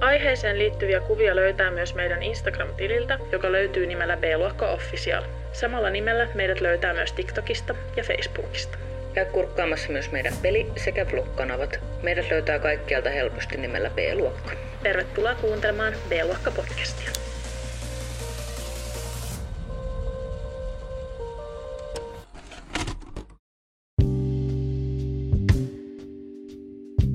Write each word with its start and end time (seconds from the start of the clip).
Aiheeseen 0.00 0.58
liittyviä 0.58 1.00
kuvia 1.00 1.36
löytää 1.36 1.70
myös 1.70 1.94
meidän 1.94 2.22
Instagram-tililtä, 2.22 3.18
joka 3.32 3.52
löytyy 3.52 3.86
nimellä 3.86 4.16
B-luokka 4.16 4.70
Official. 4.70 5.22
Samalla 5.52 5.90
nimellä 5.90 6.28
meidät 6.34 6.60
löytää 6.60 6.94
myös 6.94 7.12
TikTokista 7.12 7.74
ja 7.96 8.04
Facebookista. 8.04 8.78
Käy 9.14 9.24
kurkkaamassa 9.24 9.92
myös 9.92 10.12
meidän 10.12 10.32
peli- 10.42 10.72
sekä 10.76 11.06
vlog-kanavat. 11.12 11.80
Meidät 12.02 12.30
löytää 12.30 12.58
kaikkialta 12.58 13.10
helposti 13.10 13.56
nimellä 13.56 13.90
B-luokka. 13.90 14.52
Tervetuloa 14.82 15.34
kuuntelemaan 15.34 15.92
B-luokka 16.08 16.50
podcastia. 16.50 17.10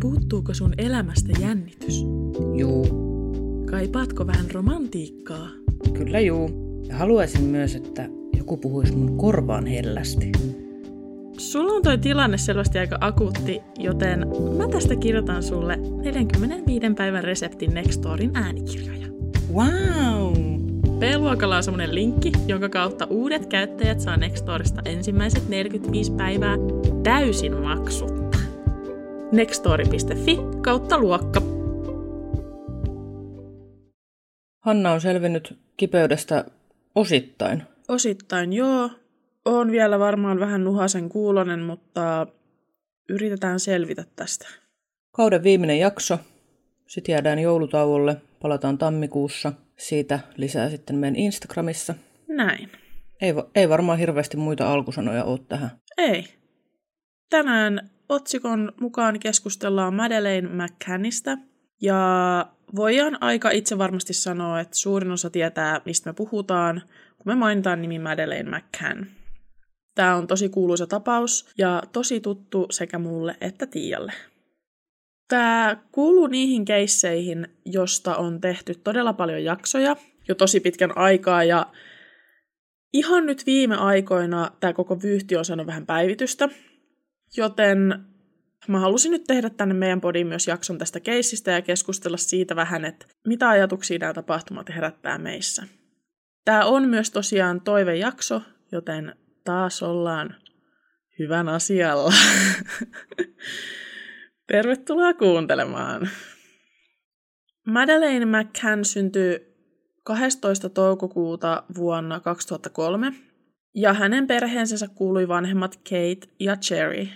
Puuttuuko 0.01 0.53
sun 0.53 0.73
elämästä 0.77 1.31
jännitys? 1.41 2.20
Juu, 2.61 2.87
Kaipaatko 3.71 4.27
vähän 4.27 4.51
romantiikkaa? 4.51 5.47
kyllä 5.93 6.19
juu. 6.19 6.49
Ja 6.87 6.95
haluaisin 6.95 7.43
myös, 7.43 7.75
että 7.75 8.09
joku 8.37 8.57
puhuisi 8.57 8.95
mun 8.95 9.17
korvaan 9.17 9.65
hellästi. 9.65 10.31
Sulla 11.37 11.73
on 11.73 11.81
toi 11.81 11.97
tilanne 11.97 12.37
selvästi 12.37 12.79
aika 12.79 12.97
akuutti, 13.01 13.61
joten 13.79 14.27
mä 14.57 14.67
tästä 14.67 14.95
kirjoitan 14.95 15.43
sulle 15.43 15.75
45 16.03 16.93
päivän 16.97 17.23
reseptin 17.23 17.73
Nextorin 17.73 18.31
äänikirjoja. 18.33 19.07
Wow! 19.53 20.33
B-luokalla 20.99 21.57
on 21.57 21.63
semmonen 21.63 21.95
linkki, 21.95 22.31
jonka 22.47 22.69
kautta 22.69 23.05
uudet 23.09 23.45
käyttäjät 23.45 23.99
saa 23.99 24.17
Nextorista 24.17 24.81
ensimmäiset 24.85 25.49
45 25.49 26.11
päivää 26.11 26.57
täysin 27.03 27.57
maksutta. 27.57 28.37
Nextori.fi 29.31 30.39
kautta 30.61 30.99
luokka. 30.99 31.50
Hanna 34.61 34.91
on 34.91 35.01
selvinnyt 35.01 35.59
kipeydestä 35.77 36.45
osittain. 36.95 37.63
Osittain 37.87 38.53
joo. 38.53 38.89
On 39.45 39.71
vielä 39.71 39.99
varmaan 39.99 40.39
vähän 40.39 40.63
nuhasen 40.63 41.09
kuulonen, 41.09 41.59
mutta 41.59 42.27
yritetään 43.09 43.59
selvitä 43.59 44.05
tästä. 44.15 44.47
Kauden 45.11 45.43
viimeinen 45.43 45.79
jakso. 45.79 46.19
Sitten 46.87 47.13
jäädään 47.13 47.39
joulutauolle. 47.39 48.17
Palataan 48.41 48.77
tammikuussa. 48.77 49.53
Siitä 49.77 50.19
lisää 50.37 50.69
sitten 50.69 50.95
meidän 50.95 51.15
Instagramissa. 51.15 51.95
Näin. 52.27 52.69
Ei, 53.21 53.33
ei 53.55 53.69
varmaan 53.69 53.99
hirveästi 53.99 54.37
muita 54.37 54.73
alkusanoja 54.73 55.23
ole 55.23 55.39
tähän. 55.49 55.71
Ei. 55.97 56.27
Tänään 57.29 57.89
otsikon 58.09 58.71
mukaan 58.81 59.19
keskustellaan 59.19 59.93
Madeleine 59.93 60.49
McCannista. 60.49 61.37
Ja 61.81 62.45
voidaan 62.75 63.17
aika 63.21 63.51
itse 63.51 63.77
varmasti 63.77 64.13
sanoa, 64.13 64.59
että 64.59 64.77
suurin 64.77 65.11
osa 65.11 65.29
tietää, 65.29 65.81
mistä 65.85 66.09
me 66.09 66.13
puhutaan, 66.13 66.81
kun 67.17 67.25
me 67.25 67.35
mainitaan 67.35 67.81
nimi 67.81 67.99
Madeleine 67.99 68.57
McCann. 68.57 69.05
Tämä 69.95 70.15
on 70.15 70.27
tosi 70.27 70.49
kuuluisa 70.49 70.87
tapaus 70.87 71.49
ja 71.57 71.83
tosi 71.91 72.19
tuttu 72.19 72.67
sekä 72.69 72.99
mulle 72.99 73.37
että 73.41 73.65
Tiialle. 73.65 74.13
Tämä 75.27 75.77
kuuluu 75.91 76.27
niihin 76.27 76.65
keisseihin, 76.65 77.47
josta 77.65 78.15
on 78.15 78.41
tehty 78.41 78.75
todella 78.75 79.13
paljon 79.13 79.43
jaksoja 79.43 79.95
jo 80.27 80.35
tosi 80.35 80.59
pitkän 80.59 80.97
aikaa 80.97 81.43
ja 81.43 81.65
ihan 82.93 83.25
nyt 83.25 83.45
viime 83.45 83.75
aikoina 83.75 84.51
tämä 84.59 84.73
koko 84.73 85.01
vyyhti 85.01 85.37
on 85.37 85.45
saanut 85.45 85.67
vähän 85.67 85.85
päivitystä, 85.85 86.49
joten 87.37 88.05
mä 88.67 88.79
halusin 88.79 89.11
nyt 89.11 89.23
tehdä 89.23 89.49
tänne 89.49 89.73
meidän 89.73 90.01
podiin 90.01 90.27
myös 90.27 90.47
jakson 90.47 90.77
tästä 90.77 90.99
keissistä 90.99 91.51
ja 91.51 91.61
keskustella 91.61 92.17
siitä 92.17 92.55
vähän, 92.55 92.85
että 92.85 93.05
mitä 93.27 93.49
ajatuksia 93.49 93.99
nämä 93.99 94.13
tapahtumat 94.13 94.69
herättää 94.69 95.17
meissä. 95.17 95.63
Tämä 96.45 96.65
on 96.65 96.89
myös 96.89 97.11
tosiaan 97.11 97.61
toivejakso, 97.61 98.41
joten 98.71 99.15
taas 99.43 99.83
ollaan 99.83 100.35
hyvän 101.19 101.49
asialla. 101.49 102.13
Tervetuloa 104.51 105.13
kuuntelemaan. 105.13 106.09
Madeleine 107.67 108.25
McCann 108.25 108.85
syntyi 108.85 109.51
12. 110.03 110.69
toukokuuta 110.69 111.63
vuonna 111.75 112.19
2003, 112.19 113.13
ja 113.75 113.93
hänen 113.93 114.27
perheensä 114.27 114.87
kuului 114.87 115.27
vanhemmat 115.27 115.75
Kate 115.75 116.33
ja 116.39 116.55
Cherry, 116.55 117.07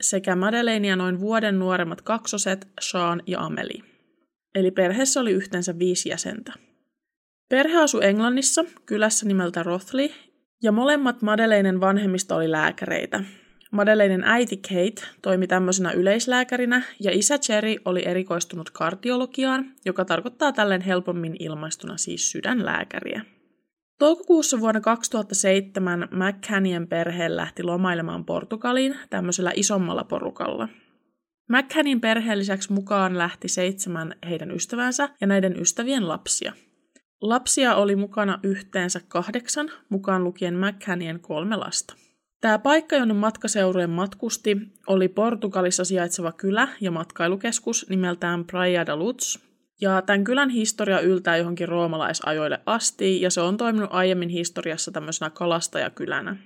sekä 0.00 0.36
Madeleine 0.36 0.88
ja 0.88 0.96
noin 0.96 1.20
vuoden 1.20 1.58
nuoremmat 1.58 2.02
kaksoset 2.02 2.68
Sean 2.80 3.22
ja 3.26 3.40
Amelie. 3.40 3.82
Eli 4.54 4.70
perheessä 4.70 5.20
oli 5.20 5.32
yhteensä 5.32 5.78
viisi 5.78 6.08
jäsentä. 6.08 6.52
Perhe 7.48 7.76
asui 7.76 8.04
Englannissa, 8.04 8.64
kylässä 8.86 9.26
nimeltä 9.26 9.62
Rothley, 9.62 10.08
ja 10.62 10.72
molemmat 10.72 11.22
Madeleinen 11.22 11.80
vanhemmista 11.80 12.36
oli 12.36 12.50
lääkäreitä. 12.50 13.24
Madeleinen 13.70 14.24
äiti 14.24 14.56
Kate 14.56 15.08
toimi 15.22 15.46
tämmöisenä 15.46 15.92
yleislääkärinä 15.92 16.82
ja 17.00 17.10
isä 17.12 17.38
Cherry 17.38 17.76
oli 17.84 18.06
erikoistunut 18.06 18.70
kardiologiaan, 18.70 19.72
joka 19.84 20.04
tarkoittaa 20.04 20.52
tälleen 20.52 20.80
helpommin 20.80 21.36
ilmaistuna 21.38 21.96
siis 21.96 22.30
sydänlääkäriä. 22.30 23.24
Toukokuussa 24.00 24.60
vuonna 24.60 24.80
2007 24.80 26.08
McCannien 26.10 26.88
perhe 26.88 27.36
lähti 27.36 27.62
lomailemaan 27.62 28.24
Portugaliin 28.24 28.96
tämmöisellä 29.10 29.52
isommalla 29.54 30.04
porukalla. 30.04 30.68
McCannin 31.48 32.00
perheen 32.00 32.38
lisäksi 32.38 32.72
mukaan 32.72 33.18
lähti 33.18 33.48
seitsemän 33.48 34.14
heidän 34.28 34.50
ystävänsä 34.50 35.08
ja 35.20 35.26
näiden 35.26 35.60
ystävien 35.60 36.08
lapsia. 36.08 36.52
Lapsia 37.20 37.74
oli 37.74 37.96
mukana 37.96 38.38
yhteensä 38.42 39.00
kahdeksan, 39.08 39.70
mukaan 39.88 40.24
lukien 40.24 40.54
McCannien 40.54 41.20
kolme 41.20 41.56
lasta. 41.56 41.94
Tämä 42.40 42.58
paikka, 42.58 42.96
jonne 42.96 43.14
matkaseurueen 43.14 43.90
matkusti, 43.90 44.56
oli 44.86 45.08
Portugalissa 45.08 45.84
sijaitseva 45.84 46.32
kylä 46.32 46.68
ja 46.80 46.90
matkailukeskus 46.90 47.86
nimeltään 47.88 48.44
Praia 48.44 48.86
da 48.86 48.96
Luz. 48.96 49.49
Ja 49.80 50.02
tämän 50.02 50.24
kylän 50.24 50.50
historia 50.50 51.00
yltää 51.00 51.36
johonkin 51.36 51.68
roomalaisajoille 51.68 52.60
asti, 52.66 53.20
ja 53.20 53.30
se 53.30 53.40
on 53.40 53.56
toiminut 53.56 53.90
aiemmin 53.92 54.28
historiassa 54.28 54.90
tämmöisenä 54.90 55.30
kalastajakylänä. 55.30 56.36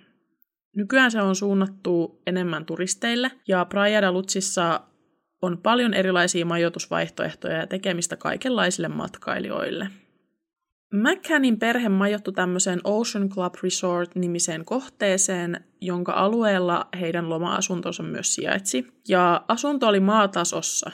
Nykyään 0.76 1.10
se 1.10 1.22
on 1.22 1.36
suunnattu 1.36 2.22
enemmän 2.26 2.64
turisteille, 2.64 3.30
ja 3.48 3.64
Praia 3.64 4.02
da 4.02 4.12
Luzissa 4.12 4.80
on 5.42 5.58
paljon 5.58 5.94
erilaisia 5.94 6.46
majoitusvaihtoehtoja 6.46 7.56
ja 7.56 7.66
tekemistä 7.66 8.16
kaikenlaisille 8.16 8.88
matkailijoille. 8.88 9.88
McCannin 10.94 11.58
perhe 11.58 11.88
majoittui 11.88 12.32
tämmöiseen 12.32 12.80
Ocean 12.84 13.28
Club 13.28 13.54
Resort-nimiseen 13.62 14.64
kohteeseen, 14.64 15.64
jonka 15.80 16.12
alueella 16.12 16.88
heidän 17.00 17.28
loma-asuntonsa 17.28 18.02
myös 18.02 18.34
sijaitsi. 18.34 18.86
Ja 19.08 19.44
asunto 19.48 19.88
oli 19.88 20.00
maatasossa. 20.00 20.90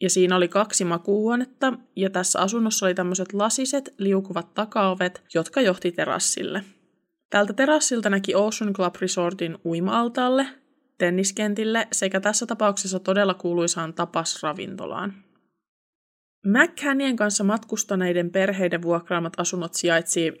Ja 0.00 0.10
siinä 0.10 0.36
oli 0.36 0.48
kaksi 0.48 0.84
makuuhuonetta, 0.84 1.72
ja 1.96 2.10
tässä 2.10 2.40
asunnossa 2.40 2.86
oli 2.86 2.94
tämmöiset 2.94 3.32
lasiset, 3.32 3.94
liukuvat 3.98 4.54
takaovet, 4.54 5.22
jotka 5.34 5.60
johti 5.60 5.92
terassille. 5.92 6.64
Tältä 7.30 7.52
terassilta 7.52 8.10
näki 8.10 8.34
Ocean 8.34 8.72
Club 8.72 8.94
Resortin 9.00 9.58
uima-altaalle, 9.64 10.46
tenniskentille 10.98 11.88
sekä 11.92 12.20
tässä 12.20 12.46
tapauksessa 12.46 12.98
todella 12.98 13.34
kuuluisaan 13.34 13.94
tapasravintolaan. 13.94 15.14
McCannien 16.46 17.16
kanssa 17.16 17.44
matkustaneiden 17.44 18.30
perheiden 18.30 18.82
vuokraamat 18.82 19.32
asunnot 19.36 19.74
sijaitsi 19.74 20.32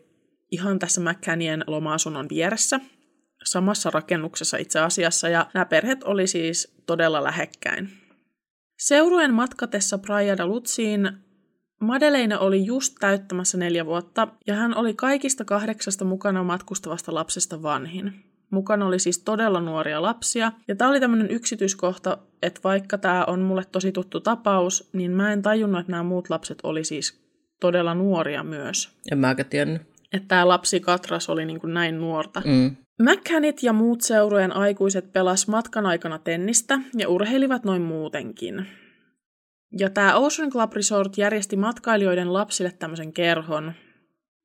ihan 0.50 0.78
tässä 0.78 1.00
McCannien 1.00 1.64
loma-asunnon 1.66 2.28
vieressä, 2.28 2.80
samassa 3.44 3.90
rakennuksessa 3.90 4.56
itse 4.56 4.80
asiassa, 4.80 5.28
ja 5.28 5.46
nämä 5.54 5.64
perheet 5.64 6.02
oli 6.02 6.26
siis 6.26 6.74
todella 6.86 7.24
lähekkäin. 7.24 7.99
Seurueen 8.80 9.34
matkatessa 9.34 9.98
Praia 9.98 10.36
da 10.36 10.46
Luziin 10.46 11.10
Madeleine 11.80 12.38
oli 12.38 12.64
just 12.64 12.94
täyttämässä 13.00 13.58
neljä 13.58 13.86
vuotta, 13.86 14.28
ja 14.46 14.54
hän 14.54 14.76
oli 14.76 14.94
kaikista 14.94 15.44
kahdeksasta 15.44 16.04
mukana 16.04 16.42
matkustavasta 16.42 17.14
lapsesta 17.14 17.62
vanhin. 17.62 18.12
Mukana 18.50 18.86
oli 18.86 18.98
siis 18.98 19.18
todella 19.18 19.60
nuoria 19.60 20.02
lapsia. 20.02 20.52
Ja 20.68 20.76
tämä 20.76 20.90
oli 20.90 21.00
tämmöinen 21.00 21.30
yksityiskohta, 21.30 22.18
että 22.42 22.60
vaikka 22.64 22.98
tämä 22.98 23.24
on 23.24 23.40
mulle 23.40 23.64
tosi 23.72 23.92
tuttu 23.92 24.20
tapaus, 24.20 24.90
niin 24.92 25.10
mä 25.10 25.32
en 25.32 25.42
tajunnut, 25.42 25.80
että 25.80 25.92
nämä 25.92 26.02
muut 26.02 26.30
lapset 26.30 26.58
oli 26.62 26.84
siis 26.84 27.20
todella 27.60 27.94
nuoria 27.94 28.44
myös. 28.44 28.90
En 29.10 29.18
mäkään 29.18 29.48
tiennyt. 29.48 29.82
että 30.12 30.28
tämä 30.28 30.48
lapsi 30.48 30.80
Katras 30.80 31.28
oli 31.28 31.44
niin 31.44 31.60
kuin 31.60 31.74
näin 31.74 31.98
nuorta. 31.98 32.42
Mm. 32.44 32.76
McCannit 33.00 33.62
ja 33.62 33.72
muut 33.72 34.00
seurojen 34.00 34.56
aikuiset 34.56 35.12
pelas 35.12 35.48
matkan 35.48 35.86
aikana 35.86 36.18
tennistä 36.18 36.78
ja 36.98 37.08
urheilivat 37.08 37.64
noin 37.64 37.82
muutenkin. 37.82 38.66
Ja 39.78 39.90
tämä 39.90 40.14
Ocean 40.14 40.50
Club 40.50 40.72
Resort 40.72 41.18
järjesti 41.18 41.56
matkailijoiden 41.56 42.32
lapsille 42.32 42.72
tämmöisen 42.78 43.12
kerhon, 43.12 43.72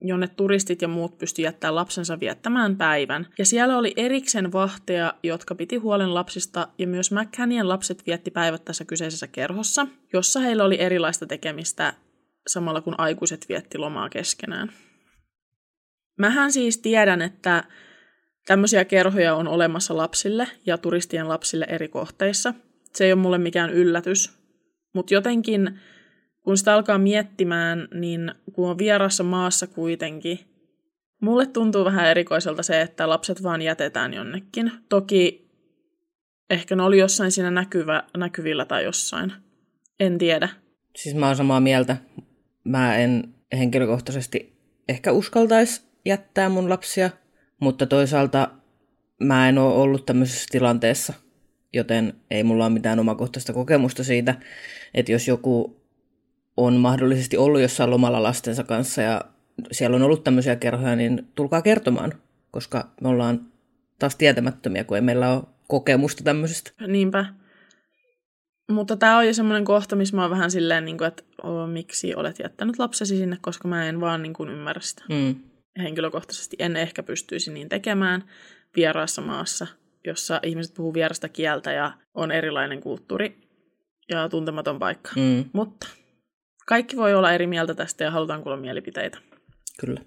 jonne 0.01 0.27
turistit 0.27 0.81
ja 0.81 0.87
muut 0.87 1.17
pysty 1.17 1.41
jättämään 1.41 1.75
lapsensa 1.75 2.19
viettämään 2.19 2.77
päivän. 2.77 3.27
Ja 3.37 3.45
siellä 3.45 3.77
oli 3.77 3.93
eriksen 3.97 4.51
vahteja, 4.51 5.13
jotka 5.23 5.55
piti 5.55 5.75
huolen 5.75 6.13
lapsista, 6.13 6.67
ja 6.77 6.87
myös 6.87 7.11
McCannien 7.11 7.69
lapset 7.69 8.03
vietti 8.07 8.31
päivät 8.31 8.65
tässä 8.65 8.85
kyseisessä 8.85 9.27
kerhossa, 9.27 9.87
jossa 10.13 10.39
heillä 10.39 10.63
oli 10.63 10.81
erilaista 10.81 11.25
tekemistä 11.25 11.93
samalla 12.47 12.81
kun 12.81 12.95
aikuiset 12.97 13.45
vietti 13.49 13.77
lomaa 13.77 14.09
keskenään. 14.09 14.71
Mähän 16.19 16.51
siis 16.51 16.77
tiedän, 16.77 17.21
että 17.21 17.63
tämmöisiä 18.45 18.85
kerhoja 18.85 19.35
on 19.35 19.47
olemassa 19.47 19.97
lapsille 19.97 20.47
ja 20.65 20.77
turistien 20.77 21.29
lapsille 21.29 21.65
eri 21.69 21.87
kohteissa. 21.87 22.53
Se 22.93 23.05
ei 23.05 23.13
ole 23.13 23.21
mulle 23.21 23.37
mikään 23.37 23.69
yllätys, 23.69 24.31
mutta 24.93 25.13
jotenkin 25.13 25.79
kun 26.45 26.57
sitä 26.57 26.73
alkaa 26.73 26.97
miettimään, 26.97 27.87
niin 27.93 28.31
kun 28.53 28.69
on 28.69 28.77
vierassa 28.77 29.23
maassa 29.23 29.67
kuitenkin, 29.67 30.39
mulle 31.21 31.45
tuntuu 31.45 31.85
vähän 31.85 32.07
erikoiselta 32.07 32.63
se, 32.63 32.81
että 32.81 33.09
lapset 33.09 33.43
vaan 33.43 33.61
jätetään 33.61 34.13
jonnekin. 34.13 34.71
Toki 34.89 35.51
ehkä 36.49 36.75
ne 36.75 36.83
oli 36.83 36.97
jossain 36.97 37.31
siinä 37.31 37.51
näkyvä, 37.51 38.03
näkyvillä 38.17 38.65
tai 38.65 38.83
jossain. 38.83 39.33
En 39.99 40.17
tiedä. 40.17 40.49
Siis 40.95 41.15
mä 41.15 41.27
oon 41.27 41.35
samaa 41.35 41.59
mieltä. 41.59 41.97
Mä 42.63 42.97
en 42.97 43.33
henkilökohtaisesti 43.57 44.57
ehkä 44.89 45.11
uskaltaisi 45.11 45.81
jättää 46.05 46.49
mun 46.49 46.69
lapsia, 46.69 47.09
mutta 47.61 47.85
toisaalta 47.85 48.49
mä 49.19 49.49
en 49.49 49.57
ole 49.57 49.73
ollut 49.73 50.05
tämmöisessä 50.05 50.47
tilanteessa, 50.51 51.13
joten 51.73 52.13
ei 52.31 52.43
mulla 52.43 52.65
ole 52.65 52.73
mitään 52.73 52.99
omakohtaista 52.99 53.53
kokemusta 53.53 54.03
siitä, 54.03 54.35
että 54.93 55.11
jos 55.11 55.27
joku 55.27 55.81
on 56.57 56.73
mahdollisesti 56.75 57.37
ollut 57.37 57.61
jossain 57.61 57.89
lomalla 57.89 58.23
lastensa 58.23 58.63
kanssa 58.63 59.01
ja 59.01 59.21
siellä 59.71 59.95
on 59.95 60.03
ollut 60.03 60.23
tämmöisiä 60.23 60.55
kerhoja, 60.55 60.95
niin 60.95 61.27
tulkaa 61.35 61.61
kertomaan, 61.61 62.13
koska 62.51 62.89
me 63.01 63.09
ollaan 63.09 63.45
taas 63.99 64.15
tietämättömiä, 64.15 64.83
kun 64.83 64.97
ei 64.97 65.01
meillä 65.01 65.33
ole 65.33 65.43
kokemusta 65.67 66.23
tämmöisestä. 66.23 66.71
Niinpä. 66.87 67.25
Mutta 68.71 68.97
tämä 68.97 69.17
on 69.17 69.27
jo 69.27 69.33
semmoinen 69.33 69.65
kohta, 69.65 69.95
missä 69.95 70.15
mä 70.15 70.21
oon 70.21 70.31
vähän 70.31 70.51
silleen, 70.51 70.85
niin 70.85 70.97
kuin, 70.97 71.07
että 71.07 71.23
miksi 71.71 72.15
olet 72.15 72.39
jättänyt 72.39 72.79
lapsesi 72.79 73.17
sinne, 73.17 73.37
koska 73.41 73.67
mä 73.67 73.85
en 73.85 74.01
vaan 74.01 74.21
niin 74.21 74.33
kuin, 74.33 74.49
ymmärrä 74.49 74.81
sitä. 74.81 75.03
Mm. 75.09 75.35
Henkilökohtaisesti 75.79 76.55
en 76.59 76.77
ehkä 76.77 77.03
pystyisi 77.03 77.53
niin 77.53 77.69
tekemään 77.69 78.23
vieraassa 78.75 79.21
maassa, 79.21 79.67
jossa 80.07 80.39
ihmiset 80.43 80.73
puhuu 80.73 80.93
vierasta 80.93 81.29
kieltä 81.29 81.71
ja 81.71 81.91
on 82.13 82.31
erilainen 82.31 82.81
kulttuuri 82.81 83.37
ja 84.09 84.29
tuntematon 84.29 84.79
paikka. 84.79 85.11
Mm. 85.15 85.45
Mutta 85.53 85.87
kaikki 86.67 86.97
voi 86.97 87.13
olla 87.13 87.31
eri 87.31 87.47
mieltä 87.47 87.73
tästä 87.73 88.03
ja 88.03 88.11
halutaan 88.11 88.43
kuulla 88.43 88.57
mielipiteitä. 88.57 89.17
Kyllä. 89.79 90.01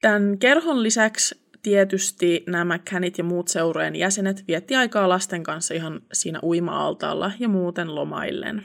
Tämän 0.00 0.38
kerhon 0.38 0.82
lisäksi 0.82 1.42
tietysti 1.62 2.44
nämä 2.46 2.78
känit 2.78 3.18
ja 3.18 3.24
muut 3.24 3.48
seurojen 3.48 3.96
jäsenet 3.96 4.44
vietti 4.48 4.76
aikaa 4.76 5.08
lasten 5.08 5.42
kanssa 5.42 5.74
ihan 5.74 6.00
siinä 6.12 6.38
uima-altaalla 6.42 7.32
ja 7.38 7.48
muuten 7.48 7.94
lomaillen. 7.94 8.64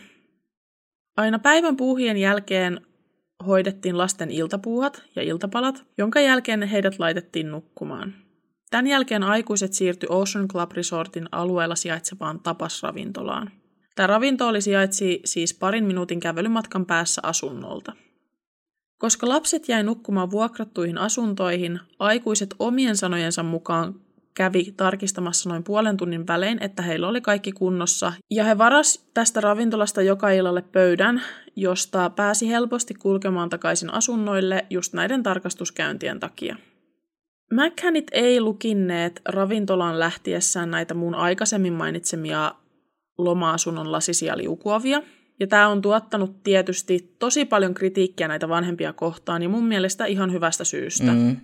Aina 1.17 1.39
päivän 1.39 1.77
puuhien 1.77 2.17
jälkeen 2.17 2.86
hoidettiin 3.45 3.97
lasten 3.97 4.31
iltapuuhat 4.31 5.03
ja 5.15 5.21
iltapalat, 5.21 5.85
jonka 5.97 6.19
jälkeen 6.19 6.63
heidät 6.63 6.99
laitettiin 6.99 7.51
nukkumaan. 7.51 8.13
Tämän 8.69 8.87
jälkeen 8.87 9.23
aikuiset 9.23 9.73
siirtyi 9.73 10.07
Ocean 10.09 10.47
Club 10.47 10.71
Resortin 10.71 11.29
alueella 11.31 11.75
sijaitsevaan 11.75 12.39
tapasravintolaan. 12.39 13.51
Tämä 13.95 14.19
oli 14.47 14.61
sijaitsi 14.61 15.21
siis 15.25 15.53
parin 15.53 15.83
minuutin 15.83 16.19
kävelymatkan 16.19 16.85
päässä 16.85 17.21
asunnolta. 17.23 17.93
Koska 18.97 19.29
lapset 19.29 19.69
jäi 19.69 19.83
nukkumaan 19.83 20.31
vuokrattuihin 20.31 20.97
asuntoihin, 20.97 21.79
aikuiset 21.99 22.55
omien 22.59 22.97
sanojensa 22.97 23.43
mukaan 23.43 24.06
kävi 24.37 24.73
tarkistamassa 24.77 25.49
noin 25.49 25.63
puolen 25.63 25.97
tunnin 25.97 26.27
välein, 26.27 26.57
että 26.61 26.81
heillä 26.81 27.07
oli 27.07 27.21
kaikki 27.21 27.51
kunnossa, 27.51 28.13
ja 28.31 28.43
he 28.43 28.57
varas 28.57 29.09
tästä 29.13 29.41
ravintolasta 29.41 30.01
joka 30.01 30.29
illalle 30.29 30.61
pöydän, 30.61 31.21
josta 31.55 32.09
pääsi 32.09 32.49
helposti 32.49 32.93
kulkemaan 32.93 33.49
takaisin 33.49 33.93
asunnoille 33.93 34.65
just 34.69 34.93
näiden 34.93 35.23
tarkastuskäyntien 35.23 36.19
takia. 36.19 36.55
McCannit 37.53 38.07
ei 38.11 38.41
lukinneet 38.41 39.21
ravintolaan 39.25 39.99
lähtiessään 39.99 40.71
näitä 40.71 40.93
mun 40.93 41.15
aikaisemmin 41.15 41.73
mainitsemia 41.73 42.55
loma-asunnon 43.17 43.91
lasisia 43.91 44.37
liukuavia. 44.37 45.01
Ja 45.39 45.47
tämä 45.47 45.67
on 45.67 45.81
tuottanut 45.81 46.43
tietysti 46.43 47.15
tosi 47.19 47.45
paljon 47.45 47.73
kritiikkiä 47.73 48.27
näitä 48.27 48.49
vanhempia 48.49 48.93
kohtaan 48.93 49.43
ja 49.43 49.49
mun 49.49 49.65
mielestä 49.65 50.05
ihan 50.05 50.31
hyvästä 50.31 50.63
syystä. 50.63 51.11
Mm. 51.11 51.37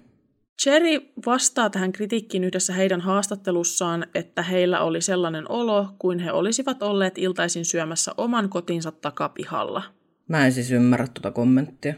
Cherry 0.62 1.02
vastaa 1.26 1.70
tähän 1.70 1.92
kritiikkiin 1.92 2.44
yhdessä 2.44 2.74
heidän 2.74 3.02
haastattelussaan, 3.02 4.06
että 4.16 4.44
heillä 4.44 4.82
oli 4.82 5.02
sellainen 5.02 5.52
olo, 5.52 5.88
kuin 6.00 6.20
he 6.20 6.32
olisivat 6.32 6.84
olleet 6.84 7.18
iltaisin 7.18 7.66
syömässä 7.66 8.12
oman 8.18 8.50
kotinsa 8.50 8.92
takapihalla. 8.92 9.84
Mä 10.30 10.46
en 10.46 10.52
siis 10.52 10.72
ymmärrä 10.72 11.08
tuota 11.08 11.32
kommenttia. 11.32 11.94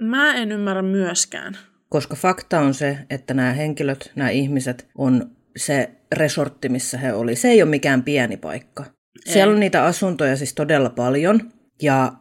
Mä 0.00 0.34
en 0.34 0.52
ymmärrä 0.52 0.82
myöskään. 0.82 1.58
Koska 1.88 2.16
fakta 2.16 2.60
on 2.60 2.74
se, 2.74 2.98
että 3.10 3.34
nämä 3.34 3.52
henkilöt, 3.52 4.12
nämä 4.16 4.30
ihmiset 4.30 4.88
on 4.98 5.30
se 5.56 5.90
resortti, 6.12 6.68
missä 6.68 6.98
he 6.98 7.12
oli. 7.12 7.36
Se 7.36 7.48
ei 7.48 7.62
ole 7.62 7.70
mikään 7.70 8.02
pieni 8.02 8.36
paikka. 8.36 8.84
Ei. 8.84 9.32
Siellä 9.32 9.54
on 9.54 9.60
niitä 9.60 9.84
asuntoja 9.84 10.36
siis 10.36 10.54
todella 10.54 10.90
paljon. 10.90 11.52
Ja 11.82 12.12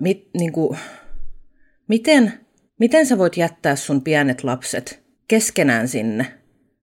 mit, 0.00 0.28
niin 0.38 0.52
kuin, 0.52 0.78
miten, 1.88 2.32
miten 2.80 3.06
sä 3.06 3.18
voit 3.18 3.36
jättää 3.36 3.76
sun 3.76 4.02
pienet 4.02 4.44
lapset 4.44 5.07
keskenään 5.28 5.88
sinne? 5.88 6.38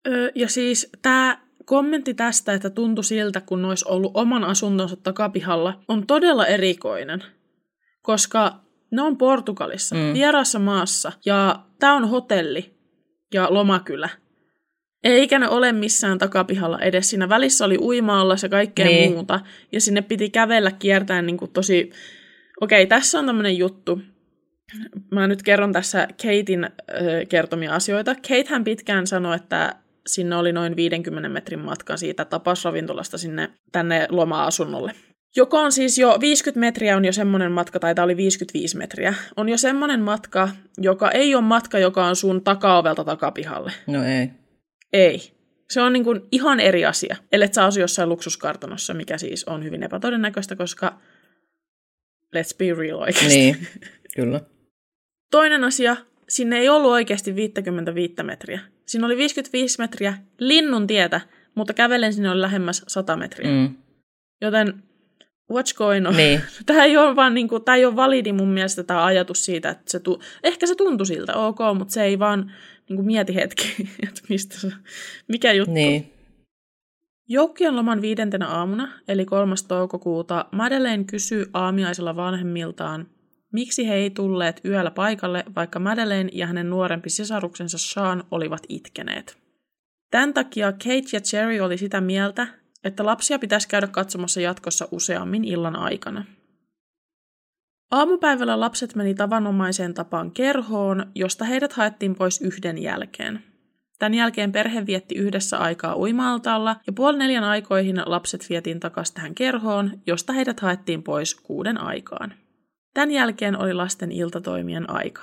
Öö, 0.08 0.32
ja 0.36 0.50
siis 0.50 0.90
tämä 1.02 1.46
kommentti 1.66 2.14
tästä, 2.14 2.54
että 2.54 2.70
tuntui 2.70 3.04
siltä, 3.04 3.42
kun 3.42 3.66
olisi 3.66 3.86
ollut 3.88 4.12
oman 4.14 4.44
asuntonsa 4.44 4.96
takapihalla, 4.96 5.80
on 5.88 6.08
todella 6.08 6.46
erikoinen. 6.46 7.24
Koska 8.02 8.60
ne 8.92 9.02
on 9.02 9.18
Portugalissa, 9.18 9.96
mm. 9.96 10.14
vieraassa 10.14 10.60
maassa, 10.60 11.12
ja 11.26 11.60
tämä 11.80 11.96
on 11.96 12.10
hotelli 12.10 12.74
ja 13.34 13.48
lomakylä. 13.50 14.10
Eikä 15.04 15.40
ne 15.40 15.50
ole 15.50 15.72
missään 15.72 16.18
takapihalla 16.18 16.80
edes. 16.80 17.10
Siinä 17.10 17.30
välissä 17.30 17.66
oli 17.66 17.78
uimaalla 17.78 18.38
se 18.38 18.50
kaikkea 18.50 18.86
niin. 18.86 19.12
muuta. 19.12 19.40
Ja 19.72 19.82
sinne 19.82 20.02
piti 20.02 20.30
kävellä 20.30 20.72
kiertäen 20.72 21.26
niin 21.26 21.38
kuin 21.38 21.52
tosi... 21.52 21.92
Okei, 22.62 22.88
tässä 22.88 23.20
on 23.20 23.26
tämmöinen 23.26 23.58
juttu. 23.58 24.02
Mä 25.12 25.28
nyt 25.28 25.44
kerron 25.44 25.74
tässä 25.74 26.08
Katein 26.22 26.64
äh, 26.64 26.72
kertomia 27.30 27.76
asioita. 27.76 28.16
Kate 28.16 28.46
hän 28.50 28.64
pitkään 28.64 29.08
sanoi, 29.08 29.36
että 29.36 29.76
sinne 30.08 30.36
oli 30.36 30.52
noin 30.52 30.76
50 30.76 31.30
metrin 31.30 31.60
matka 31.60 31.98
siitä 31.98 32.26
tapasravintolasta 32.26 33.18
sinne 33.18 33.50
tänne 33.72 34.08
loma-asunnolle. 34.10 34.92
Joka 35.36 35.60
on 35.60 35.72
siis 35.72 35.98
jo 35.98 36.18
50 36.20 36.60
metriä 36.60 36.98
on 36.98 37.06
jo 37.06 37.14
semmoinen 37.14 37.52
matka, 37.52 37.80
tai 37.80 37.96
tämä 37.96 38.04
oli 38.04 38.18
55 38.18 38.78
metriä, 38.78 39.14
on 39.38 39.50
jo 39.50 39.58
semmoinen 39.58 40.02
matka, 40.02 40.50
joka 40.78 41.12
ei 41.12 41.36
ole 41.36 41.44
matka, 41.44 41.80
joka 41.80 42.06
on 42.06 42.16
sun 42.16 42.44
takaovelta 42.44 43.04
takapihalle. 43.04 43.72
No 43.88 44.04
ei. 44.04 44.30
Ei. 44.94 45.32
Se 45.70 45.82
on 45.82 45.94
niin 45.94 46.04
kuin 46.04 46.22
ihan 46.32 46.60
eri 46.60 46.86
asia, 46.86 47.16
ellei 47.32 47.54
sä 47.54 47.66
asu 47.66 47.80
jossain 47.80 48.10
luksuskartanossa, 48.10 48.94
mikä 48.94 49.18
siis 49.18 49.44
on 49.44 49.64
hyvin 49.64 49.84
epätodennäköistä, 49.84 50.56
koska 50.56 51.00
let's 52.36 52.58
be 52.58 52.74
real 52.74 53.00
oikeasti. 53.00 53.28
Niin, 53.28 53.68
kyllä. 54.16 54.42
Toinen 55.32 55.64
asia, 55.64 55.96
sinne 56.30 56.58
ei 56.58 56.70
ollut 56.70 56.92
oikeasti 56.92 57.36
55 57.36 58.14
metriä. 58.24 58.60
Siinä 58.86 59.06
oli 59.06 59.18
55 59.18 59.80
metriä 59.80 60.14
linnun 60.40 60.88
tietä, 60.88 61.22
mutta 61.56 61.74
kävelen 61.74 62.14
sinne 62.14 62.30
oli 62.30 62.42
lähemmäs 62.42 62.84
100 62.88 63.18
metriä. 63.18 63.52
Mm. 63.52 63.76
Joten 64.42 64.84
what's 65.54 65.78
going 65.78 66.08
on? 66.08 66.18
Niin. 66.18 66.42
Tämä 66.66 66.84
ei 66.84 66.98
ole 66.98 67.16
vaan 67.16 67.34
niin 67.34 67.48
kuin, 67.48 67.64
tämä 67.64 67.76
ei 67.76 67.86
ole 67.86 67.96
validi 67.96 68.34
mun 68.34 68.50
mielestä 68.50 68.84
tämä 68.84 69.06
ajatus 69.06 69.46
siitä, 69.46 69.70
että 69.70 69.92
se 69.92 70.00
tu- 70.00 70.22
ehkä 70.44 70.68
se 70.68 70.76
tuntui 70.76 71.06
siltä, 71.06 71.34
ok, 71.34 71.60
mutta 71.78 71.94
se 71.94 72.04
ei 72.04 72.20
vaan 72.20 72.52
niin 72.90 72.96
kuin 72.96 73.06
mieti 73.06 73.36
hetki, 73.36 73.76
että 74.08 74.22
mistä 74.30 74.60
se, 74.60 74.72
mikä 75.28 75.54
juttu. 75.54 75.74
Niin. 75.74 76.12
Joukkion 77.28 77.76
loman 77.76 78.02
viidentenä 78.02 78.48
aamuna, 78.48 78.92
eli 79.08 79.26
3. 79.26 79.56
toukokuuta, 79.68 80.46
Madeleine 80.52 81.04
kysyy 81.04 81.46
aamiaisella 81.54 82.16
vanhemmiltaan, 82.16 83.08
miksi 83.56 83.88
he 83.88 83.94
ei 83.94 84.10
tulleet 84.10 84.62
yöllä 84.66 84.92
paikalle, 84.92 85.44
vaikka 85.56 85.80
Madeleine 85.80 86.30
ja 86.34 86.48
hänen 86.48 86.70
nuorempi 86.70 87.10
sisaruksensa 87.10 87.78
Sean 87.78 88.24
olivat 88.32 88.64
itkeneet. 88.70 89.38
Tämän 90.12 90.34
takia 90.34 90.72
Kate 90.72 91.10
ja 91.14 91.22
Cherry 91.22 91.60
oli 91.60 91.78
sitä 91.78 92.02
mieltä, 92.02 92.48
että 92.84 93.06
lapsia 93.06 93.40
pitäisi 93.40 93.68
käydä 93.68 93.88
katsomassa 93.88 94.42
jatkossa 94.42 94.88
useammin 94.92 95.44
illan 95.44 95.76
aikana. 95.76 96.26
Aamupäivällä 97.92 98.60
lapset 98.60 98.96
meni 98.96 99.14
tavanomaiseen 99.14 99.94
tapaan 99.94 100.32
kerhoon, 100.32 101.06
josta 101.16 101.46
heidät 101.46 101.74
haettiin 101.74 102.16
pois 102.16 102.42
yhden 102.42 102.78
jälkeen. 102.78 103.44
Tämän 104.00 104.14
jälkeen 104.14 104.52
perhe 104.52 104.86
vietti 104.86 105.16
yhdessä 105.16 105.58
aikaa 105.58 105.98
uimaaltaalla 105.98 106.76
ja 106.88 106.94
puoli 106.94 107.18
neljän 107.18 107.44
aikoihin 107.44 108.02
lapset 108.06 108.46
vietiin 108.50 108.80
takaisin 108.80 109.16
tähän 109.16 109.36
kerhoon, 109.36 109.92
josta 110.08 110.34
heidät 110.34 110.60
haettiin 110.60 111.04
pois 111.04 111.36
kuuden 111.36 111.82
aikaan. 111.82 112.34
Tämän 112.96 113.12
jälkeen 113.12 113.58
oli 113.58 113.74
lasten 113.74 114.12
iltatoimien 114.12 114.90
aika. 114.90 115.22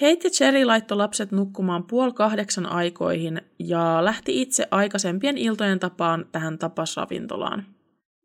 Kate 0.00 0.18
ja 0.24 0.30
Cherry 0.30 0.64
laittoi 0.64 0.96
lapset 0.96 1.32
nukkumaan 1.32 1.84
puoli 1.84 2.12
kahdeksan 2.12 2.66
aikoihin 2.66 3.40
ja 3.58 4.04
lähti 4.04 4.42
itse 4.42 4.68
aikaisempien 4.70 5.38
iltojen 5.38 5.78
tapaan 5.78 6.26
tähän 6.32 6.58
tapasravintolaan. 6.58 7.66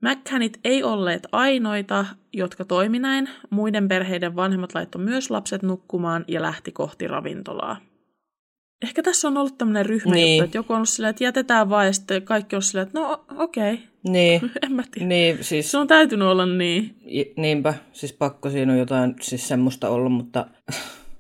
McCannit 0.02 0.60
ei 0.64 0.84
olleet 0.84 1.28
ainoita, 1.32 2.06
jotka 2.34 2.66
toimi 2.66 3.00
näin. 3.00 3.30
Muiden 3.50 3.88
perheiden 3.88 4.36
vanhemmat 4.36 4.76
laittoi 4.76 5.04
myös 5.04 5.32
lapset 5.32 5.64
nukkumaan 5.64 6.26
ja 6.28 6.42
lähti 6.42 6.72
kohti 6.72 7.08
ravintolaa. 7.08 7.78
Ehkä 8.84 9.04
tässä 9.04 9.28
on 9.28 9.38
ollut 9.38 9.58
tämmöinen 9.58 9.86
ryhmä, 9.86 10.14
niin. 10.14 10.44
että 10.44 10.58
joku 10.58 10.74
on 10.74 10.78
ollut 10.78 10.90
silleen, 10.90 11.10
että 11.10 11.24
jätetään 11.24 11.70
vaan, 11.70 11.86
ja 11.86 11.94
sitten 11.94 12.22
kaikki 12.22 12.56
on 12.56 12.62
silleen, 12.62 12.88
että 12.88 13.00
no 13.00 13.26
okei. 13.38 13.74
Okay. 13.74 13.86
Niin. 14.08 14.52
en 14.64 14.72
mä 14.72 14.84
tiedä. 14.92 15.08
Niin, 15.08 15.44
siis... 15.44 15.72
Se 15.72 15.78
on 15.78 15.88
täytynyt 15.88 16.28
olla 16.28 16.46
niin. 16.46 16.96
Niinpä, 17.38 17.74
siis 17.92 18.14
pakko 18.14 18.50
siinä 18.50 18.72
on 18.74 18.80
jotain 18.80 19.16
siis 19.22 19.48
semmoista 19.48 19.90
ollut, 19.90 20.14
mutta 20.14 20.48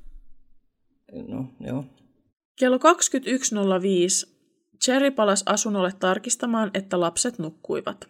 no 1.29 1.45
joo. 1.59 1.85
Kello 2.59 2.77
21.05 2.77 4.33
Cherry 4.85 5.11
palasi 5.11 5.43
asunnolle 5.47 5.91
tarkistamaan, 5.99 6.71
että 6.73 6.99
lapset 6.99 7.39
nukkuivat. 7.39 8.09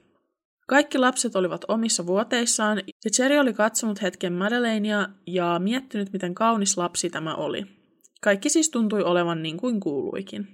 Kaikki 0.68 0.98
lapset 0.98 1.36
olivat 1.36 1.66
omissa 1.68 2.06
vuoteissaan 2.06 2.78
ja 3.06 3.12
Cherry 3.12 3.38
oli 3.38 3.54
katsonut 3.54 4.02
hetken 4.02 4.34
Madeleinea 4.34 5.08
ja 5.28 5.60
miettinyt, 5.60 6.14
miten 6.14 6.36
kaunis 6.36 6.78
lapsi 6.78 7.10
tämä 7.10 7.36
oli. 7.36 7.83
Kaikki 8.24 8.50
siis 8.50 8.70
tuntui 8.70 9.04
olevan 9.04 9.44
niin 9.44 9.58
kuin 9.58 9.80
kuuluikin. 9.80 10.48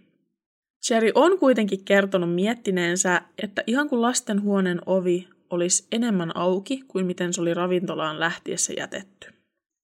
Cherry 0.86 1.12
on 1.16 1.40
kuitenkin 1.40 1.86
kertonut 1.86 2.36
miettineensä, 2.36 3.22
että 3.44 3.64
ihan 3.68 3.90
kuin 3.90 4.02
lastenhuoneen 4.02 4.82
ovi 4.86 5.28
olisi 5.50 5.88
enemmän 5.92 6.38
auki 6.38 6.84
kuin 6.88 7.06
miten 7.06 7.34
se 7.34 7.42
oli 7.42 7.54
ravintolaan 7.54 8.20
lähtiessä 8.20 8.74
jätetty. 8.78 9.34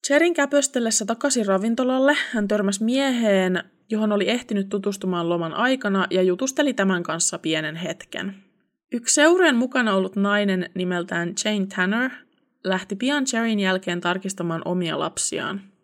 Cherin 0.07 0.33
käpöstellessä 0.33 1.05
takaisin 1.05 1.45
ravintolalle 1.45 2.17
hän 2.31 2.47
törmäsi 2.47 2.83
mieheen, 2.83 3.63
johon 3.89 4.11
oli 4.11 4.29
ehtinyt 4.29 4.69
tutustumaan 4.69 5.29
loman 5.29 5.53
aikana 5.53 6.07
ja 6.09 6.21
jutusteli 6.21 6.73
tämän 6.73 7.03
kanssa 7.03 7.39
pienen 7.39 7.75
hetken. 7.75 8.35
Yksi 8.91 9.15
seurojen 9.15 9.55
mukana 9.55 9.95
ollut 9.95 10.15
nainen 10.15 10.69
nimeltään 10.73 11.33
Jane 11.45 11.65
Tanner 11.75 12.11
lähti 12.63 12.95
pian 12.95 13.25
Cherin 13.25 13.59
jälkeen 13.59 14.01
tarkistamaan 14.01 14.61
omia 14.65 14.99
lapsiaan. 14.99 15.74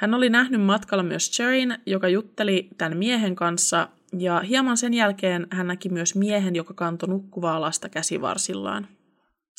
Hän 0.00 0.14
oli 0.14 0.30
nähnyt 0.30 0.60
matkalla 0.60 1.02
myös 1.02 1.30
Cherin, 1.30 1.78
joka 1.86 2.08
jutteli 2.08 2.68
tämän 2.78 2.98
miehen 2.98 3.34
kanssa, 3.34 3.88
ja 4.18 4.40
hieman 4.40 4.76
sen 4.76 4.94
jälkeen 4.94 5.46
hän 5.50 5.66
näki 5.66 5.88
myös 5.88 6.14
miehen, 6.14 6.56
joka 6.56 6.74
kantoi 6.74 7.08
nukkuvaa 7.08 7.60
lasta 7.60 7.88
käsivarsillaan. 7.88 8.88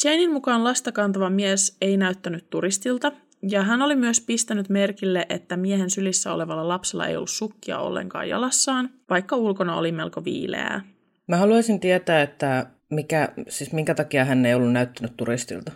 Janein 0.04 0.34
mukaan 0.34 0.64
lasta 0.64 0.92
kantava 0.92 1.30
mies 1.30 1.78
ei 1.82 1.98
näyttänyt 1.98 2.50
turistilta, 2.50 3.12
ja 3.50 3.64
hän 3.64 3.82
oli 3.82 3.96
myös 3.96 4.22
pistänyt 4.22 4.70
merkille, 4.70 5.26
että 5.30 5.58
miehen 5.58 5.90
sylissä 5.90 6.34
olevalla 6.34 6.68
lapsella 6.68 7.08
ei 7.08 7.16
ollut 7.16 7.30
sukkia 7.30 7.80
ollenkaan 7.80 8.30
jalassaan, 8.30 8.90
vaikka 9.10 9.36
ulkona 9.36 9.76
oli 9.76 9.92
melko 9.92 10.24
viileää. 10.26 10.82
Mä 11.28 11.38
haluaisin 11.38 11.80
tietää, 11.80 12.22
että 12.22 12.66
mikä, 12.90 13.30
siis 13.50 13.74
minkä 13.74 13.96
takia 13.96 14.26
hän 14.26 14.46
ei 14.46 14.54
ollut 14.54 14.72
näyttänyt 14.72 15.18
turistilta. 15.18 15.72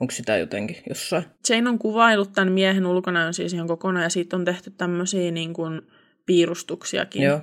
Onko 0.00 0.10
sitä 0.10 0.36
jotenkin 0.36 0.76
jossain? 0.88 1.24
Jane 1.48 1.70
on 1.70 1.78
kuvailut 1.78 2.32
tämän 2.32 2.52
miehen 2.52 2.86
ulkonäön 2.86 3.34
siis 3.34 3.54
ihan 3.54 3.66
kokonaan, 3.66 4.02
ja 4.02 4.10
siitä 4.10 4.36
on 4.36 4.44
tehty 4.44 4.70
tämmöisiä 4.70 5.30
niin 5.30 5.52
kuin 5.52 5.82
piirustuksiakin. 6.26 7.22
Joo. 7.22 7.40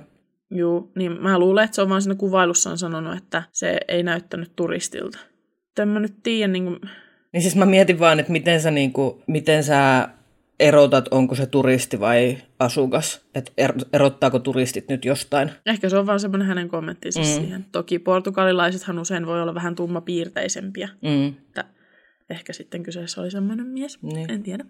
Joo, 0.50 0.90
niin 0.96 1.22
mä 1.22 1.38
luulen, 1.38 1.64
että 1.64 1.74
se 1.74 1.82
on 1.82 1.88
vaan 1.88 2.02
siinä 2.02 2.14
kuvailussa 2.14 2.70
on 2.70 2.78
sanonut, 2.78 3.16
että 3.16 3.42
se 3.52 3.80
ei 3.88 4.02
näyttänyt 4.02 4.52
turistilta. 4.56 5.18
En 5.80 5.88
mä 5.88 6.00
nyt 6.00 6.14
tiedä, 6.22 6.52
niin 6.52 6.64
kuin... 6.64 6.78
Niin 7.32 7.42
siis 7.42 7.56
mä 7.56 7.66
mietin 7.66 7.98
vaan, 7.98 8.20
että 8.20 8.32
miten 8.32 8.60
sä, 8.60 8.70
niin 8.70 8.92
kuin, 8.92 9.22
miten 9.26 9.64
sä 9.64 10.08
erotat, 10.60 11.08
onko 11.10 11.34
se 11.34 11.46
turisti 11.46 12.00
vai 12.00 12.38
asukas? 12.58 13.20
Että 13.34 13.52
er, 13.58 13.72
erottaako 13.92 14.38
turistit 14.38 14.88
nyt 14.88 15.04
jostain? 15.04 15.50
Ehkä 15.66 15.88
se 15.88 15.98
on 15.98 16.06
vaan 16.06 16.20
semmoinen 16.20 16.48
hänen 16.48 16.68
kommenttinsa 16.68 17.20
mm. 17.20 17.26
siihen. 17.26 17.66
Toki 17.72 17.98
portugalilaisethan 17.98 18.98
usein 18.98 19.26
voi 19.26 19.42
olla 19.42 19.54
vähän 19.54 19.74
tummapiirteisempiä. 19.74 20.88
Mm. 21.02 21.28
Että 21.28 21.64
ehkä 22.30 22.52
sitten 22.52 22.82
kyseessä 22.82 23.20
oli 23.20 23.30
semmoinen 23.30 23.66
mies, 23.66 24.02
Niin. 24.02 24.30
en 24.30 24.42
tiedä. 24.42 24.64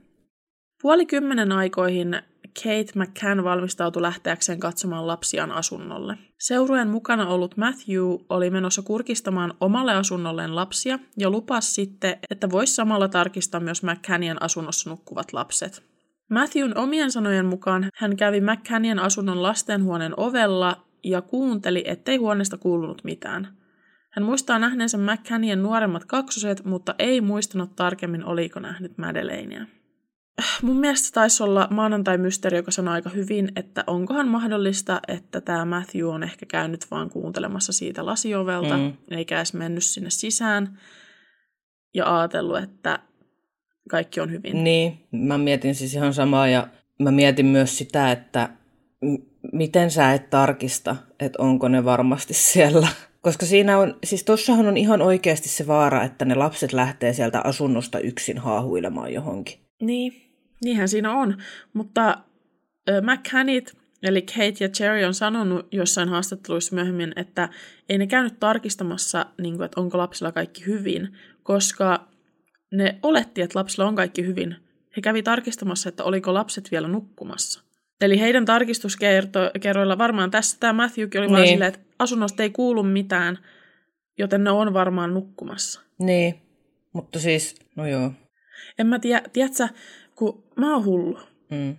Puoli 0.82 1.06
kymmenen 1.06 1.52
aikoihin 1.52 2.22
Kate 2.62 2.92
McCann 2.94 3.44
valmistautui 3.44 4.02
lähteäkseen 4.02 4.60
katsomaan 4.60 5.06
lapsiaan 5.06 5.52
asunnolle. 5.52 6.18
Seurueen 6.38 6.88
mukana 6.88 7.28
ollut 7.28 7.56
Matthew 7.56 8.02
oli 8.28 8.50
menossa 8.50 8.82
kurkistamaan 8.82 9.54
omalle 9.60 9.92
asunnolleen 9.94 10.54
lapsia 10.54 10.98
ja 11.16 11.30
lupasi 11.30 11.72
sitten, 11.72 12.18
että 12.30 12.50
voisi 12.50 12.74
samalla 12.74 13.08
tarkistaa 13.08 13.60
myös 13.60 13.82
McCannien 13.82 14.42
asunnossa 14.42 14.90
nukkuvat 14.90 15.32
lapset. 15.32 15.82
Matthewn 16.30 16.78
omien 16.78 17.10
sanojen 17.12 17.46
mukaan 17.46 17.88
hän 17.94 18.16
kävi 18.16 18.40
McCannien 18.40 18.98
asunnon 18.98 19.42
lastenhuoneen 19.42 20.14
ovella 20.16 20.84
ja 21.04 21.22
kuunteli, 21.22 21.84
ettei 21.86 22.16
huoneesta 22.16 22.56
kuulunut 22.56 23.04
mitään. 23.04 23.48
Hän 24.10 24.24
muistaa 24.24 24.58
nähneensä 24.58 24.98
McCannien 24.98 25.62
nuoremmat 25.62 26.04
kaksoset, 26.04 26.64
mutta 26.64 26.94
ei 26.98 27.20
muistanut 27.20 27.76
tarkemmin, 27.76 28.24
oliko 28.24 28.60
nähnyt 28.60 28.98
Madeleinea. 28.98 29.66
Mun 30.62 30.76
mielestä 30.76 31.14
taisi 31.14 31.42
olla 31.42 31.68
maanantai-mysteeri, 31.70 32.56
joka 32.56 32.70
sanoi 32.70 32.94
aika 32.94 33.10
hyvin, 33.10 33.52
että 33.56 33.84
onkohan 33.86 34.28
mahdollista, 34.28 35.00
että 35.08 35.40
tämä 35.40 35.64
Matthew 35.64 36.04
on 36.06 36.22
ehkä 36.22 36.46
käynyt 36.46 36.86
vaan 36.90 37.10
kuuntelemassa 37.10 37.72
siitä 37.72 38.06
lasiovelta, 38.06 38.76
Mm. 38.76 38.92
eikä 39.10 39.36
edes 39.36 39.54
mennyt 39.54 39.84
sinne 39.84 40.10
sisään 40.10 40.78
ja 41.94 42.18
ajatellut, 42.18 42.58
että 42.58 42.98
kaikki 43.90 44.20
on 44.20 44.30
hyvin. 44.30 44.64
Niin, 44.64 45.06
mä 45.12 45.38
mietin 45.38 45.74
siis 45.74 45.94
ihan 45.94 46.14
samaa 46.14 46.48
ja 46.48 46.68
mä 47.02 47.10
mietin 47.10 47.46
myös 47.46 47.78
sitä, 47.78 48.12
että 48.12 48.48
m- 49.02 49.22
miten 49.52 49.90
sä 49.90 50.12
et 50.12 50.30
tarkista, 50.30 50.96
että 51.20 51.42
onko 51.42 51.68
ne 51.68 51.84
varmasti 51.84 52.34
siellä. 52.34 52.88
Koska 53.28 53.47
siinä 53.47 53.78
on, 53.78 53.99
siis 54.04 54.25
tossahan 54.25 54.66
on 54.66 54.76
ihan 54.76 55.02
oikeasti 55.02 55.49
se 55.49 55.66
vaara, 55.66 56.04
että 56.04 56.25
ne 56.25 56.35
lapset 56.35 56.73
lähtee 56.73 57.12
sieltä 57.12 57.40
asunnosta 57.44 57.99
yksin 57.99 58.38
haahuilemaan 58.38 59.12
johonkin. 59.12 59.58
Niin, 59.82 60.12
niinhän 60.64 60.88
siinä 60.88 61.12
on. 61.12 61.37
Mutta 61.73 62.08
äh, 62.08 63.02
McCannit, 63.02 63.73
eli 64.02 64.23
Kate 64.23 64.54
ja 64.61 64.68
Cherry 64.68 65.04
on 65.04 65.14
sanonut 65.14 65.68
jossain 65.73 66.08
haastatteluissa 66.08 66.75
myöhemmin, 66.75 67.12
että 67.16 67.49
ei 67.88 67.99
ne 67.99 68.06
käynyt 68.06 68.40
tarkistamassa, 68.40 69.26
niin 69.40 69.56
kuin, 69.56 69.64
että 69.64 69.80
onko 69.80 69.99
lapsilla 69.99 70.32
kaikki 70.32 70.66
hyvin, 70.66 71.08
koska 71.42 72.08
ne 72.73 72.99
oletti, 73.02 73.42
että 73.42 73.58
lapsilla 73.58 73.88
on 73.88 73.94
kaikki 73.94 74.26
hyvin. 74.26 74.56
He 74.97 75.02
kävi 75.02 75.23
tarkistamassa, 75.23 75.88
että 75.88 76.04
oliko 76.04 76.35
lapset 76.35 76.70
vielä 76.70 76.88
nukkumassa. 76.88 77.62
Eli 78.00 78.20
heidän 78.20 78.44
tarkistuskerroilla 78.44 79.99
varmaan 79.99 80.30
tässä 80.30 80.56
tämä 80.61 80.73
Matthewkin 80.73 81.20
oli 81.20 81.26
niin. 81.26 81.37
vaan 81.37 81.47
silleen, 81.47 81.75
että 81.75 81.88
asunnosta 81.98 82.42
ei 82.42 82.50
kuulu 82.50 82.82
mitään, 82.82 83.38
joten 84.18 84.44
ne 84.44 84.50
on 84.50 84.72
varmaan 84.74 85.14
nukkumassa. 85.14 85.80
Niin, 85.98 86.34
mutta 86.92 87.18
siis, 87.18 87.54
no 87.76 87.86
joo. 87.86 88.12
En 88.78 88.86
mä 88.86 88.98
tiedä, 88.98 89.22
tiedätkö, 89.32 89.68
kun 90.14 90.44
mä 90.56 90.74
oon 90.74 90.84
hullu. 90.84 91.18
Mm. 91.50 91.76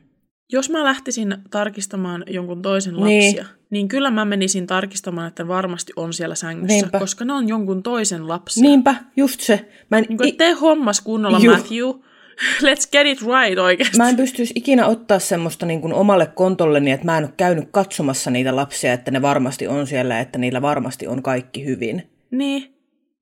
Jos 0.51 0.69
mä 0.69 0.83
lähtisin 0.83 1.37
tarkistamaan 1.51 2.23
jonkun 2.27 2.61
toisen 2.61 2.93
Niin. 2.95 3.25
lapsia, 3.25 3.45
niin 3.69 3.87
kyllä 3.87 4.11
mä 4.11 4.25
menisin 4.25 4.67
tarkistamaan, 4.67 5.27
että 5.27 5.47
varmasti 5.47 5.93
on 5.95 6.13
siellä 6.13 6.35
sängyssä, 6.35 6.73
Niinpä. 6.81 6.99
koska 6.99 7.25
ne 7.25 7.33
on 7.33 7.47
jonkun 7.47 7.83
toisen 7.83 8.27
lapsia. 8.27 8.61
Niinpä, 8.61 8.95
just 9.15 9.39
se. 9.41 9.69
Mä 9.91 9.97
en, 9.97 10.05
Niin 10.09 10.17
kuin, 10.17 10.29
i- 10.29 10.31
tee 10.31 10.51
hommas 10.53 11.01
kunnolla, 11.01 11.39
Juu. 11.39 11.53
Matthew. 11.55 12.08
Let's 12.67 12.89
get 12.91 13.07
it 13.07 13.19
right 13.21 13.59
oikeasti. 13.59 13.97
Mä 13.97 14.09
en 14.09 14.15
pystyisi 14.15 14.53
ikinä 14.55 14.87
ottaa 14.87 15.19
semmoista 15.19 15.65
niin 15.65 15.81
kuin 15.81 15.93
omalle 15.93 16.25
kontolleni, 16.25 16.91
että 16.91 17.05
mä 17.05 17.17
en 17.17 17.23
ole 17.23 17.33
käynyt 17.37 17.67
katsomassa 17.71 18.31
niitä 18.31 18.55
lapsia, 18.55 18.93
että 18.93 19.11
ne 19.11 19.21
varmasti 19.21 19.67
on 19.67 19.87
siellä, 19.87 20.19
että 20.19 20.39
niillä 20.39 20.61
varmasti 20.61 21.07
on 21.07 21.23
kaikki 21.23 21.65
hyvin. 21.65 22.09
Niin, 22.31 22.73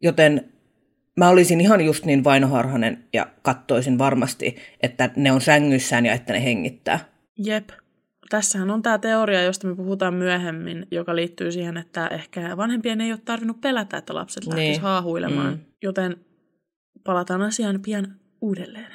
Joten 0.02 0.52
mä 1.18 1.30
olisin 1.30 1.62
ihan 1.62 1.82
just 1.82 2.06
niin 2.06 2.24
vainoharhanen 2.24 3.04
ja 3.14 3.28
kattoisin 3.42 3.98
varmasti, 3.98 4.56
että 4.84 5.10
ne 5.16 5.32
on 5.32 5.42
sängyissään 5.42 6.06
ja 6.06 6.14
että 6.14 6.34
ne 6.34 6.44
hengittää. 6.44 7.00
jep. 7.38 7.70
Tässähän 8.30 8.70
on 8.72 8.82
tämä 8.82 8.98
teoria, 8.98 9.42
josta 9.44 9.68
me 9.68 9.76
puhutaan 9.76 10.14
myöhemmin, 10.14 10.88
joka 10.92 11.16
liittyy 11.16 11.52
siihen, 11.52 11.78
että 11.78 12.08
ehkä 12.08 12.58
vanhempien 12.58 13.02
ei 13.02 13.12
ole 13.12 13.20
tarvinnut 13.26 13.62
pelätä, 13.62 13.98
että 13.98 14.16
lapset 14.16 14.46
lähtisivät 14.48 14.70
Niin. 14.72 14.82
haahuilemaan. 14.82 15.54
Mm. 15.54 15.60
Joten 15.84 16.16
palataan 17.04 17.42
asiaan 17.42 17.80
pian 17.82 18.16
uudelleen. 18.42 18.92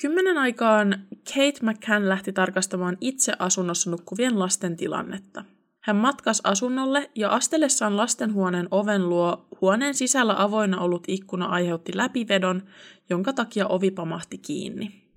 Kymmenen 0.00 0.38
aikaan 0.38 1.06
Kate 1.34 1.58
McCann 1.62 2.08
lähti 2.08 2.32
tarkastamaan 2.32 2.96
itse 3.00 3.32
asunnossa 3.38 3.90
nukkuvien 3.90 4.38
lasten 4.38 4.76
tilannetta. 4.76 5.44
Hän 5.80 5.96
matkasi 5.96 6.42
asunnolle 6.44 7.10
ja 7.14 7.30
astellessaan 7.30 7.96
lastenhuoneen 7.96 8.68
oven 8.70 9.08
luo 9.08 9.46
Huoneen 9.60 9.94
sisällä 9.94 10.34
avoinna 10.42 10.80
ollut 10.80 11.04
ikkuna 11.08 11.46
aiheutti 11.46 11.96
läpivedon, 11.96 12.62
jonka 13.10 13.32
takia 13.32 13.66
ovi 13.66 13.90
pamahti 13.90 14.38
kiinni. 14.38 15.10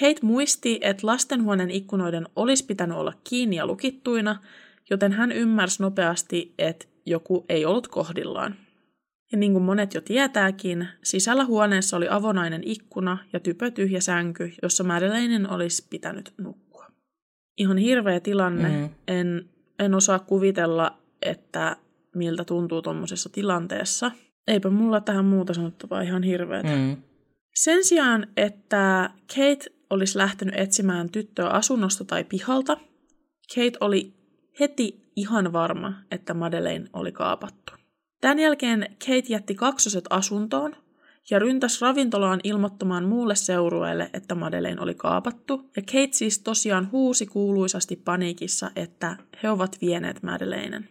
Kate 0.00 0.20
muisti, 0.22 0.78
että 0.82 1.06
lastenhuoneen 1.06 1.70
ikkunoiden 1.70 2.26
olisi 2.36 2.66
pitänyt 2.66 2.96
olla 2.96 3.12
kiinni 3.24 3.56
ja 3.56 3.66
lukittuina, 3.66 4.36
joten 4.90 5.12
hän 5.12 5.32
ymmärsi 5.32 5.82
nopeasti, 5.82 6.54
että 6.58 6.86
joku 7.06 7.44
ei 7.48 7.64
ollut 7.64 7.88
kohdillaan. 7.88 8.56
Ja 9.32 9.38
niin 9.38 9.52
kuin 9.52 9.64
monet 9.64 9.94
jo 9.94 10.00
tietääkin, 10.00 10.88
sisällä 11.02 11.44
huoneessa 11.44 11.96
oli 11.96 12.06
avonainen 12.10 12.62
ikkuna 12.64 13.18
ja 13.32 13.40
typötyhjä 13.40 14.00
sänky, 14.00 14.52
jossa 14.62 14.84
Madeleinen 14.84 15.50
olisi 15.50 15.86
pitänyt 15.90 16.34
nukkua. 16.38 16.86
Ihan 17.58 17.78
hirveä 17.78 18.20
tilanne. 18.20 18.68
Mm. 18.68 18.88
En, 19.08 19.48
en 19.78 19.94
osaa 19.94 20.18
kuvitella, 20.18 20.98
että 21.22 21.76
miltä 22.14 22.44
tuntuu 22.44 22.82
tuommoisessa 22.82 23.28
tilanteessa. 23.28 24.10
Eipä 24.46 24.70
mulla 24.70 25.00
tähän 25.00 25.24
muuta 25.24 25.54
sanottavaa 25.54 26.02
ihan 26.02 26.22
hirveätä. 26.22 26.76
Mm. 26.76 26.96
Sen 27.54 27.84
sijaan, 27.84 28.26
että 28.36 29.10
Kate 29.34 29.72
olisi 29.90 30.18
lähtenyt 30.18 30.54
etsimään 30.58 31.10
tyttöä 31.10 31.48
asunnosta 31.48 32.04
tai 32.04 32.24
pihalta, 32.24 32.76
Kate 33.54 33.78
oli 33.80 34.14
heti 34.60 35.12
ihan 35.16 35.52
varma, 35.52 35.92
että 36.10 36.34
Madeleine 36.34 36.88
oli 36.92 37.12
kaapattu. 37.12 37.81
Tämän 38.22 38.38
jälkeen 38.38 38.86
Kate 39.06 39.22
jätti 39.28 39.54
kaksoset 39.54 40.04
asuntoon 40.10 40.76
ja 41.30 41.38
ryntäsi 41.38 41.78
ravintolaan 41.80 42.40
ilmoittamaan 42.44 43.04
muulle 43.04 43.34
seurueelle, 43.34 44.10
että 44.12 44.34
Madeleine 44.34 44.80
oli 44.80 44.94
kaapattu. 44.94 45.70
Ja 45.76 45.82
Kate 45.82 46.08
siis 46.12 46.38
tosiaan 46.38 46.88
huusi 46.92 47.26
kuuluisasti 47.26 47.96
paniikissa, 47.96 48.70
että 48.76 49.16
he 49.42 49.50
ovat 49.50 49.76
vieneet 49.80 50.22
Madeleinen. 50.22 50.88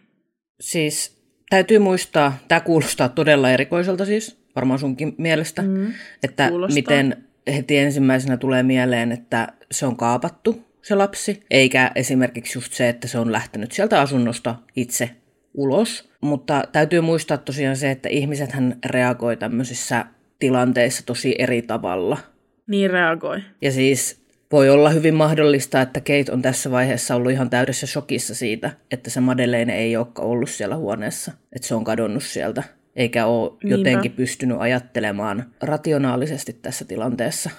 Siis 0.60 1.22
täytyy 1.50 1.78
muistaa, 1.78 2.38
tämä 2.48 2.60
kuulostaa 2.60 3.08
todella 3.08 3.50
erikoiselta 3.50 4.04
siis, 4.04 4.38
varmaan 4.56 4.78
sunkin 4.78 5.14
mielestä, 5.18 5.62
mm, 5.62 5.92
että 6.22 6.48
kuulostaa. 6.48 6.74
miten 6.74 7.24
heti 7.46 7.78
ensimmäisenä 7.78 8.36
tulee 8.36 8.62
mieleen, 8.62 9.12
että 9.12 9.48
se 9.70 9.86
on 9.86 9.96
kaapattu 9.96 10.64
se 10.82 10.94
lapsi, 10.94 11.42
eikä 11.50 11.90
esimerkiksi 11.94 12.58
just 12.58 12.72
se, 12.72 12.88
että 12.88 13.08
se 13.08 13.18
on 13.18 13.32
lähtenyt 13.32 13.72
sieltä 13.72 14.00
asunnosta 14.00 14.54
itse 14.76 15.10
ulos. 15.54 16.10
Mutta 16.20 16.62
täytyy 16.72 17.00
muistaa 17.00 17.38
tosiaan 17.38 17.76
se, 17.76 17.90
että 17.90 18.08
ihmisethän 18.08 18.76
reagoi 18.86 19.36
tämmöisissä 19.36 20.06
tilanteissa 20.38 21.06
tosi 21.06 21.34
eri 21.38 21.62
tavalla. 21.62 22.18
Niin 22.66 22.90
reagoi. 22.90 23.42
Ja 23.62 23.72
siis 23.72 24.22
voi 24.52 24.70
olla 24.70 24.90
hyvin 24.90 25.14
mahdollista, 25.14 25.80
että 25.80 26.00
Kate 26.00 26.32
on 26.32 26.42
tässä 26.42 26.70
vaiheessa 26.70 27.14
ollut 27.14 27.32
ihan 27.32 27.50
täydessä 27.50 27.86
shokissa 27.86 28.34
siitä, 28.34 28.70
että 28.90 29.10
se 29.10 29.20
Madeleine 29.20 29.78
ei 29.78 29.96
olekaan 29.96 30.28
ollut 30.28 30.50
siellä 30.50 30.76
huoneessa, 30.76 31.32
että 31.52 31.68
se 31.68 31.74
on 31.74 31.84
kadonnut 31.84 32.22
sieltä, 32.22 32.62
eikä 32.96 33.26
ole 33.26 33.52
Niinpä. 33.64 33.78
jotenkin 33.78 34.12
pystynyt 34.12 34.56
ajattelemaan 34.60 35.44
rationaalisesti 35.62 36.52
tässä 36.52 36.84
tilanteessa. 36.84 37.50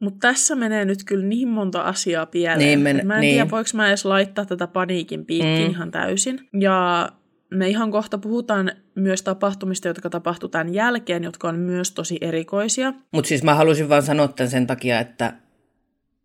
Mutta 0.00 0.28
tässä 0.28 0.54
menee 0.54 0.84
nyt 0.84 1.04
kyllä 1.04 1.26
niin 1.26 1.48
monta 1.48 1.82
asiaa 1.82 2.26
pieleen. 2.26 2.58
Niin 2.58 2.80
men- 2.80 3.06
mä 3.06 3.14
en 3.14 3.20
niin. 3.20 3.34
tiedä, 3.34 3.50
voiko 3.50 3.70
mä 3.74 3.88
edes 3.88 4.04
laittaa 4.04 4.44
tätä 4.44 4.66
paniikin 4.66 5.26
piikkiin 5.26 5.68
mm. 5.68 5.70
ihan 5.70 5.90
täysin. 5.90 6.40
Ja 6.60 7.08
me 7.52 7.68
ihan 7.68 7.90
kohta 7.90 8.18
puhutaan 8.18 8.72
myös 8.94 9.22
tapahtumista, 9.22 9.88
jotka 9.88 10.10
tapahtuu 10.10 10.48
tämän 10.48 10.74
jälkeen, 10.74 11.24
jotka 11.24 11.48
on 11.48 11.58
myös 11.58 11.92
tosi 11.92 12.18
erikoisia. 12.20 12.92
Mutta 13.12 13.28
siis 13.28 13.42
mä 13.42 13.54
halusin 13.54 13.88
vaan 13.88 14.02
sanoa 14.02 14.28
tämän 14.28 14.50
sen 14.50 14.66
takia, 14.66 15.00
että 15.00 15.32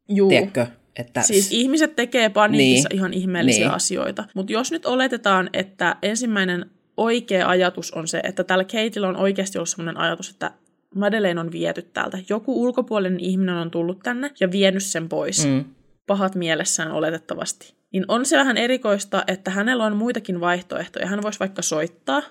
Juu. 0.09 0.29
Tiedätkö, 0.29 0.67
että... 0.95 1.21
Siis 1.21 1.51
ihmiset 1.51 1.95
tekee 1.95 2.29
paniikissa 2.29 2.89
niin. 2.89 2.97
ihan 2.97 3.13
ihmeellisiä 3.13 3.65
niin. 3.65 3.75
asioita. 3.75 4.23
Mutta 4.33 4.53
jos 4.53 4.71
nyt 4.71 4.85
oletetaan, 4.85 5.49
että 5.53 5.95
ensimmäinen 6.01 6.65
oikea 6.97 7.49
ajatus 7.49 7.91
on 7.91 8.07
se, 8.07 8.19
että 8.23 8.43
tällä 8.43 8.63
Kateilla 8.63 9.07
on 9.07 9.17
oikeasti 9.17 9.57
ollut 9.57 9.69
sellainen 9.69 9.97
ajatus, 9.97 10.29
että 10.29 10.51
Madeleine 10.95 11.39
on 11.39 11.51
viety 11.51 11.81
täältä. 11.81 12.19
Joku 12.29 12.63
ulkopuolinen 12.63 13.19
ihminen 13.19 13.55
on 13.55 13.71
tullut 13.71 13.99
tänne 14.03 14.31
ja 14.39 14.51
vienyt 14.51 14.83
sen 14.83 15.09
pois. 15.09 15.47
Mm. 15.47 15.65
Pahat 16.07 16.35
mielessään 16.35 16.91
oletettavasti. 16.91 17.76
Niin 17.93 18.05
on 18.07 18.25
se 18.25 18.37
vähän 18.37 18.57
erikoista, 18.57 19.23
että 19.27 19.51
hänellä 19.51 19.85
on 19.85 19.95
muitakin 19.95 20.39
vaihtoehtoja. 20.39 21.07
Hän 21.07 21.21
voisi 21.21 21.39
vaikka 21.39 21.61
soittaa, 21.61 22.21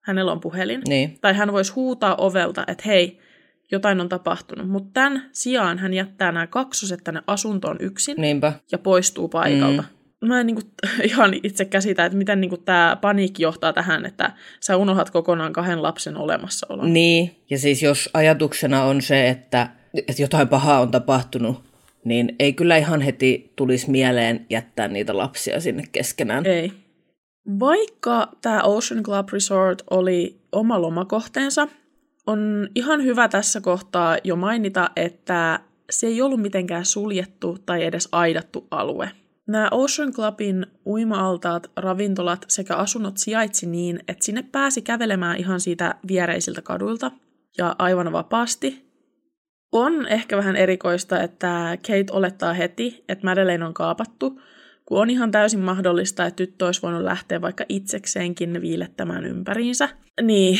hänellä 0.00 0.32
on 0.32 0.40
puhelin. 0.40 0.82
Niin. 0.88 1.18
Tai 1.20 1.34
hän 1.34 1.52
voisi 1.52 1.72
huutaa 1.72 2.16
ovelta, 2.16 2.64
että 2.66 2.82
hei, 2.86 3.18
jotain 3.72 4.00
on 4.00 4.08
tapahtunut. 4.08 4.68
Mutta 4.68 4.90
tämän 4.92 5.30
sijaan 5.32 5.78
hän 5.78 5.94
jättää 5.94 6.32
nämä 6.32 6.46
kaksoset 6.46 7.04
tänne 7.04 7.22
asuntoon 7.26 7.76
yksin 7.80 8.16
Niinpä. 8.18 8.52
ja 8.72 8.78
poistuu 8.78 9.28
paikalta. 9.28 9.82
Mm 9.82 10.00
mä 10.26 10.40
en 10.40 10.46
niinku, 10.46 10.62
ihan 11.10 11.34
itse 11.42 11.64
käsitä, 11.64 12.04
että 12.04 12.18
miten 12.18 12.40
niinku 12.40 12.56
tämä 12.56 12.96
paniikki 13.00 13.42
johtaa 13.42 13.72
tähän, 13.72 14.06
että 14.06 14.32
sä 14.60 14.76
unohat 14.76 15.10
kokonaan 15.10 15.52
kahden 15.52 15.82
lapsen 15.82 16.16
olemassaolon. 16.16 16.92
Niin, 16.92 17.36
ja 17.50 17.58
siis 17.58 17.82
jos 17.82 18.10
ajatuksena 18.14 18.84
on 18.84 19.02
se, 19.02 19.28
että, 19.28 19.68
että 20.08 20.22
jotain 20.22 20.48
pahaa 20.48 20.80
on 20.80 20.90
tapahtunut, 20.90 21.69
niin 22.04 22.36
ei 22.38 22.52
kyllä 22.52 22.76
ihan 22.76 23.00
heti 23.00 23.52
tulisi 23.56 23.90
mieleen 23.90 24.46
jättää 24.50 24.88
niitä 24.88 25.16
lapsia 25.16 25.60
sinne 25.60 25.82
keskenään. 25.92 26.46
Ei. 26.46 26.72
Vaikka 27.60 28.28
tämä 28.42 28.62
Ocean 28.62 29.02
Club 29.02 29.28
Resort 29.32 29.82
oli 29.90 30.40
oma 30.52 30.82
lomakohteensa, 30.82 31.68
on 32.26 32.68
ihan 32.74 33.04
hyvä 33.04 33.28
tässä 33.28 33.60
kohtaa 33.60 34.18
jo 34.24 34.36
mainita, 34.36 34.90
että 34.96 35.60
se 35.90 36.06
ei 36.06 36.22
ollut 36.22 36.40
mitenkään 36.40 36.84
suljettu 36.84 37.58
tai 37.66 37.84
edes 37.84 38.08
aidattu 38.12 38.66
alue. 38.70 39.10
Nämä 39.46 39.68
Ocean 39.70 40.12
Clubin 40.12 40.66
uima-altaat, 40.86 41.70
ravintolat 41.76 42.44
sekä 42.48 42.76
asunnot 42.76 43.16
sijaitsi 43.16 43.66
niin, 43.66 44.00
että 44.08 44.24
sinne 44.24 44.42
pääsi 44.42 44.82
kävelemään 44.82 45.36
ihan 45.36 45.60
siitä 45.60 45.94
viereisiltä 46.08 46.62
kaduilta 46.62 47.10
ja 47.58 47.76
aivan 47.78 48.12
vapaasti. 48.12 48.89
On 49.72 50.06
ehkä 50.06 50.36
vähän 50.36 50.56
erikoista, 50.56 51.22
että 51.22 51.78
Kate 51.86 52.12
olettaa 52.12 52.52
heti, 52.52 53.04
että 53.08 53.26
Madeleine 53.26 53.64
on 53.64 53.74
kaapattu, 53.74 54.40
kun 54.84 55.00
on 55.00 55.10
ihan 55.10 55.30
täysin 55.30 55.60
mahdollista, 55.60 56.26
että 56.26 56.36
tyttö 56.36 56.66
olisi 56.66 56.82
voinut 56.82 57.02
lähteä 57.02 57.40
vaikka 57.40 57.64
itsekseenkin 57.68 58.60
viilettämään 58.60 59.24
ympäriinsä. 59.24 59.88
Niin, 60.22 60.58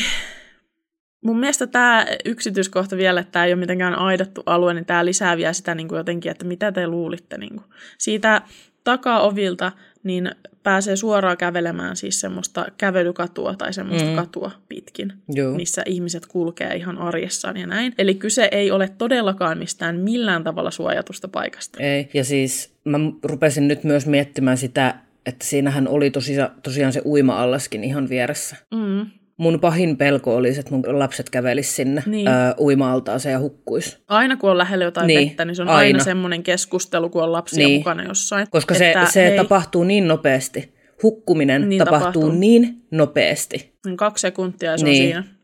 mun 1.25 1.39
mielestä 1.39 1.67
tämä 1.67 2.05
yksityiskohta 2.25 2.97
vielä, 2.97 3.19
että 3.19 3.31
tämä 3.31 3.45
ei 3.45 3.53
ole 3.53 3.59
mitenkään 3.59 3.95
aidattu 3.95 4.43
alue, 4.45 4.73
niin 4.73 4.85
tämä 4.85 5.05
lisää 5.05 5.37
vielä 5.37 5.53
sitä 5.53 5.75
niin 5.75 5.87
kuin 5.87 5.97
jotenkin, 5.97 6.31
että 6.31 6.45
mitä 6.45 6.71
te 6.71 6.87
luulitte. 6.87 7.37
Niin 7.37 7.55
kuin. 7.55 7.65
Siitä 7.97 8.41
takaovilta, 8.83 9.71
niin 10.03 10.31
pääsee 10.63 10.95
suoraan 10.95 11.37
kävelemään 11.37 11.95
siis 11.95 12.19
semmoista 12.19 12.65
kävelykatua 12.77 13.55
tai 13.55 13.73
semmoista 13.73 14.09
mm. 14.09 14.15
katua 14.15 14.51
pitkin, 14.69 15.13
Joo. 15.29 15.55
missä 15.55 15.83
ihmiset 15.85 16.25
kulkee 16.25 16.75
ihan 16.75 16.97
arjessaan 16.97 17.57
ja 17.57 17.67
näin. 17.67 17.93
Eli 17.97 18.15
kyse 18.15 18.49
ei 18.51 18.71
ole 18.71 18.89
todellakaan 18.97 19.57
mistään 19.57 19.95
millään 19.95 20.43
tavalla 20.43 20.71
suojatusta 20.71 21.27
paikasta. 21.27 21.83
Ei, 21.83 22.09
ja 22.13 22.23
siis 22.23 22.73
mä 22.83 22.97
rupesin 23.23 23.67
nyt 23.67 23.83
myös 23.83 24.07
miettimään 24.07 24.57
sitä, 24.57 24.95
että 25.25 25.45
siinähän 25.45 25.87
oli 25.87 26.11
tosiaan, 26.11 26.51
tosiaan 26.63 26.93
se 26.93 27.01
uima-allaskin 27.05 27.83
ihan 27.83 28.09
vieressä. 28.09 28.55
Mm 28.71 29.20
mun 29.41 29.59
pahin 29.59 29.97
pelko 29.97 30.35
olisi, 30.35 30.59
että 30.59 30.71
mun 30.71 30.99
lapset 30.99 31.29
kävelis 31.29 31.75
sinne 31.75 32.03
niin. 32.05 32.27
ö, 32.27 32.31
uima-altaaseen 32.59 33.33
ja 33.33 33.39
hukkuis. 33.39 33.97
Aina 34.07 34.37
kun 34.37 34.51
on 34.51 34.57
lähellä 34.57 34.85
jotain 34.85 35.07
niin. 35.07 35.29
vettä, 35.29 35.45
niin 35.45 35.55
se 35.55 35.61
on 35.61 35.67
aina, 35.67 35.79
aina 35.79 36.03
semmoinen 36.03 36.43
keskustelu, 36.43 37.09
kun 37.09 37.23
on 37.23 37.31
lapsia 37.31 37.67
niin. 37.67 37.79
mukana 37.79 38.03
jossain. 38.03 38.47
Koska 38.49 38.73
se, 38.73 38.93
se 39.09 39.29
hei, 39.29 39.37
tapahtuu 39.37 39.83
niin 39.83 40.07
nopeasti. 40.07 40.73
Hukkuminen 41.03 41.69
niin 41.69 41.79
tapahtuu, 41.79 42.11
tapahtuu 42.11 42.31
niin 42.31 42.81
nopeasti. 42.91 43.73
Niin 43.85 43.97
kaksi 43.97 44.21
sekuntia 44.21 44.71
ja 44.71 44.77
se 44.77 44.85
niin. 44.85 45.17
on 45.17 45.23
siinä. 45.23 45.41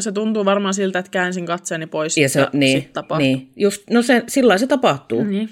Se 0.00 0.12
tuntuu 0.12 0.44
varmaan 0.44 0.74
siltä, 0.74 0.98
että 0.98 1.10
käänsin 1.10 1.46
katseeni 1.46 1.86
pois 1.86 2.18
ja, 2.18 2.28
se, 2.28 2.40
ja 2.40 2.50
niin, 2.52 2.82
sit 2.82 2.92
tapahtuu. 2.92 3.26
Niin. 3.26 3.52
Just, 3.56 3.82
no 3.90 4.02
se, 4.02 4.22
sillä 4.28 4.58
se 4.58 4.66
tapahtuu. 4.66 5.24
Niin. 5.24 5.48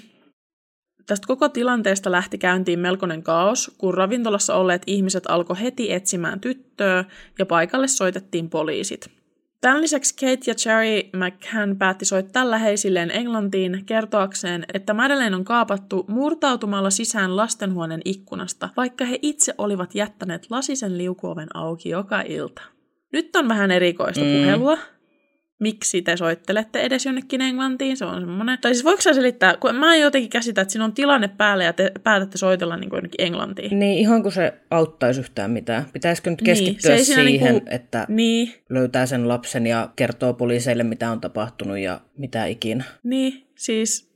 Tästä 1.09 1.27
koko 1.27 1.49
tilanteesta 1.49 2.11
lähti 2.11 2.37
käyntiin 2.37 2.79
melkoinen 2.79 3.23
kaos, 3.23 3.71
kun 3.77 3.93
ravintolassa 3.93 4.55
olleet 4.55 4.81
ihmiset 4.87 5.23
alkoi 5.27 5.61
heti 5.61 5.93
etsimään 5.93 6.39
tyttöä 6.39 7.05
ja 7.39 7.45
paikalle 7.45 7.87
soitettiin 7.87 8.49
poliisit. 8.49 9.09
Tämän 9.61 9.81
lisäksi 9.81 10.15
Kate 10.15 10.51
ja 10.51 10.55
Cherry 10.55 11.09
McCann 11.13 11.77
päätti 11.77 12.05
soittaa 12.05 12.51
läheisilleen 12.51 13.11
Englantiin 13.11 13.83
kertoakseen, 13.85 14.65
että 14.73 14.93
Madeleine 14.93 15.35
on 15.35 15.45
kaapattu 15.45 16.05
murtautumalla 16.07 16.89
sisään 16.89 17.35
lastenhuoneen 17.35 18.01
ikkunasta, 18.05 18.69
vaikka 18.77 19.05
he 19.05 19.19
itse 19.21 19.53
olivat 19.57 19.95
jättäneet 19.95 20.47
lasisen 20.49 20.97
liukuoven 20.97 21.47
auki 21.53 21.89
joka 21.89 22.21
ilta. 22.21 22.61
Nyt 23.13 23.35
on 23.35 23.49
vähän 23.49 23.71
erikoista 23.71 24.23
mm. 24.23 24.31
puhelua, 24.31 24.77
miksi 25.59 26.01
te 26.01 26.17
soittelette 26.17 26.81
edes 26.81 27.05
jonnekin 27.05 27.41
Englantiin, 27.41 27.97
se 27.97 28.05
on 28.05 28.19
semmoinen. 28.19 28.57
Tai 28.61 28.73
siis 28.73 28.85
voiko 28.85 29.01
sä 29.01 29.13
selittää, 29.13 29.57
kun 29.57 29.75
mä 29.75 29.95
en 29.95 30.01
jotenkin 30.01 30.29
käsitä, 30.29 30.61
että 30.61 30.71
siinä 30.71 30.85
on 30.85 30.93
tilanne 30.93 31.27
päällä 31.27 31.63
ja 31.63 31.73
te 31.73 31.91
päätätte 32.03 32.37
soitella 32.37 32.77
niin 32.77 32.89
kuin 32.89 32.97
jonnekin 32.97 33.25
Englantiin. 33.25 33.79
Niin, 33.79 33.97
ihan 33.97 34.21
kuin 34.21 34.31
se 34.31 34.53
auttaisi 34.71 35.19
yhtään 35.19 35.51
mitään. 35.51 35.85
Pitäisikö 35.93 36.29
nyt 36.29 36.41
niin, 36.41 36.45
keskittyä 36.45 36.95
niin, 36.95 37.05
siihen, 37.05 37.25
niin 37.25 37.39
kuin, 37.39 37.61
että 37.65 38.05
niin. 38.09 38.53
löytää 38.69 39.05
sen 39.05 39.27
lapsen 39.27 39.67
ja 39.67 39.89
kertoo 39.95 40.33
poliiseille, 40.33 40.83
mitä 40.83 41.11
on 41.11 41.21
tapahtunut 41.21 41.77
ja 41.77 42.01
mitä 42.17 42.45
ikinä. 42.45 42.83
Niin, 43.03 43.47
siis 43.55 44.09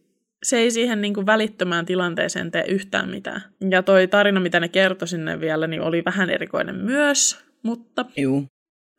se 0.44 0.58
ei 0.58 0.72
siihen 0.72 1.02
niin 1.02 1.14
kuin 1.14 1.26
välittömään 1.26 1.86
tilanteeseen 1.86 2.52
tee 2.52 2.66
yhtään 2.68 3.10
mitään. 3.10 3.42
Ja 3.70 3.84
toi 3.84 4.08
tarina, 4.08 4.40
mitä 4.40 4.60
ne 4.60 4.68
kertoi 4.68 5.08
sinne 5.08 5.40
vielä, 5.40 5.68
niin 5.68 5.82
oli 5.82 6.06
vähän 6.06 6.30
erikoinen 6.30 6.76
myös, 6.76 7.40
mutta... 7.64 8.06
Juu. 8.18 8.46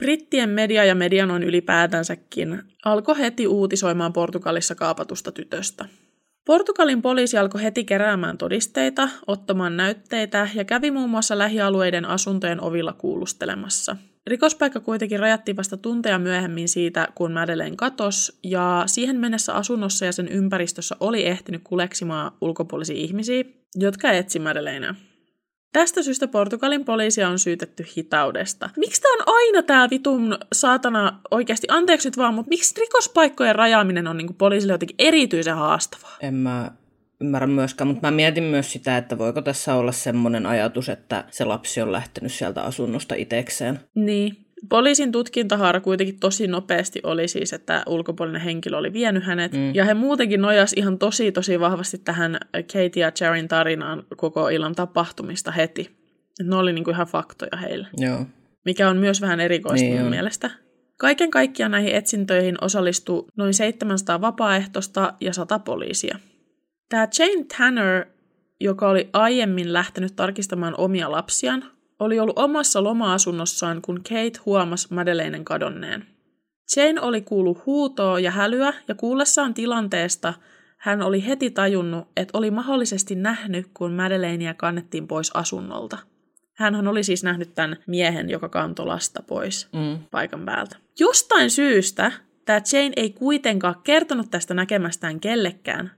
Brittien 0.04 0.50
media 0.50 0.84
ja 0.84 0.94
media 0.94 1.26
noin 1.26 1.42
ylipäätänsäkin 1.42 2.62
alkoi 2.84 3.18
heti 3.18 3.46
uutisoimaan 3.46 4.12
Portugalissa 4.12 4.74
kaapatusta 4.74 5.32
tytöstä. 5.32 5.84
Portugalin 6.46 7.02
poliisi 7.02 7.38
alkoi 7.38 7.62
heti 7.62 7.84
keräämään 7.84 8.38
todisteita, 8.38 9.08
ottamaan 9.26 9.76
näytteitä 9.76 10.48
ja 10.54 10.64
kävi 10.64 10.90
muun 10.90 11.10
muassa 11.10 11.38
lähialueiden 11.38 12.04
asuntojen 12.04 12.60
ovilla 12.60 12.92
kuulustelemassa. 12.92 13.96
Rikospaikka 14.26 14.80
kuitenkin 14.80 15.20
rajattiin 15.20 15.56
vasta 15.56 15.76
tunteja 15.76 16.18
myöhemmin 16.18 16.68
siitä, 16.68 17.08
kun 17.14 17.32
Madeleine 17.32 17.76
katos, 17.76 18.38
ja 18.42 18.82
siihen 18.86 19.16
mennessä 19.16 19.54
asunnossa 19.54 20.04
ja 20.04 20.12
sen 20.12 20.28
ympäristössä 20.28 20.96
oli 21.00 21.26
ehtinyt 21.26 21.60
kuleksimaan 21.64 22.32
ulkopuolisia 22.40 22.96
ihmisiä, 22.96 23.44
jotka 23.74 24.12
etsi 24.12 24.38
Madeleinea. 24.38 24.94
Tästä 25.74 26.02
syystä 26.02 26.28
Portugalin 26.28 26.84
poliisia 26.84 27.28
on 27.28 27.38
syytetty 27.38 27.86
hitaudesta. 27.96 28.70
Miksi 28.76 29.00
tämä 29.02 29.14
on 29.14 29.34
aina 29.34 29.62
tämä 29.62 29.90
vitun 29.90 30.38
saatana 30.52 31.20
oikeasti, 31.30 31.66
anteeksi 31.70 32.08
nyt 32.08 32.16
vaan, 32.16 32.34
mutta 32.34 32.48
miksi 32.48 32.80
rikospaikkojen 32.80 33.54
rajaaminen 33.54 34.06
on 34.06 34.16
niinku 34.16 34.32
poliisille 34.32 34.72
jotenkin 34.72 34.96
erityisen 34.98 35.56
haastavaa? 35.56 36.16
En 36.20 36.34
mä 36.34 36.70
ymmärrä 37.20 37.46
myöskään, 37.46 37.88
mutta 37.88 38.06
mä 38.06 38.10
mietin 38.10 38.44
myös 38.44 38.72
sitä, 38.72 38.96
että 38.96 39.18
voiko 39.18 39.42
tässä 39.42 39.74
olla 39.74 39.92
semmoinen 39.92 40.46
ajatus, 40.46 40.88
että 40.88 41.24
se 41.30 41.44
lapsi 41.44 41.80
on 41.80 41.92
lähtenyt 41.92 42.32
sieltä 42.32 42.62
asunnosta 42.62 43.14
itekseen. 43.14 43.80
Niin. 43.94 44.43
Poliisin 44.68 45.12
tutkintahaara 45.12 45.80
kuitenkin 45.80 46.20
tosi 46.20 46.46
nopeasti 46.46 47.00
oli 47.02 47.28
siis, 47.28 47.52
että 47.52 47.82
ulkopuolinen 47.86 48.40
henkilö 48.40 48.76
oli 48.76 48.92
vienyt 48.92 49.24
hänet. 49.24 49.52
Mm. 49.52 49.74
Ja 49.74 49.84
he 49.84 49.94
muutenkin 49.94 50.40
nojas 50.42 50.72
ihan 50.72 50.98
tosi 50.98 51.32
tosi 51.32 51.60
vahvasti 51.60 51.98
tähän 51.98 52.38
Katie 52.52 52.90
ja 53.02 53.10
Charin 53.10 53.48
tarinaan 53.48 54.02
koko 54.16 54.48
illan 54.48 54.74
tapahtumista 54.74 55.50
heti. 55.50 55.90
Et 56.40 56.46
ne 56.46 56.56
oli 56.56 56.72
niinku 56.72 56.90
ihan 56.90 57.06
faktoja 57.06 57.56
heille. 57.56 57.86
Joo. 57.96 58.26
Mikä 58.64 58.88
on 58.88 58.96
myös 58.96 59.20
vähän 59.20 59.40
erikoista 59.40 59.84
Niin 59.84 59.96
mun 59.96 60.04
on. 60.04 60.10
mielestä. 60.10 60.50
Kaiken 60.96 61.30
kaikkiaan 61.30 61.70
näihin 61.72 61.94
etsintöihin 61.94 62.56
osallistui 62.60 63.26
noin 63.36 63.54
700 63.54 64.20
vapaaehtoista 64.20 65.14
ja 65.20 65.32
100 65.32 65.58
poliisia. 65.58 66.18
Tämä 66.88 67.08
Jane 67.18 67.44
Tanner, 67.58 68.06
joka 68.60 68.88
oli 68.88 69.10
aiemmin 69.12 69.72
lähtenyt 69.72 70.16
tarkistamaan 70.16 70.74
omia 70.78 71.10
lapsiaan, 71.10 71.64
oli 72.04 72.20
ollut 72.20 72.38
omassa 72.38 72.84
loma-asunnossaan, 72.84 73.82
kun 73.82 73.96
Kate 73.96 74.40
huomasi 74.46 74.94
Madeleinen 74.94 75.44
kadonneen. 75.44 76.06
Jane 76.76 77.00
oli 77.00 77.20
kuullut 77.20 77.66
huutoa 77.66 78.20
ja 78.20 78.30
hälyä, 78.30 78.72
ja 78.88 78.94
kuullessaan 78.94 79.54
tilanteesta 79.54 80.34
hän 80.78 81.02
oli 81.02 81.26
heti 81.26 81.50
tajunnut, 81.50 82.08
että 82.16 82.38
oli 82.38 82.50
mahdollisesti 82.50 83.14
nähnyt, 83.14 83.66
kun 83.74 83.92
Madeleinea 83.92 84.54
kannettiin 84.54 85.08
pois 85.08 85.30
asunnolta. 85.34 85.98
Hänhän 86.56 86.88
oli 86.88 87.02
siis 87.04 87.24
nähnyt 87.24 87.54
tämän 87.54 87.76
miehen, 87.86 88.30
joka 88.30 88.48
kantoi 88.48 88.86
lasta 88.86 89.22
pois 89.22 89.68
Mm. 89.72 89.98
paikan 90.10 90.44
päältä. 90.44 90.76
Jostain 90.98 91.50
syystä 91.50 92.12
tämä 92.44 92.60
Jane 92.72 92.92
ei 92.96 93.10
kuitenkaan 93.10 93.74
kertonut 93.84 94.30
tästä 94.30 94.54
näkemästään 94.54 95.20
kellekään, 95.20 95.90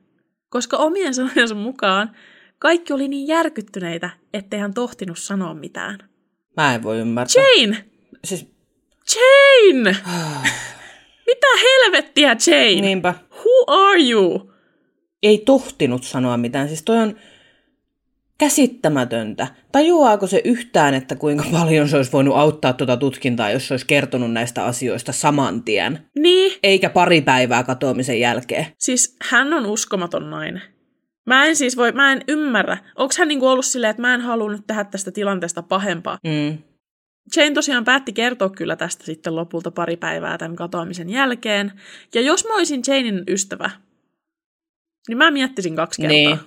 koska 0.48 0.76
omien 0.76 1.14
sanojensa 1.14 1.54
mukaan 1.54 2.10
kaikki 2.58 2.92
oli 2.92 3.08
niin 3.08 3.26
järkyttyneitä, 3.28 4.10
ettei 4.34 4.60
hän 4.60 4.74
tohtinut 4.74 5.18
sanoa 5.18 5.54
mitään. 5.54 5.98
Mä 6.56 6.74
en 6.74 6.82
voi 6.82 6.98
ymmärtää. 6.98 7.42
Jane! 7.60 7.84
Siis, 8.24 8.46
Jane! 9.16 9.96
Mitä 11.26 11.46
helvettiä, 11.62 12.36
Jane? 12.46 12.80
niinpä. 12.80 13.14
Who 13.30 13.64
are 13.66 14.00
you? 14.10 14.52
Ei 15.22 15.38
tohtinut 15.38 16.04
sanoa 16.04 16.36
mitään. 16.36 16.68
Siis 16.68 16.82
toi 16.82 16.98
on 16.98 17.16
käsittämätöntä. 18.38 19.46
Tajuaako 19.72 20.26
se 20.26 20.40
yhtään, 20.44 20.94
että 20.94 21.16
kuinka 21.16 21.44
paljon 21.52 21.88
se 21.88 21.96
olisi 21.96 22.12
voinut 22.12 22.36
auttaa 22.36 22.72
tuota 22.72 22.96
tutkintaa, 22.96 23.50
jos 23.50 23.68
se 23.68 23.74
olisi 23.74 23.86
kertonut 23.86 24.32
näistä 24.32 24.64
asioista 24.64 25.12
saman 25.12 25.62
tien? 25.62 25.98
Niin, 26.18 26.52
Eikä 26.62 26.90
pari 26.90 27.20
päivää 27.20 27.62
katoamisen 27.64 28.20
jälkeen. 28.20 28.66
siis 28.78 29.16
hän 29.22 29.52
on 29.54 29.66
uskomaton 29.66 30.30
nainen. 30.30 30.62
Mä 31.26 31.44
en 31.44 31.56
siis 31.56 31.76
voi, 31.76 31.92
mä 31.92 32.12
en 32.12 32.20
ymmärrä. 32.28 32.78
Onko 32.96 33.14
hän 33.18 33.28
niinku 33.28 33.48
ollut 33.48 33.64
silleen, 33.64 33.90
että 33.90 34.02
mä 34.02 34.14
en 34.14 34.20
halua 34.20 34.52
nyt 34.52 34.66
tehdä 34.66 34.84
tästä 34.84 35.10
tilanteesta 35.10 35.62
pahempaa? 35.62 36.18
Mm. 36.24 36.58
Jane 37.36 37.50
tosiaan 37.50 37.84
päätti 37.84 38.12
kertoa 38.12 38.50
kyllä 38.50 38.76
tästä 38.76 39.04
sitten 39.04 39.36
lopulta 39.36 39.70
pari 39.70 39.96
päivää 39.96 40.38
tämän 40.38 40.56
katoamisen 40.56 41.10
jälkeen. 41.10 41.72
Ja 42.14 42.20
jos 42.20 42.44
mä 42.44 42.54
olisin 42.54 42.82
Janein 42.86 43.24
ystävä, 43.28 43.70
niin 45.08 45.18
mä 45.18 45.30
miettisin 45.30 45.76
kaksi 45.76 46.02
kertaa. 46.02 46.16
Niin. 46.16 46.38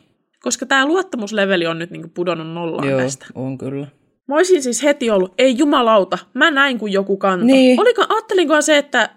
Koska 0.41 0.65
tämä 0.65 0.85
luottamusleveli 0.85 1.67
on 1.67 1.79
nyt 1.79 1.91
niinku 1.91 2.07
pudonnut 2.13 2.47
nollaan 2.47 2.89
Joo, 2.89 2.99
tästä. 2.99 3.25
on 3.35 3.57
kyllä. 3.57 3.87
Mä 4.27 4.35
olisin 4.35 4.63
siis 4.63 4.83
heti 4.83 5.09
ollut, 5.09 5.33
ei 5.37 5.57
jumalauta, 5.57 6.17
mä 6.33 6.51
näin 6.51 6.79
kun 6.79 6.91
joku 6.91 7.17
kantoi. 7.17 7.45
Niin. 7.45 7.79
Oliko, 7.79 8.05
ajattelinkohan 8.09 8.63
se, 8.63 8.77
että 8.77 9.09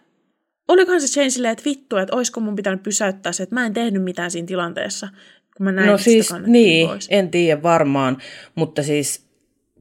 olikohan 0.68 1.00
se 1.00 1.20
Jane 1.20 1.30
silleen, 1.30 1.52
että 1.52 1.64
vittu, 1.64 1.96
että 1.96 2.16
olisiko 2.16 2.40
mun 2.40 2.56
pitänyt 2.56 2.82
pysäyttää 2.82 3.32
se, 3.32 3.42
että 3.42 3.54
mä 3.54 3.66
en 3.66 3.74
tehnyt 3.74 4.02
mitään 4.04 4.30
siinä 4.30 4.46
tilanteessa, 4.46 5.08
kun 5.56 5.64
mä 5.64 5.72
näin, 5.72 5.88
No 5.88 5.98
siis, 5.98 6.28
niin, 6.46 6.88
pois. 6.88 7.08
en 7.10 7.30
tiedä 7.30 7.62
varmaan, 7.62 8.18
mutta 8.54 8.82
siis 8.82 9.26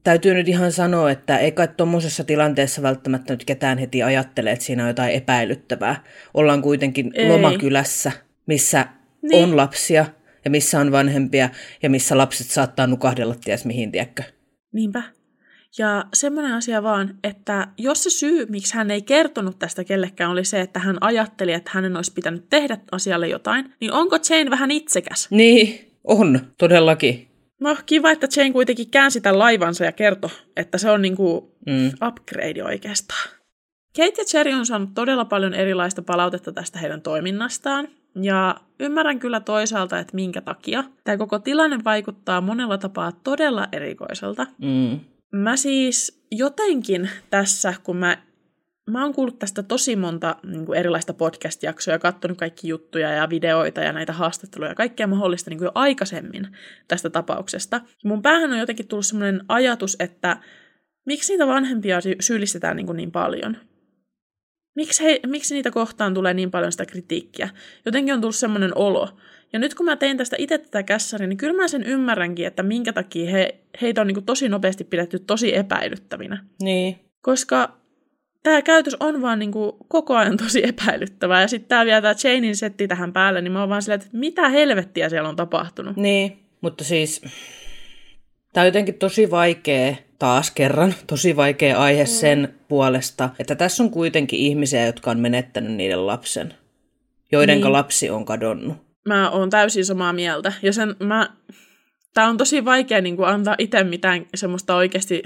täytyy 0.04 0.34
nyt 0.34 0.48
ihan 0.48 0.72
sanoa, 0.72 1.10
että 1.10 1.38
ei 1.38 1.52
kai 1.52 1.68
tuommoisessa 1.76 2.24
tilanteessa 2.24 2.82
välttämättä 2.82 3.32
nyt 3.32 3.44
ketään 3.44 3.78
heti 3.78 4.02
ajattele, 4.02 4.52
että 4.52 4.64
siinä 4.64 4.82
on 4.82 4.88
jotain 4.88 5.12
epäilyttävää. 5.14 6.04
Ollaan 6.34 6.62
kuitenkin 6.62 7.10
Ei. 7.14 7.28
lomakylässä, 7.28 8.12
missä 8.46 8.86
niin. 9.22 9.44
on 9.44 9.56
lapsia 9.56 10.06
ja 10.44 10.50
missä 10.50 10.80
on 10.80 10.92
vanhempia 10.92 11.48
ja 11.82 11.90
missä 11.90 12.18
lapset 12.18 12.46
saattaa 12.46 12.86
nukahdella 12.86 13.34
ties 13.44 13.64
mihin, 13.64 13.92
tiedätkö? 13.92 14.22
Niinpä. 14.72 15.02
Ja 15.78 16.04
semmoinen 16.14 16.52
asia 16.52 16.82
vaan, 16.82 17.14
että 17.24 17.68
jos 17.78 18.02
se 18.02 18.10
syy, 18.10 18.46
miksi 18.48 18.74
hän 18.74 18.90
ei 18.90 19.02
kertonut 19.02 19.58
tästä 19.58 19.84
kellekään, 19.84 20.30
oli 20.30 20.44
se, 20.44 20.60
että 20.60 20.80
hän 20.80 20.96
ajatteli, 21.00 21.52
että 21.52 21.70
hänen 21.74 21.96
olisi 21.96 22.12
pitänyt 22.12 22.46
tehdä 22.50 22.78
asialle 22.92 23.28
jotain, 23.28 23.74
niin 23.80 23.92
onko 23.92 24.16
Jane 24.30 24.50
vähän 24.50 24.70
itsekäs? 24.70 25.28
Niin, 25.30 25.92
on, 26.04 26.40
todellakin. 26.58 27.28
No, 27.60 27.76
kiva, 27.86 28.10
että 28.10 28.26
Jane 28.36 28.52
kuitenkin 28.52 28.90
käänsi 28.90 29.20
tämän 29.20 29.38
laivansa 29.38 29.84
ja 29.84 29.92
kertoi, 29.92 30.30
että 30.56 30.78
se 30.78 30.90
on 30.90 31.02
niinku 31.02 31.52
Mm. 31.66 31.90
upgrade 32.08 32.64
oikeastaan. 32.64 33.28
Kate 33.96 34.12
ja 34.18 34.24
Cherry 34.24 34.52
on 34.52 34.66
saanut 34.66 34.94
todella 34.94 35.24
paljon 35.24 35.54
erilaista 35.54 36.02
palautetta 36.02 36.52
tästä 36.52 36.78
heidän 36.78 37.02
toiminnastaan, 37.02 37.88
ja 38.22 38.56
ymmärrän 38.80 39.18
kyllä 39.18 39.40
toisaalta, 39.40 39.98
että 39.98 40.14
minkä 40.14 40.40
takia. 40.40 40.84
Tämä 41.04 41.16
koko 41.16 41.38
tilanne 41.38 41.78
vaikuttaa 41.84 42.40
monella 42.40 42.78
tapaa 42.78 43.12
todella 43.12 43.68
erikoiselta. 43.72 44.46
Mm. 44.58 45.00
Mä 45.32 45.56
siis 45.56 46.26
jotenkin 46.30 47.10
tässä, 47.30 47.74
kun 47.82 47.96
mä, 47.96 48.18
mä 48.90 49.04
oon 49.04 49.14
kuullut 49.14 49.38
tästä 49.38 49.62
tosi 49.62 49.96
monta 49.96 50.36
niin 50.46 50.66
kuin 50.66 50.78
erilaista 50.78 51.14
podcast-jaksoa 51.14 51.94
ja 51.94 51.98
katsonut 51.98 52.38
kaikki 52.38 52.68
juttuja 52.68 53.10
ja 53.10 53.30
videoita 53.30 53.80
ja 53.80 53.92
näitä 53.92 54.12
haastatteluja 54.12 54.70
ja 54.70 54.74
kaikkea 54.74 55.06
mahdollista 55.06 55.50
niin 55.50 55.58
kuin 55.58 55.66
jo 55.66 55.72
aikaisemmin 55.74 56.48
tästä 56.88 57.10
tapauksesta. 57.10 57.80
Mun 58.04 58.22
päähän 58.22 58.52
on 58.52 58.58
jotenkin 58.58 58.88
tullut 58.88 59.06
semmoinen 59.06 59.44
ajatus, 59.48 59.96
että 59.98 60.36
miksi 61.06 61.32
niitä 61.32 61.46
vanhempia 61.46 62.00
sy- 62.00 62.16
syyllistetään 62.20 62.76
niin, 62.76 62.86
kuin 62.86 62.96
niin 62.96 63.12
paljon? 63.12 63.56
Miksi, 64.76 65.04
he, 65.04 65.20
miksi 65.26 65.54
niitä 65.54 65.70
kohtaan 65.70 66.14
tulee 66.14 66.34
niin 66.34 66.50
paljon 66.50 66.72
sitä 66.72 66.86
kritiikkiä? 66.86 67.48
Jotenkin 67.86 68.14
on 68.14 68.20
tullut 68.20 68.36
semmoinen 68.36 68.72
olo. 68.78 69.08
Ja 69.52 69.58
nyt 69.58 69.74
kun 69.74 69.86
mä 69.86 69.96
tein 69.96 70.16
tästä 70.16 70.36
itse 70.38 70.58
tätä 70.58 70.82
kässäriä, 70.82 71.26
niin 71.26 71.36
kyllä 71.36 71.62
mä 71.62 71.68
sen 71.68 71.82
ymmärränkin, 71.82 72.46
että 72.46 72.62
minkä 72.62 72.92
takia 72.92 73.30
he, 73.30 73.54
heitä 73.82 74.00
on 74.00 74.06
niin 74.06 74.14
kuin 74.14 74.26
tosi 74.26 74.48
nopeasti 74.48 74.84
pidetty 74.84 75.18
tosi 75.18 75.56
epäilyttävinä. 75.56 76.44
Niin. 76.62 77.00
Koska 77.20 77.76
tämä 78.42 78.62
käytös 78.62 78.96
on 79.00 79.22
vaan 79.22 79.38
niin 79.38 79.52
kuin 79.52 79.72
koko 79.88 80.16
ajan 80.16 80.36
tosi 80.36 80.64
epäilyttävää. 80.68 81.40
Ja 81.40 81.48
sitten 81.48 81.68
tämä 81.68 81.84
vielä 81.84 82.00
tämä 82.00 82.14
Janein 82.24 82.56
setti 82.56 82.88
tähän 82.88 83.12
päälle, 83.12 83.40
niin 83.40 83.52
mä 83.52 83.60
oon 83.60 83.68
vaan 83.68 83.82
silleen, 83.82 84.00
että 84.00 84.16
mitä 84.16 84.48
helvettiä 84.48 85.08
siellä 85.08 85.28
on 85.28 85.36
tapahtunut. 85.36 85.96
Niin, 85.96 86.38
mutta 86.60 86.84
siis 86.84 87.22
tämä 88.52 88.62
on 88.62 88.66
jotenkin 88.66 88.94
tosi 88.94 89.30
vaikea, 89.30 89.94
taas 90.18 90.50
kerran, 90.50 90.94
tosi 91.06 91.36
vaikea 91.36 91.78
aihe 91.78 92.02
mm. 92.02 92.08
sen 92.08 92.54
puolesta, 92.68 93.30
että 93.38 93.54
tässä 93.54 93.82
on 93.82 93.90
kuitenkin 93.90 94.38
ihmisiä, 94.38 94.86
jotka 94.86 95.10
on 95.10 95.20
menettänyt 95.20 95.72
niiden 95.72 96.06
lapsen, 96.06 96.54
joiden 97.32 97.54
Niin. 97.54 97.64
niin. 97.64 97.72
lapsi 97.72 98.10
on 98.10 98.24
kadonnut. 98.24 98.91
Mä 99.04 99.30
oon 99.30 99.50
täysin 99.50 99.84
samaa 99.84 100.12
mieltä. 100.12 100.52
Ja 100.62 100.72
sen 100.72 100.96
mä... 101.00 101.30
Tää 102.14 102.26
on 102.28 102.36
tosi 102.36 102.64
vaikea 102.64 103.00
niin 103.00 103.16
kuin 103.16 103.28
antaa 103.28 103.54
itse 103.58 103.84
mitään 103.84 104.26
semmoista 104.34 104.76
oikeasti... 104.76 105.22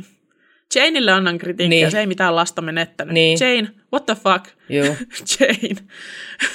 Janeille 0.75 1.13
annan 1.13 1.39
kritiikkiä, 1.39 1.69
Niin. 1.69 1.91
se 1.91 2.01
ei 2.01 2.07
mitään 2.07 2.37
lasta 2.37 2.63
menettänyt. 2.63 3.15
Niin. 3.15 3.39
Jane, 3.41 3.69
what 3.93 4.07
the 4.07 4.15
fuck? 4.15 4.47
Joo. 4.69 4.87
Jane. 5.41 5.77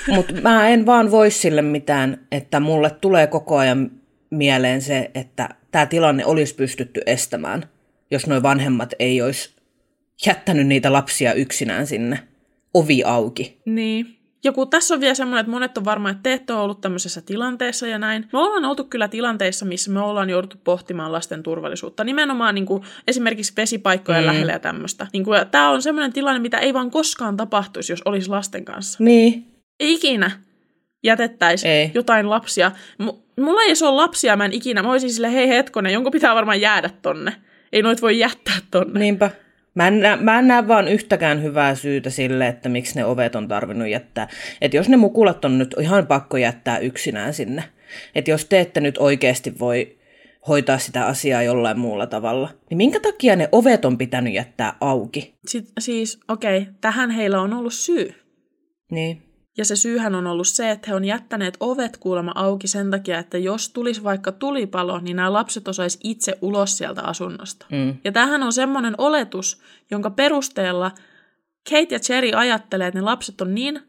Mutta 0.08 0.34
mä 0.42 0.68
en 0.70 0.86
vaan 0.86 1.12
voi 1.12 1.32
sille 1.32 1.62
mitään, 1.62 2.28
että 2.32 2.60
mulle 2.60 2.90
tulee 3.02 3.28
koko 3.28 3.58
ajan 3.58 3.92
mieleen 4.30 4.82
se, 4.82 5.12
että 5.16 5.50
tämä 5.72 5.86
tilanne 5.86 6.26
olisi 6.26 6.56
pystytty 6.56 7.02
estämään, 7.06 7.70
jos 8.12 8.28
nuo 8.28 8.44
vanhemmat 8.44 8.94
ei 9.00 9.22
olisi 9.22 9.56
jättänyt 10.26 10.68
niitä 10.68 10.94
lapsia 10.94 11.34
yksinään 11.34 11.88
sinne. 11.88 12.20
Ovi 12.74 13.04
auki. 13.04 13.62
Niin. 13.66 14.18
Ja 14.44 14.52
kun 14.52 14.70
tässä 14.70 14.94
on 14.94 15.00
vielä 15.00 15.14
semmoinen, 15.14 15.40
että 15.40 15.52
monet 15.52 15.78
on 15.78 15.86
varmaan, 15.86 16.12
että 16.12 16.24
te 16.24 16.34
ette 16.34 16.54
ole 16.54 16.62
ollut 16.62 16.82
tämmöisessä 16.82 17.22
tilanteessa 17.22 17.88
ja 17.88 18.00
näin. 18.00 18.30
Me 18.34 18.40
ollaan 18.40 18.66
oltu 18.66 18.84
kyllä 18.84 19.08
tilanteissa, 19.08 19.66
missä 19.66 19.92
me 19.92 20.00
ollaan 20.00 20.30
jouduttu 20.30 20.58
pohtimaan 20.64 21.12
lasten 21.12 21.44
turvallisuutta. 21.44 22.04
Nimenomaan 22.04 22.56
niin 22.56 22.66
kuin 22.66 22.84
esimerkiksi 23.08 23.54
vesipaikkojen 23.58 24.24
mm. 24.24 24.28
lähellä 24.28 24.52
ja 24.52 24.60
tämmöistä. 24.60 25.08
Niin 25.14 25.24
kuin, 25.24 25.40
tämä 25.52 25.70
on 25.70 25.82
semmoinen 25.82 26.14
tilanne, 26.14 26.40
mitä 26.40 26.58
ei 26.58 26.74
vaan 26.74 26.92
koskaan 26.92 27.38
tapahtuisi, 27.38 27.92
jos 27.92 28.02
olisi 28.06 28.30
lasten 28.30 28.66
kanssa. 28.66 29.04
Niin. 29.04 29.48
Ei 29.80 29.94
ikinä 29.94 30.32
jätettäisi 31.04 31.68
Ei. 31.68 31.92
jotain 31.94 32.30
lapsia. 32.30 32.72
M- 32.98 33.42
mulla 33.42 33.62
ei 33.62 33.68
edes 33.68 33.84
ole 33.84 33.96
lapsia, 33.96 34.36
mä 34.36 34.46
en 34.46 34.54
ikinä. 34.54 34.84
Mä 34.84 34.92
olisin 34.92 35.14
sille, 35.14 35.34
hei 35.34 35.48
hetkonen, 35.48 35.94
jonka 35.94 36.12
pitää 36.12 36.36
varmaan 36.36 36.62
jäädä 36.62 36.90
tonne. 37.02 37.36
Ei 37.74 37.82
noit 37.82 38.02
voi 38.02 38.20
jättää 38.20 38.56
tonne. 38.72 39.00
Niinpä. 39.00 39.32
Mä 39.76 39.88
en, 39.88 40.00
nä- 40.00 40.18
mä 40.18 40.40
en 40.40 40.48
näe 40.48 40.68
vaan 40.68 40.88
yhtäkään 40.88 41.44
hyvää 41.44 41.76
syytä 41.76 42.10
sille, 42.10 42.48
että 42.48 42.70
miksi 42.70 42.96
ne 42.96 43.06
ovet 43.06 43.36
on 43.36 43.48
tarvinnut 43.48 43.88
jättää. 43.88 44.28
Että 44.62 44.78
jos 44.78 44.90
ne 44.90 44.98
mukulat 44.98 45.46
on 45.46 45.58
nyt 45.58 45.76
ihan 45.80 46.08
pakko 46.08 46.38
jättää 46.38 46.78
yksinään 46.78 47.34
sinne. 47.34 47.64
Että 48.16 48.32
jos 48.32 48.46
te 48.46 48.60
ette 48.60 48.80
nyt 48.80 48.98
oikeasti 48.98 49.60
voi 49.60 49.98
hoitaa 50.48 50.78
sitä 50.78 51.06
asiaa 51.06 51.44
jollain 51.44 51.80
muulla 51.80 52.08
tavalla, 52.08 52.50
niin 52.70 52.78
minkä 52.78 53.00
takia 53.00 53.36
ne 53.36 53.50
ovet 53.52 53.86
on 53.86 53.98
pitänyt 53.98 54.34
jättää 54.34 54.74
auki? 54.82 55.36
Sit, 55.48 55.72
siis, 55.80 56.20
okei, 56.28 56.58
okay, 56.58 56.74
tähän 56.82 57.10
heillä 57.10 57.42
on 57.42 57.54
ollut 57.54 57.74
syy. 57.74 58.14
Niin. 58.92 59.31
Ja 59.58 59.66
se 59.66 59.76
syyhän 59.76 60.16
on 60.16 60.28
ollut 60.28 60.48
se, 60.48 60.72
että 60.72 60.88
he 60.90 60.96
on 60.96 61.06
jättäneet 61.06 61.58
ovet 61.60 61.98
kuulemma 61.98 62.32
auki 62.36 62.68
sen 62.68 62.92
takia, 62.92 63.20
että 63.20 63.38
jos 63.38 63.70
tulisi 63.70 64.04
vaikka 64.04 64.32
tulipalo, 64.32 65.00
niin 65.00 65.16
nämä 65.16 65.34
lapset 65.34 65.68
osaisi 65.68 66.00
itse 66.04 66.38
ulos 66.42 66.78
sieltä 66.78 67.02
asunnosta. 67.02 67.66
Mm. 67.72 67.96
Ja 68.04 68.12
tämähän 68.12 68.44
on 68.44 68.54
semmoinen 68.54 68.96
oletus, 68.98 69.62
jonka 69.92 70.10
perusteella 70.10 70.92
Kate 71.70 71.96
ja 71.96 72.00
Cherry 72.00 72.32
ajattelee, 72.36 72.88
että 72.88 73.00
ne 73.00 73.04
lapset 73.04 73.42
on 73.42 73.56
niin 73.56 73.82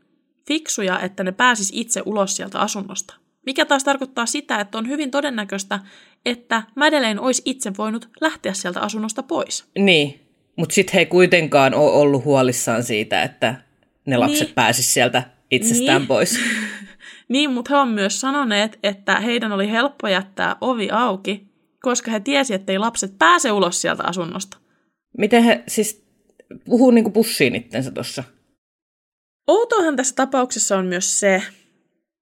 fiksuja, 0.48 1.00
että 1.00 1.24
ne 1.24 1.32
pääsis 1.32 1.70
itse 1.74 2.02
ulos 2.06 2.36
sieltä 2.36 2.58
asunnosta. 2.58 3.14
Mikä 3.46 3.64
taas 3.64 3.84
tarkoittaa 3.84 4.26
sitä, 4.26 4.60
että 4.60 4.78
on 4.78 4.88
hyvin 4.88 5.10
todennäköistä, 5.10 5.78
että 6.26 6.62
Madeleine 6.76 7.20
olisi 7.20 7.42
itse 7.44 7.72
voinut 7.78 8.08
lähteä 8.20 8.52
sieltä 8.52 8.80
asunnosta 8.80 9.22
pois. 9.22 9.64
Niin, 9.78 10.20
mutta 10.56 10.74
sitten 10.74 10.92
he 10.94 10.98
ei 10.98 11.06
kuitenkaan 11.06 11.74
ole 11.74 11.90
ollut 11.92 12.24
huolissaan 12.24 12.82
siitä, 12.82 13.22
että 13.22 13.54
ne 14.06 14.16
lapset 14.16 14.38
Niin. 14.38 14.46
niin. 14.46 14.54
pääsis 14.54 14.94
sieltä 14.94 15.22
itsestään 15.52 16.00
Niin. 16.00 16.08
pois. 16.08 16.38
Niin, 17.28 17.50
mutta 17.50 17.74
he 17.74 17.80
on 17.80 17.88
myös 17.88 18.20
sanoneet, 18.20 18.78
että 18.82 19.20
heidän 19.20 19.52
oli 19.52 19.70
helppo 19.70 20.08
jättää 20.08 20.56
ovi 20.60 20.88
auki, 20.90 21.46
koska 21.82 22.10
he 22.10 22.20
tiesi, 22.20 22.54
ettei 22.54 22.78
lapset 22.78 23.18
pääse 23.18 23.52
ulos 23.52 23.80
sieltä 23.80 24.02
asunnosta. 24.04 24.56
Miten 25.18 25.42
he 25.42 25.64
siis 25.68 26.04
puhuu 26.64 26.90
niinku 26.90 27.10
pussiin 27.10 27.54
itsensä 27.56 27.90
tuossa? 27.90 28.24
Outoahan 29.46 29.96
tässä 29.96 30.14
tapauksessa 30.14 30.78
on 30.78 30.86
myös 30.86 31.20
se, 31.20 31.42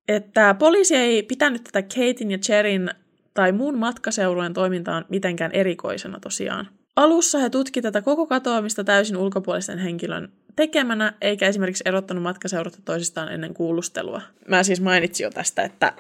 että 0.08 0.54
poliisi 0.58 0.96
ei 0.96 1.22
pitänyt 1.22 1.64
tätä 1.64 1.82
Katein 1.82 2.30
ja 2.30 2.38
Cherin 2.38 2.90
tai 3.34 3.52
muun 3.52 3.78
matkaseurueen 3.78 4.52
toimintaan 4.52 5.04
mitenkään 5.08 5.52
erikoisena 5.52 6.20
tosiaan. 6.20 6.68
Alussa 6.96 7.38
he 7.38 7.50
tutki 7.50 7.82
tätä 7.82 8.02
koko 8.02 8.26
katoamista 8.26 8.84
täysin 8.84 9.16
ulkopuolisen 9.16 9.78
henkilön 9.78 10.32
tekemänä, 10.56 11.12
eikä 11.20 11.46
esimerkiksi 11.46 11.84
erottanut 11.86 12.22
matkaseurata 12.22 12.78
toisistaan 12.84 13.32
ennen 13.32 13.54
kuulustelua. 13.54 14.22
Mä 14.48 14.62
siis 14.62 14.80
mainitsin 14.80 15.24
jo 15.24 15.30
tästä, 15.30 15.62
että 15.62 15.92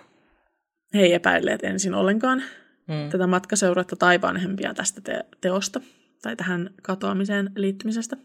he 0.94 1.00
ei 1.00 1.14
epäilleet 1.14 1.64
ensin 1.64 1.94
ollenkaan 1.94 2.42
Mm. 2.88 3.10
tätä 3.10 3.26
matkaseuruetta 3.26 3.96
tai 3.96 4.20
vanhempia 4.20 4.74
tästä 4.74 5.00
te- 5.00 5.24
teosta 5.40 5.80
tai 6.22 6.36
tähän 6.36 6.70
katoamiseen 6.82 7.50
liittymisestä. 7.56 8.16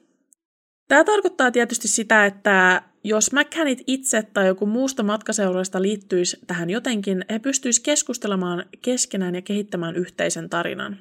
Tämä 0.88 1.03
tarkoittaa 1.03 1.51
tietysti 1.51 1.88
sitä, 1.88 2.25
että 2.25 2.81
jos 3.03 3.31
McCannit 3.31 3.83
itse 3.88 4.23
tai 4.23 4.47
joku 4.47 4.65
muusta 4.65 5.03
matkaseuroista 5.03 5.81
liittyisi 5.81 6.39
tähän 6.47 6.69
jotenkin, 6.69 7.25
he 7.29 7.39
pystyisivät 7.39 7.85
keskustelemaan 7.85 8.65
keskenään 8.81 9.35
ja 9.35 9.41
kehittämään 9.41 9.95
yhteisen 9.95 10.49
tarinan. 10.49 10.97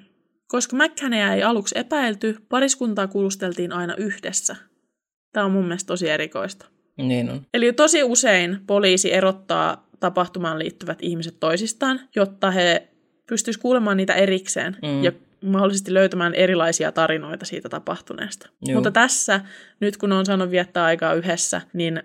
Koska 0.48 0.76
McCannia 0.76 1.34
ei 1.34 1.42
aluksi 1.42 1.78
epäilty, 1.78 2.37
pariskuntaa 2.48 3.06
kuulusteltiin 3.06 3.72
aina 3.72 3.96
yhdessä. 3.96 4.56
Tämä 5.35 5.47
on 5.47 5.53
mun 5.53 5.64
mielestä 5.64 5.87
tosi 5.87 6.09
erikoista. 6.09 6.66
Niin 6.97 7.31
on. 7.31 7.47
Eli 7.55 7.73
tosi 7.73 8.03
usein 8.03 8.59
poliisi 8.66 9.12
erottaa 9.12 9.87
tapahtumaan 10.01 10.59
liittyvät 10.59 10.99
ihmiset 11.03 11.40
toisistaan, 11.40 12.01
jotta 12.16 12.51
he 12.51 12.88
pystyisivät 13.27 13.62
kuulemaan 13.62 13.97
niitä 13.97 14.14
erikseen 14.14 14.77
Mm. 14.83 15.05
ja 15.05 15.12
mahdollisesti 15.44 15.94
löytämään 15.94 16.35
erilaisia 16.35 16.92
tarinoita 16.92 17.44
siitä 17.44 17.68
tapahtuneesta. 17.68 18.49
Joo. 18.62 18.75
Mutta 18.75 18.90
tässä, 18.90 19.40
nyt 19.81 19.97
kun 19.97 20.12
on 20.12 20.27
saanut 20.27 20.51
viettää 20.51 20.85
aikaa 20.85 21.14
yhdessä, 21.14 21.61
niin 21.73 22.03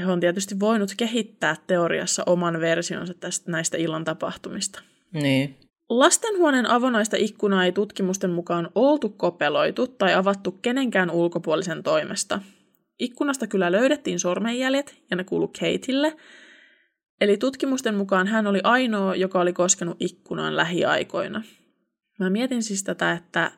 he 0.00 0.06
on 0.06 0.20
tietysti 0.20 0.60
voinut 0.60 0.90
kehittää 0.96 1.56
teoriassa 1.66 2.22
oman 2.26 2.60
versionsa 2.60 3.14
tästä 3.14 3.50
näistä 3.50 3.76
illan 3.76 4.04
tapahtumista. 4.04 4.82
Niin. 5.12 5.56
Lastenhuoneen 5.98 6.66
avonaista 6.66 7.16
ikkunaa 7.16 7.64
ei 7.64 7.72
tutkimusten 7.72 8.30
mukaan 8.30 8.70
oltu 8.74 9.08
kopeloitu 9.08 9.86
tai 9.86 10.14
avattu 10.14 10.52
kenenkään 10.52 11.10
ulkopuolisen 11.10 11.82
toimesta. 11.82 12.40
Ikkunasta 12.98 13.46
kyllä 13.46 13.72
löydettiin 13.72 14.18
sormenjäljet 14.18 15.02
ja 15.10 15.16
ne 15.16 15.24
kuulu 15.24 15.48
Kateille. 15.48 16.16
Eli 17.20 17.36
tutkimusten 17.36 17.94
mukaan 17.94 18.26
hän 18.26 18.46
oli 18.46 18.60
ainoa, 18.64 19.14
joka 19.14 19.40
oli 19.40 19.52
koskenut 19.52 19.96
ikkunaan 20.00 20.56
lähiaikoina. 20.56 21.42
Mä 22.18 22.30
mietin 22.30 22.62
siis 22.62 22.84
tätä, 22.84 23.12
että 23.12 23.50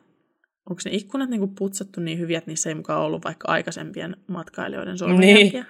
onko 0.69 0.81
ne 0.85 0.91
ikkunat 0.91 1.29
niinku 1.29 1.47
putsattu 1.47 2.01
niin 2.01 2.19
hyviä, 2.19 2.37
että 2.37 2.51
niissä 2.51 2.69
ei 2.69 2.75
mukaan 2.75 3.01
ollut 3.01 3.23
vaikka 3.23 3.51
aikaisempien 3.51 4.17
matkailijoiden 4.27 4.97
sormenjälkiä. 4.97 5.65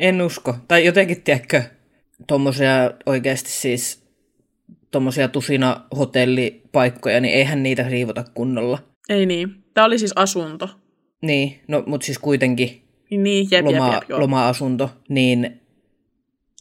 En 0.00 0.22
usko. 0.22 0.54
Tai 0.68 0.84
jotenkin, 0.84 1.22
tiedätkö, 1.22 1.62
tommosia 2.28 2.90
oikeasti 3.06 3.50
siis 3.50 4.01
tommosia 4.92 5.28
tusina 5.28 5.80
hotellipaikkoja, 5.96 7.20
niin 7.20 7.34
eihän 7.34 7.62
niitä 7.62 7.88
riivota 7.88 8.24
kunnolla. 8.34 8.78
Ei 9.08 9.26
niin. 9.26 9.64
Tämä 9.74 9.84
oli 9.84 9.98
siis 9.98 10.12
asunto. 10.16 10.70
Niin, 11.22 11.60
no 11.68 11.82
mut 11.86 12.02
siis 12.02 12.18
kuitenkin 12.18 12.82
Niin, 13.10 13.48
jep, 13.50 13.66
jep, 13.66 13.74
loma, 13.74 13.94
jep, 13.94 14.02
joo. 14.08 14.20
loma-asunto, 14.20 14.90
niin 15.08 15.60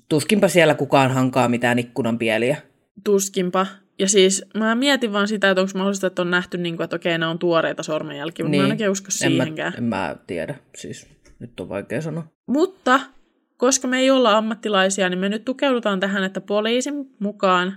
tuskinpa 0.09 0.47
siellä 0.47 0.73
kukaan 0.73 1.11
hankaa 1.11 1.49
mitään 1.49 1.79
ikkunan 1.79 2.17
pieliä. 2.17 2.57
Tuskinpa. 3.03 3.67
Ja 3.99 4.09
siis 4.09 4.45
mä 4.57 4.75
mietin 4.75 5.13
vaan 5.13 5.27
sitä, 5.27 5.49
että 5.49 5.61
onko 5.61 5.71
mahdollista, 5.75 6.07
että 6.07 6.21
on 6.21 6.31
nähty, 6.31 6.57
niin 6.57 6.75
kuin, 6.75 6.83
että 6.83 6.95
okei, 6.95 7.17
ne 7.17 7.27
on 7.27 7.39
tuoreita 7.39 7.83
sormenjälkiä, 7.83 8.45
mutta 8.45 8.51
niin. 8.51 8.61
mä 8.61 8.65
en 8.65 8.71
oikein 8.71 8.91
usko 8.91 9.07
en 9.25 9.31
mä, 9.33 9.43
en 9.77 9.83
mä 9.83 10.15
tiedä, 10.27 10.55
siis 10.75 11.07
nyt 11.39 11.59
on 11.59 11.69
vaikea 11.69 12.01
sanoa. 12.01 12.23
Mutta 12.47 12.99
koska 13.57 13.87
me 13.87 13.99
ei 13.99 14.11
olla 14.11 14.37
ammattilaisia, 14.37 15.09
niin 15.09 15.19
me 15.19 15.29
nyt 15.29 15.45
tukeudutaan 15.45 15.99
tähän, 15.99 16.23
että 16.23 16.41
poliisin 16.41 16.93
mukaan 17.19 17.75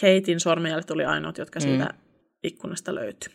Katein 0.00 0.40
sormenjäljet 0.40 0.90
oli 0.90 1.04
ainoat, 1.04 1.38
jotka 1.38 1.60
siitä 1.60 1.84
Mm. 1.84 1.98
ikkunasta 2.44 2.94
löytyi. 2.94 3.32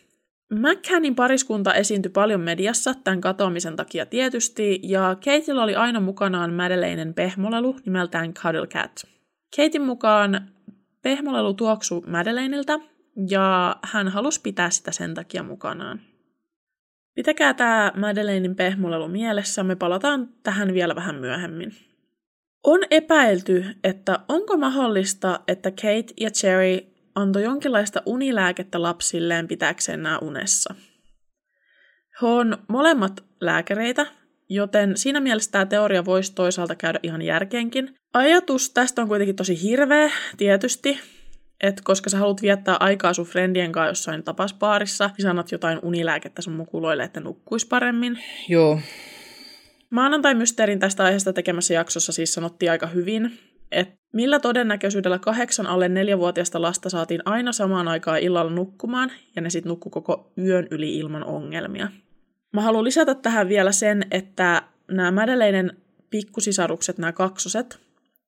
McCannin 0.52 1.14
pariskunta 1.14 1.74
esiintyi 1.74 2.10
paljon 2.10 2.40
mediassa 2.40 2.94
tämän 2.94 3.20
katoamisen 3.20 3.76
takia 3.76 4.06
tietysti, 4.06 4.80
ja 4.82 5.16
Kateilla 5.24 5.62
oli 5.62 5.74
aina 5.74 6.00
mukanaan 6.00 6.52
Madeleinen 6.52 7.14
pehmolelu 7.14 7.76
nimeltään 7.86 8.34
Cuddle 8.34 8.66
Cat. 8.66 9.02
Katein 9.56 9.82
mukaan 9.82 10.48
pehmolelu 11.02 11.54
tuoksui 11.54 12.02
Madeleinilta, 12.06 12.80
ja 13.30 13.76
hän 13.82 14.08
halusi 14.08 14.40
pitää 14.40 14.70
sitä 14.70 14.92
sen 14.92 15.14
takia 15.14 15.42
mukanaan. 15.42 16.00
Pitäkää 17.14 17.54
tämä 17.54 17.92
Madeleinin 17.96 18.56
pehmolelu 18.56 19.08
mielessä, 19.08 19.62
me 19.62 19.76
palataan 19.76 20.28
tähän 20.42 20.74
vielä 20.74 20.94
vähän 20.94 21.14
myöhemmin. 21.14 21.72
On 22.64 22.80
epäilty, 22.90 23.64
että 23.84 24.18
onko 24.28 24.56
mahdollista, 24.56 25.40
että 25.48 25.70
Kate 25.70 26.14
ja 26.20 26.30
Cherry 26.30 26.86
antoi 27.14 27.42
jonkinlaista 27.42 28.02
unilääkettä 28.06 28.82
lapsilleen 28.82 29.48
pitääkseen 29.48 30.02
nämä 30.02 30.18
unessa. 30.18 30.74
He 32.22 32.26
on 32.26 32.58
molemmat 32.68 33.24
lääkäreitä, 33.40 34.06
joten 34.48 34.96
siinä 34.96 35.20
mielessä 35.20 35.50
tämä 35.50 35.66
teoria 35.66 36.04
voisi 36.04 36.34
toisaalta 36.34 36.74
käydä 36.74 37.00
ihan 37.02 37.22
järkeenkin. 37.22 37.94
Ajatus 38.14 38.70
tästä 38.70 39.02
on 39.02 39.08
kuitenkin 39.08 39.36
tosi 39.36 39.62
hirveä, 39.62 40.10
tietysti, 40.36 41.00
että 41.60 41.82
koska 41.84 42.10
sä 42.10 42.18
haluat 42.18 42.42
viettää 42.42 42.76
aikaa 42.80 43.12
sun 43.12 43.26
friendien 43.26 43.72
kanssa 43.72 43.90
jossain 43.90 44.22
tapaspaarissa, 44.22 45.06
niin 45.06 45.22
sä 45.22 45.30
annat 45.30 45.52
jotain 45.52 45.78
unilääkettä 45.82 46.42
sun 46.42 46.52
mukuloille, 46.52 47.04
että 47.04 47.20
nukkuis 47.20 47.66
paremmin. 47.66 48.18
Joo, 48.48 48.80
Maanantai-mysteerin 49.92 50.78
tästä 50.78 51.04
aiheesta 51.04 51.32
tekemässä 51.32 51.74
jaksossa 51.74 52.12
siis 52.12 52.34
sanottiin 52.34 52.70
aika 52.70 52.86
hyvin, 52.86 53.38
että 53.72 53.94
millä 54.12 54.40
todennäköisyydellä 54.40 55.18
kahdeksan 55.18 55.66
alle 55.66 55.88
neljävuotiaista 55.88 56.62
lasta 56.62 56.90
saatiin 56.90 57.22
aina 57.24 57.52
samaan 57.52 57.88
aikaan 57.88 58.18
illalla 58.18 58.52
nukkumaan, 58.52 59.12
ja 59.36 59.42
ne 59.42 59.50
sitten 59.50 59.70
nukku 59.70 59.90
koko 59.90 60.32
yön 60.38 60.68
yli 60.70 60.98
ilman 60.98 61.24
ongelmia. 61.24 61.88
Mä 62.52 62.60
haluan 62.60 62.84
lisätä 62.84 63.14
tähän 63.14 63.48
vielä 63.48 63.72
sen, 63.72 64.06
että 64.10 64.62
nämä 64.90 65.10
Madeleinen 65.10 65.76
pikkusisarukset, 66.10 66.98
nämä 66.98 67.12
kaksoset, 67.12 67.80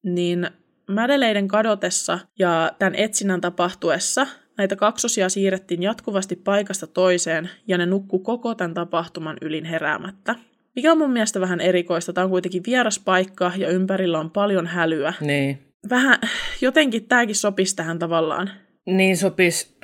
niin 0.02 0.50
Madeleiden 0.90 1.48
kadotessa 1.48 2.18
ja 2.38 2.72
tämän 2.78 2.94
etsinnän 2.94 3.40
tapahtuessa 3.40 4.26
näitä 4.58 4.76
kaksosia 4.76 5.28
siirrettiin 5.28 5.82
jatkuvasti 5.82 6.36
paikasta 6.36 6.86
toiseen 6.86 7.50
ja 7.68 7.78
ne 7.78 7.86
nukku 7.86 8.18
koko 8.18 8.54
tämän 8.54 8.74
tapahtuman 8.74 9.36
ylin 9.40 9.64
heräämättä. 9.64 10.34
Mikä 10.76 10.92
on 10.92 10.98
mun 10.98 11.12
mielestä 11.12 11.40
vähän 11.40 11.60
erikoista. 11.60 12.12
Tämä 12.12 12.24
on 12.24 12.30
kuitenkin 12.30 12.62
vieras 12.66 12.98
paikka 12.98 13.52
ja 13.56 13.68
ympärillä 13.68 14.20
on 14.20 14.30
paljon 14.30 14.66
hälyä. 14.66 15.14
Niin. 15.20 15.58
Vähän 15.90 16.18
jotenkin 16.60 17.04
tämäkin 17.04 17.34
sopisi 17.34 17.76
tähän 17.76 17.98
tavallaan. 17.98 18.50
Niin 18.86 19.16
sopis. 19.16 19.78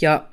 Ja 0.00 0.28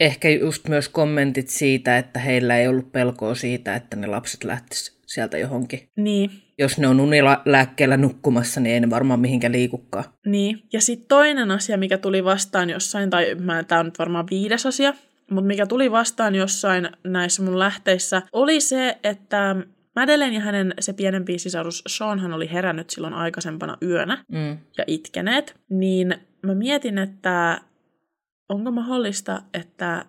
ehkä 0.00 0.28
just 0.28 0.68
myös 0.68 0.88
kommentit 0.88 1.48
siitä, 1.48 1.98
että 1.98 2.20
heillä 2.20 2.58
ei 2.58 2.68
ollut 2.68 2.92
pelkoa 2.92 3.34
siitä, 3.34 3.74
että 3.74 3.96
ne 3.96 4.06
lapset 4.06 4.44
lähtisivät 4.44 4.98
sieltä 5.06 5.38
johonkin. 5.38 5.88
Niin. 5.96 6.30
Jos 6.58 6.78
ne 6.78 6.88
on 6.88 7.00
unilääkkeellä 7.00 7.96
nukkumassa, 7.96 8.60
niin 8.60 8.74
ei 8.74 8.80
ne 8.80 8.90
varmaan 8.90 9.20
mihinkään 9.20 9.52
liikukaan. 9.52 10.04
Niin. 10.26 10.62
Ja 10.72 10.80
sitten 10.80 11.08
toinen 11.08 11.50
asia, 11.50 11.76
mikä 11.78 11.98
tuli 11.98 12.24
vastaan 12.24 12.70
jossain, 12.70 13.10
tai 13.10 13.36
tämä 13.68 13.78
on 13.78 13.86
nyt 13.86 13.98
varmaan 13.98 14.26
viides 14.30 14.66
asia, 14.66 14.94
mutta 15.30 15.46
mikä 15.46 15.66
tuli 15.66 15.90
vastaan 15.90 16.34
jossain 16.34 16.88
näissä 17.04 17.42
mun 17.42 17.58
lähteissä, 17.58 18.22
oli 18.32 18.60
se, 18.60 18.98
että 19.04 19.56
Madeleine 19.96 20.34
ja 20.34 20.40
hänen 20.40 20.74
se 20.80 20.92
pienempi 20.92 21.38
sisarus 21.38 21.82
Seanhan 21.86 22.32
oli 22.32 22.52
herännyt 22.52 22.90
silloin 22.90 23.14
aikaisempana 23.14 23.76
yönä 23.82 24.24
Mm. 24.28 24.58
ja 24.78 24.84
itkeneet, 24.86 25.56
niin 25.70 26.14
mä 26.42 26.54
mietin, 26.54 26.98
että 26.98 27.60
onko 28.48 28.70
mahdollista, 28.70 29.42
että 29.54 30.04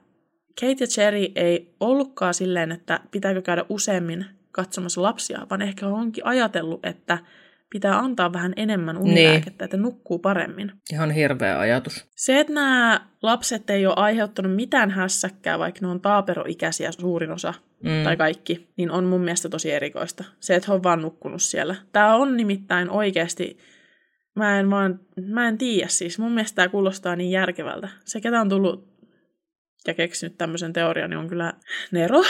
Kate 0.62 0.76
ja 0.80 0.88
Cherry 0.88 1.28
ei 1.36 1.76
ollutkaan 1.80 2.34
silleen, 2.34 2.72
että 2.72 3.00
pitääkö 3.12 3.42
käydä 3.42 3.66
useammin 3.70 4.26
katsomassa 4.52 5.02
lapsia, 5.02 5.48
vaan 5.50 5.62
ehkä 5.62 5.88
onkin 5.88 6.26
ajatellut, 6.26 6.86
että 6.86 7.18
pitää 7.70 8.00
antaa 8.00 8.34
vähän 8.34 8.54
enemmän 8.56 8.98
unilääkettä, 8.98 9.66
että 9.66 9.78
nukkuu 9.78 10.20
paremmin. 10.20 10.72
Ihan 10.94 11.12
hirveä 11.12 11.60
ajatus. 11.60 12.08
Se, 12.16 12.40
että 12.40 12.54
nämä 12.54 13.02
lapset 13.22 13.70
ei 13.70 13.86
ole 13.86 13.94
aiheuttanut 13.98 14.56
mitään 14.56 14.92
hässäkkää, 14.92 15.60
vaikka 15.60 15.80
ne 15.82 15.88
on 15.88 16.02
taaperoikäisiä 16.02 16.92
suurin 16.92 17.32
osa 17.32 17.54
Mm. 17.84 18.04
tai 18.04 18.18
kaikki, 18.18 18.74
niin 18.78 18.92
on 18.92 19.06
mun 19.06 19.22
mielestä 19.22 19.50
tosi 19.50 19.72
erikoista. 19.72 20.24
Se, 20.40 20.56
että 20.56 20.68
he 20.68 20.74
on 20.74 20.84
vaan 20.84 21.02
nukkunut 21.02 21.42
siellä. 21.42 21.76
Tämä 21.92 22.16
on 22.16 22.38
nimittäin 22.38 22.90
oikeasti, 22.90 23.58
mä 24.36 24.60
en 24.60 24.70
vaan, 24.70 25.00
mä 25.28 25.48
en 25.48 25.58
tiedä 25.58 25.88
siis. 25.88 26.20
Mun 26.20 26.32
mielestä 26.32 26.56
tämä 26.56 26.70
kuulostaa 26.70 27.16
niin 27.16 27.32
järkevältä. 27.32 27.90
Se, 28.06 28.22
ketä 28.22 28.42
on 28.42 28.50
tullut 28.50 28.90
ja 29.88 29.94
keksinyt 29.94 30.38
tämmöisen 30.38 30.74
teorian, 30.74 31.10
niin 31.10 31.18
on 31.18 31.28
kyllä 31.28 31.54
Nero. 31.92 32.24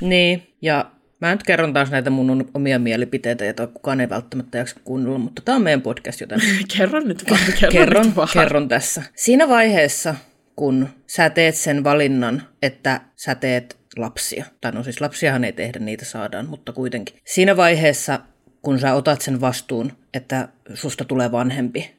Niin, 0.00 0.54
ja 0.62 0.90
mä 1.20 1.30
nyt 1.30 1.42
kerron 1.42 1.72
taas 1.72 1.90
näitä 1.90 2.10
mun 2.10 2.50
omia 2.54 2.78
mielipiteitä, 2.78 3.44
joita 3.44 3.66
kukaan 3.66 4.00
ei 4.00 4.08
välttämättä 4.08 4.58
jaksa 4.58 4.80
kuunnella, 4.84 5.18
mutta 5.18 5.42
tämä 5.44 5.56
on 5.56 5.62
meidän 5.62 5.82
podcast, 5.82 6.20
joten 6.20 6.40
kerro 6.76 7.00
nyt 7.00 7.24
vaan, 7.30 7.40
kerro, 7.60 7.72
kerron, 7.72 8.06
nyt 8.06 8.16
vaan. 8.16 8.28
kerron 8.32 8.68
tässä. 8.68 9.02
Siinä 9.16 9.48
vaiheessa, 9.48 10.14
kun 10.56 10.88
sä 11.06 11.30
teet 11.30 11.54
sen 11.54 11.84
valinnan, 11.84 12.42
että 12.62 13.00
sä 13.16 13.34
teet 13.34 13.76
lapsia, 13.96 14.44
tai 14.60 14.72
no 14.72 14.82
siis 14.82 15.00
lapsiahan 15.00 15.44
ei 15.44 15.52
tehdä, 15.52 15.78
niitä 15.78 16.04
saadaan, 16.04 16.48
mutta 16.48 16.72
kuitenkin. 16.72 17.18
Siinä 17.24 17.56
vaiheessa, 17.56 18.20
kun 18.62 18.78
sä 18.78 18.94
otat 18.94 19.20
sen 19.20 19.40
vastuun, 19.40 19.92
että 20.14 20.48
susta 20.74 21.04
tulee 21.04 21.32
vanhempi, 21.32 21.96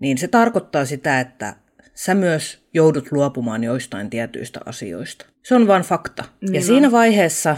niin 0.00 0.18
se 0.18 0.28
tarkoittaa 0.28 0.84
sitä, 0.84 1.20
että 1.20 1.56
sä 1.94 2.14
myös 2.14 2.66
joudut 2.74 3.12
luopumaan 3.12 3.64
joistain 3.64 4.10
tietyistä 4.10 4.60
asioista. 4.66 5.26
Se 5.42 5.54
on 5.54 5.66
vain 5.66 5.82
fakta. 5.82 6.24
Niin 6.40 6.54
ja 6.54 6.62
siinä 6.62 6.90
vaiheessa, 6.90 7.56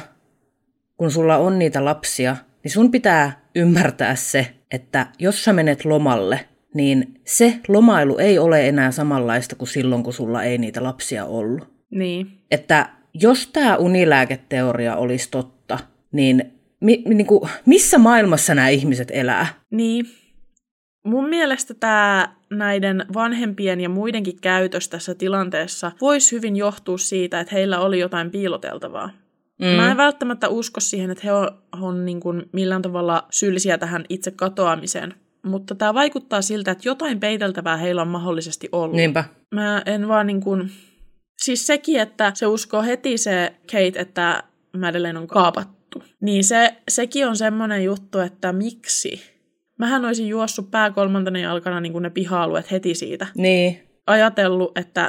kun 0.99 1.11
sulla 1.11 1.37
on 1.37 1.59
niitä 1.59 1.85
lapsia, 1.85 2.37
niin 2.65 2.73
sun 2.73 2.91
pitää 2.91 3.41
ymmärtää 3.55 4.15
se, 4.15 4.55
että 4.71 5.07
jos 5.19 5.45
sä 5.45 5.53
menet 5.53 5.85
lomalle, 5.85 6.49
niin 6.75 7.21
se 7.25 7.61
lomailu 7.69 8.19
ei 8.19 8.39
ole 8.39 8.69
enää 8.69 8.91
samanlaista 8.91 9.57
kuin 9.57 9.69
silloin, 9.69 10.03
kun 10.03 10.13
sulla 10.13 10.43
ei 10.43 10.59
niitä 10.59 10.83
lapsia 10.83 11.25
ollut. 11.25 11.69
Niin, 11.91 12.27
Että 12.51 12.89
jos 13.15 13.47
tämä 13.47 13.77
unilääketeoria 13.77 14.97
olisi 14.97 15.31
totta, 15.31 15.79
niin, 16.13 16.53
mi, 16.81 17.03
niin 17.09 17.27
kuin, 17.27 17.51
missä 17.67 17.99
maailmassa 17.99 18.55
nämä 18.55 18.69
ihmiset 18.69 19.09
elää? 19.13 19.47
Niin. 19.71 20.07
Mun 21.05 21.29
mielestä 21.29 21.75
tämä 21.75 22.37
näiden 22.51 23.05
vanhempien 23.15 23.81
ja 23.81 23.89
muidenkin 23.89 24.41
käytös 24.41 24.89
tässä 24.89 25.15
tilanteessa 25.15 25.93
voisi 26.01 26.37
hyvin 26.37 26.57
johtua 26.57 26.99
siitä, 26.99 27.41
että 27.41 27.55
heillä 27.55 27.81
oli 27.81 27.99
jotain 27.99 28.31
piiloteltavaa. 28.31 29.11
Mm. 29.59 29.67
Mä 29.67 29.91
en 29.91 29.97
välttämättä 29.97 30.49
usko 30.49 30.81
siihen, 30.81 31.11
että 31.11 31.23
he 31.25 31.33
on, 31.33 31.49
on 31.83 32.05
niin 32.05 32.21
kuin 32.21 32.49
millään 32.53 32.83
tavalla 32.83 33.27
syyllisiä 33.31 33.79
tähän 33.79 34.05
itse 34.09 34.31
katoamiseen. 34.31 35.15
Mutta 35.43 35.75
tämä 35.75 35.95
vaikuttaa 35.95 36.43
siltä, 36.43 36.71
että 36.71 36.89
jotain 36.89 37.21
peiteltävää 37.21 37.77
heillä 37.77 38.03
on 38.03 38.09
mahdollisesti 38.09 38.69
ollut. 38.73 38.97
Niinpä. 38.97 39.25
Mä 39.55 39.83
en 39.87 40.09
vaan 40.09 40.27
niin 40.27 40.41
kuin... 40.41 40.71
Siis 41.39 41.67
sekin, 41.67 42.01
että 42.01 42.33
se 42.35 42.47
uskoo 42.47 42.83
heti 42.83 43.19
se 43.19 43.55
Kate, 43.67 43.93
että 44.01 44.43
Madeleine 44.79 45.19
on 45.19 45.27
kaapattu. 45.27 46.03
Niin 46.21 46.45
se, 46.45 46.75
sekin 46.89 47.29
on 47.29 47.37
semmoinen 47.37 47.85
juttu, 47.85 48.19
että 48.19 48.53
miksi? 48.53 49.23
Mähän 49.79 50.05
olisin 50.05 50.29
juossut 50.29 50.71
pää 50.71 50.91
kolmantena 50.91 51.39
jalkana 51.39 51.81
niin 51.81 51.93
kuin 51.93 52.03
ne 52.03 52.11
piha-alueet 52.11 52.71
heti 52.71 52.95
siitä. 52.95 53.27
Niin, 53.35 53.89
Ajatellut, 54.07 54.79
että 54.79 55.09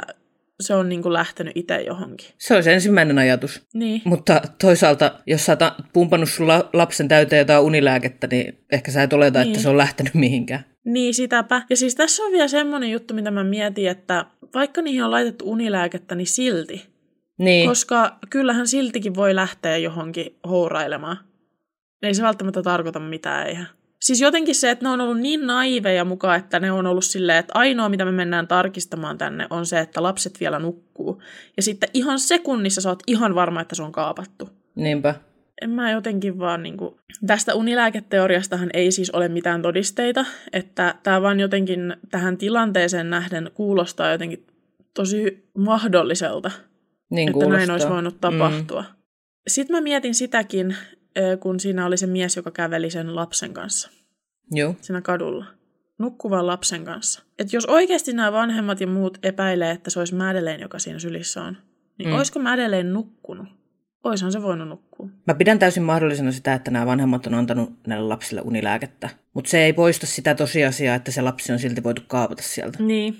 se 0.60 0.74
on 0.74 0.88
niin 0.88 1.02
kuin 1.02 1.12
lähtenyt 1.12 1.56
itse 1.56 1.80
johonkin. 1.80 2.28
se 2.38 2.54
olisi 2.54 2.70
ensimmäinen 2.70 3.18
ajatus. 3.18 3.66
Niin. 3.74 4.02
Mutta 4.04 4.42
toisaalta, 4.60 5.14
jos 5.26 5.46
sä 5.46 5.56
oot 5.60 5.74
pumpannut 5.92 6.28
sun 6.30 6.48
la- 6.48 6.70
lapsen 6.72 7.08
täyteen 7.08 7.38
jotain 7.38 7.62
unilääkettä, 7.62 8.26
niin 8.30 8.58
ehkä 8.72 8.90
sä 8.90 9.02
et 9.02 9.12
oleta, 9.12 9.38
niin. 9.38 9.48
että 9.48 9.62
se 9.62 9.68
on 9.68 9.78
lähtenyt 9.78 10.14
mihinkään. 10.14 10.64
Niin, 10.84 11.14
sitäpä. 11.14 11.62
Ja 11.70 11.76
siis 11.76 11.94
tässä 11.94 12.22
on 12.22 12.32
vielä 12.32 12.48
semmoinen 12.48 12.90
juttu, 12.90 13.14
mitä 13.14 13.30
mä 13.30 13.44
mietin, 13.44 13.88
että 13.88 14.26
vaikka 14.54 14.82
niihin 14.82 15.04
on 15.04 15.10
laitettu 15.10 15.50
unilääkettä, 15.50 16.14
niin 16.14 16.26
silti. 16.26 16.86
Niin, 17.38 17.68
Koska 17.68 18.18
kyllähän 18.30 18.66
siltikin 18.66 19.14
voi 19.14 19.34
lähteä 19.34 19.76
johonkin 19.76 20.36
hourailemaan. 20.48 21.18
Ei 22.02 22.14
se 22.14 22.22
välttämättä 22.22 22.62
tarkoita 22.62 23.00
mitään, 23.00 23.46
eihän. 23.46 23.66
Siis 24.00 24.20
jotenkin 24.20 24.54
se, 24.54 24.70
että 24.70 24.84
ne 24.84 24.88
on 24.90 25.00
ollut 25.00 25.18
niin 25.20 25.46
naiveja 25.46 26.04
mukaan, 26.04 26.38
että 26.38 26.60
ne 26.60 26.72
on 26.72 26.86
ollut 26.86 27.04
silleen, 27.04 27.38
että 27.38 27.52
ainoa 27.56 27.88
mitä 27.88 28.04
me 28.04 28.12
mennään 28.12 28.48
tarkistamaan 28.48 29.18
tänne 29.18 29.46
on 29.50 29.66
se, 29.66 29.80
että 29.80 30.02
lapset 30.02 30.40
vielä 30.40 30.58
nukkuu. 30.58 31.22
Ja 31.56 31.62
sitten 31.62 31.88
ihan 31.94 32.20
sekunnissa 32.20 32.80
sä 32.80 32.88
oot 32.88 33.02
ihan 33.06 33.34
varma, 33.34 33.60
että 33.60 33.74
se 33.74 33.82
on 33.82 33.92
kaapattu. 33.92 34.48
niinpä. 34.74 35.14
En 35.62 35.70
mä 35.70 35.90
jotenkin 35.90 36.38
vaan 36.38 36.62
niinku... 36.62 37.00
Tästä 37.26 37.54
unilääketeoriastahan 37.54 38.70
ei 38.74 38.92
siis 38.92 39.10
ole 39.10 39.28
mitään 39.28 39.62
todisteita, 39.62 40.24
että 40.52 40.94
tämä 41.02 41.22
vaan 41.22 41.40
jotenkin 41.40 41.96
tähän 42.10 42.36
tilanteeseen 42.38 43.10
nähden 43.10 43.50
kuulostaa 43.54 44.10
jotenkin 44.12 44.46
tosi 44.94 45.48
mahdolliselta 45.58 46.50
Niin 47.10 47.28
että 47.28 47.32
kuulostaa. 47.32 47.56
näin 47.58 47.70
olisi 47.70 47.88
voinut 47.88 48.20
tapahtua. 48.20 48.82
Mm. 48.82 49.00
Sitten 49.48 49.76
mä 49.76 49.80
mietin 49.80 50.14
sitäkin, 50.14 50.76
kun 51.40 51.60
siinä 51.60 51.86
oli 51.86 51.96
se 51.96 52.06
mies, 52.06 52.36
joka 52.36 52.50
käveli 52.50 52.90
sen 52.90 53.14
lapsen 53.16 53.54
kanssa 53.54 53.90
joo. 54.52 54.74
siinä 54.80 55.00
kadulla. 55.00 55.44
Nukkuvan 55.98 56.46
lapsen 56.46 56.84
kanssa. 56.84 57.22
Että 57.38 57.56
jos 57.56 57.66
oikeasti 57.66 58.12
nämä 58.12 58.32
vanhemmat 58.32 58.80
ja 58.80 58.86
muut 58.86 59.18
epäilee, 59.22 59.70
että 59.70 59.90
se 59.90 59.98
olisi 59.98 60.14
Madeleine, 60.14 60.62
joka 60.62 60.78
siinä 60.78 60.98
sylissä 60.98 61.42
on, 61.42 61.56
niin 61.98 62.08
Mm. 62.08 62.12
mm. 62.12 62.16
olisiko 62.16 62.38
Madeleine 62.38 62.90
nukkunut? 62.90 63.48
Oishan 64.04 64.32
se 64.32 64.42
voinut 64.42 64.68
nukkua. 64.68 65.08
Mä 65.26 65.34
pidän 65.34 65.58
täysin 65.58 65.82
mahdollisena 65.82 66.32
sitä, 66.32 66.54
että 66.54 66.70
nämä 66.70 66.86
vanhemmat 66.86 67.26
on 67.26 67.34
antanut 67.34 67.72
näille 67.86 68.08
lapsille 68.08 68.40
unilääkettä. 68.44 69.08
Mutta 69.34 69.50
se 69.50 69.64
ei 69.64 69.72
poista 69.72 70.06
sitä 70.06 70.34
tosiasiaa, 70.34 70.94
että 70.94 71.10
se 71.10 71.22
lapsi 71.22 71.52
on 71.52 71.58
silti 71.58 71.82
voitu 71.82 72.02
kaapata 72.06 72.42
sieltä. 72.42 72.82
Niin. 72.82 73.16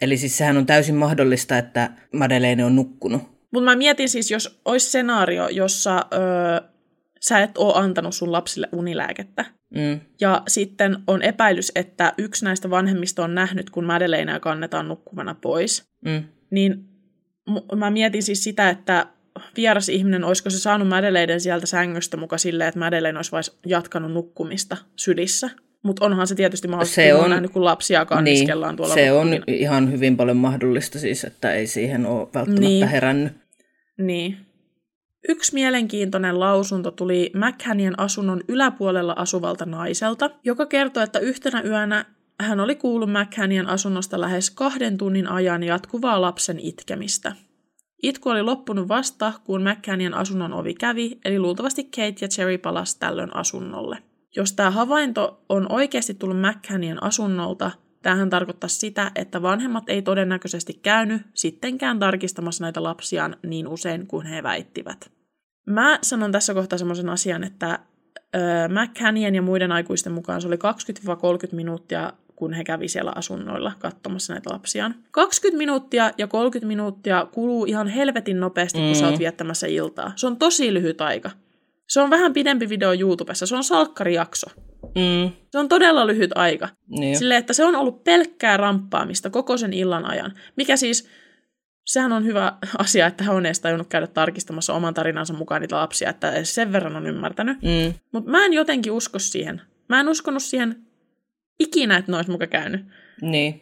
Eli 0.00 0.16
siis 0.16 0.38
sehän 0.38 0.56
on 0.56 0.66
täysin 0.66 0.94
mahdollista, 0.94 1.58
että 1.58 1.90
Madeleine 2.12 2.64
on 2.64 2.76
nukkunut. 2.76 3.22
Mutta 3.50 3.64
mä 3.70 3.76
mietin 3.76 4.08
siis, 4.08 4.30
jos 4.30 4.60
olisi 4.64 4.88
skenaario, 4.88 5.48
jossa 5.48 6.06
öö, 6.14 6.68
sä 7.28 7.38
et 7.42 7.58
ole 7.58 7.72
antanut 7.76 8.14
sun 8.14 8.32
lapsille 8.32 8.68
unilääkettä, 8.72 9.44
Mm. 9.74 10.00
Ja 10.20 10.42
sitten 10.48 10.96
on 11.06 11.22
epäilys, 11.22 11.72
että 11.74 12.12
yksi 12.18 12.44
näistä 12.44 12.70
vanhemmista 12.70 13.24
on 13.24 13.34
nähnyt, 13.34 13.70
kun 13.70 13.84
Madeleinea 13.84 14.40
kannetaan 14.40 14.88
nukkuvana 14.88 15.34
pois. 15.42 15.84
Mm. 16.04 16.22
Niin 16.50 16.84
mä 17.76 17.90
mietin 17.90 18.22
siis 18.22 18.44
sitä, 18.44 18.68
että 18.70 19.06
vieras 19.56 19.88
ihminen, 19.88 20.24
olisiko 20.24 20.50
se 20.50 20.58
saanut 20.58 20.88
Madeleiden 20.88 21.40
sieltä 21.40 21.66
sängystä 21.66 22.16
muka 22.16 22.38
silleen, 22.38 22.68
että 22.68 22.78
Madeleine 22.80 23.18
olisi 23.18 23.32
vais 23.32 23.58
jatkanut 23.66 24.12
nukkumista 24.12 24.76
sylissä. 24.96 25.50
Mutta 25.82 26.04
onhan 26.04 26.26
se 26.26 26.34
tietysti 26.34 26.68
mahdollista, 26.68 26.94
Se 26.94 27.14
on- 27.14 27.30
nähnyt, 27.30 27.50
kun 27.52 27.64
lapsia 27.64 28.04
kanniskellaan 28.04 28.72
Niin, 28.72 28.76
tuolla. 28.76 28.94
se 28.94 29.12
on 29.12 29.28
ihan 29.46 29.92
hyvin 29.92 30.16
paljon 30.16 30.36
mahdollista 30.36 30.98
siis, 30.98 31.24
että 31.24 31.52
ei 31.52 31.66
siihen 31.66 32.06
ole 32.06 32.28
välttämättä 32.34 32.60
Niin. 32.60 32.88
herännyt. 32.88 33.32
niin. 33.98 34.36
Yksi 35.28 35.54
mielenkiintoinen 35.54 36.40
lausunto 36.40 36.90
tuli 36.90 37.32
McHanien 37.34 38.00
asunnon 38.00 38.40
yläpuolella 38.48 39.14
asuvalta 39.16 39.66
naiselta, 39.66 40.30
joka 40.44 40.66
kertoi, 40.66 41.02
että 41.02 41.18
yhtenä 41.18 41.62
yönä 41.62 42.04
hän 42.40 42.60
oli 42.60 42.74
kuullut 42.74 43.10
McHanien 43.10 43.68
asunnosta 43.68 44.20
lähes 44.20 44.50
kahden 44.50 44.98
tunnin 44.98 45.28
ajan 45.28 45.62
jatkuvaa 45.62 46.20
lapsen 46.20 46.58
itkemistä. 46.58 47.32
Itku 48.02 48.28
oli 48.28 48.42
loppunut 48.42 48.88
vasta, 48.88 49.32
kun 49.44 49.62
McCannien 49.62 50.14
asunnon 50.14 50.52
ovi 50.52 50.74
kävi, 50.74 51.18
eli 51.24 51.38
luultavasti 51.38 51.84
Kate 51.84 52.14
ja 52.20 52.28
Cherry 52.28 52.58
palas 52.58 52.96
tällöin 52.96 53.36
asunnolle. 53.36 53.98
Jos 54.36 54.52
tämä 54.52 54.70
havainto 54.70 55.44
on 55.48 55.72
oikeasti 55.72 56.14
tullut 56.14 56.40
McCannien 56.40 57.02
asunnolta, 57.02 57.70
tämähän 58.02 58.30
tarkoittaa 58.30 58.68
sitä, 58.68 59.10
että 59.14 59.42
vanhemmat 59.42 59.84
ei 59.88 60.02
todennäköisesti 60.02 60.74
käynyt 60.74 61.22
sittenkään 61.34 61.98
tarkistamassa 61.98 62.64
näitä 62.64 62.82
lapsiaan 62.82 63.36
niin 63.46 63.68
usein 63.68 64.06
kuin 64.06 64.26
he 64.26 64.42
väittivät. 64.42 65.13
Mä 65.66 65.98
sanon 66.02 66.32
tässä 66.32 66.54
kohtaa 66.54 66.78
semmoisen 66.78 67.08
asian, 67.08 67.44
että 67.44 67.78
McCannien 68.68 69.34
ja 69.34 69.42
muiden 69.42 69.72
aikuisten 69.72 70.12
mukaan 70.12 70.40
se 70.40 70.48
oli 70.48 70.56
20-30 70.56 70.58
minuuttia 71.52 72.12
kun 72.36 72.52
he 72.52 72.64
kävi 72.64 72.88
siellä 72.88 73.12
asunnoilla 73.14 73.72
katsomassa 73.78 74.32
näitä 74.32 74.50
lapsiaan. 74.50 74.94
20 75.10 75.58
minuuttia 75.58 76.10
ja 76.18 76.26
30 76.26 76.66
minuuttia 76.66 77.26
kuluu 77.32 77.64
ihan 77.64 77.88
helvetin 77.88 78.40
nopeasti, 78.40 78.78
kun 78.78 78.88
mm. 78.88 78.94
sä 78.94 79.08
oot 79.08 79.18
viettämässä 79.18 79.66
iltaa. 79.66 80.12
Se 80.16 80.26
on 80.26 80.36
tosi 80.36 80.74
lyhyt 80.74 81.00
aika. 81.00 81.30
Se 81.88 82.00
on 82.00 82.10
vähän 82.10 82.32
pidempi 82.32 82.68
video 82.68 82.92
YouTubessa. 82.92 83.46
Se 83.46 83.56
on 83.56 83.64
salkkarijakso. 83.64 84.46
Mm. 84.82 85.30
Se 85.50 85.58
on 85.58 85.68
todella 85.68 86.06
lyhyt 86.06 86.30
aika. 86.34 86.68
Niin. 86.88 87.18
Silleen, 87.18 87.38
että 87.38 87.52
se 87.52 87.64
on 87.64 87.76
ollut 87.76 88.04
pelkkää 88.04 88.56
ramppaamista 88.56 89.30
koko 89.30 89.56
sen 89.56 89.72
illan 89.72 90.04
ajan. 90.04 90.32
Mikä 90.56 90.76
siis, 90.76 91.08
sehän 91.84 92.12
on 92.12 92.24
hyvä 92.24 92.52
asia, 92.78 93.06
että 93.06 93.24
hän 93.24 93.36
on 93.36 93.46
edes 93.46 93.60
tajunnut 93.60 93.88
käydä 93.88 94.06
tarkistamassa 94.06 94.74
oman 94.74 94.94
tarinansa 94.94 95.34
mukaan 95.34 95.60
niitä 95.60 95.76
lapsia, 95.76 96.10
että 96.10 96.44
sen 96.44 96.72
verran 96.72 96.96
on 96.96 97.06
ymmärtänyt. 97.06 97.62
Mm. 97.62 97.94
Mutta 98.12 98.30
mä 98.30 98.44
en 98.44 98.52
jotenkin 98.52 98.92
usko 98.92 99.18
siihen. 99.18 99.62
Mä 99.88 100.00
en 100.00 100.08
uskonut 100.08 100.42
siihen 100.42 100.76
ikinä, 101.58 101.96
että 101.96 102.12
ne 102.12 102.16
olisi 102.16 102.30
muka 102.30 102.46
käynyt. 102.46 102.86
Niin. 103.20 103.60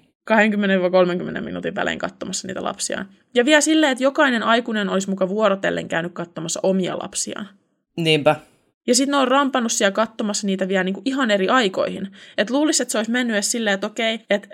20-30 1.39 1.41
minuutin 1.41 1.75
välein 1.75 1.99
katsomassa 1.99 2.49
niitä 2.49 2.64
lapsiaan. 2.64 3.09
Ja 3.35 3.45
vielä 3.45 3.61
silleen, 3.61 3.93
että 3.93 4.05
jokainen 4.05 4.43
aikuinen 4.43 4.89
olisi 4.89 5.11
muka 5.11 5.29
vuorotellen 5.29 5.89
käynyt 5.89 6.12
katsomassa 6.12 6.61
omia 6.62 6.99
lapsiaan. 6.99 7.49
Niinpä. 7.97 8.37
Ja 8.87 8.95
sitten 8.95 9.12
ne 9.12 9.16
on 9.16 9.28
rampannut 9.28 9.72
siellä 9.72 9.93
katsomassa 9.93 10.47
niitä 10.47 10.68
vielä 10.68 10.85
niinku 10.85 11.03
ihan 11.05 11.30
eri 11.30 11.49
aikoihin. 11.49 12.09
Et 12.39 12.51
luulisi, 12.51 12.83
että 12.83 12.93
se 12.93 12.99
olisi 12.99 13.11
mennyt 13.11 13.35
edes 13.35 13.51
silleen, 13.51 13.74
että 13.74 13.87
okei, 13.87 14.20
että 14.30 14.49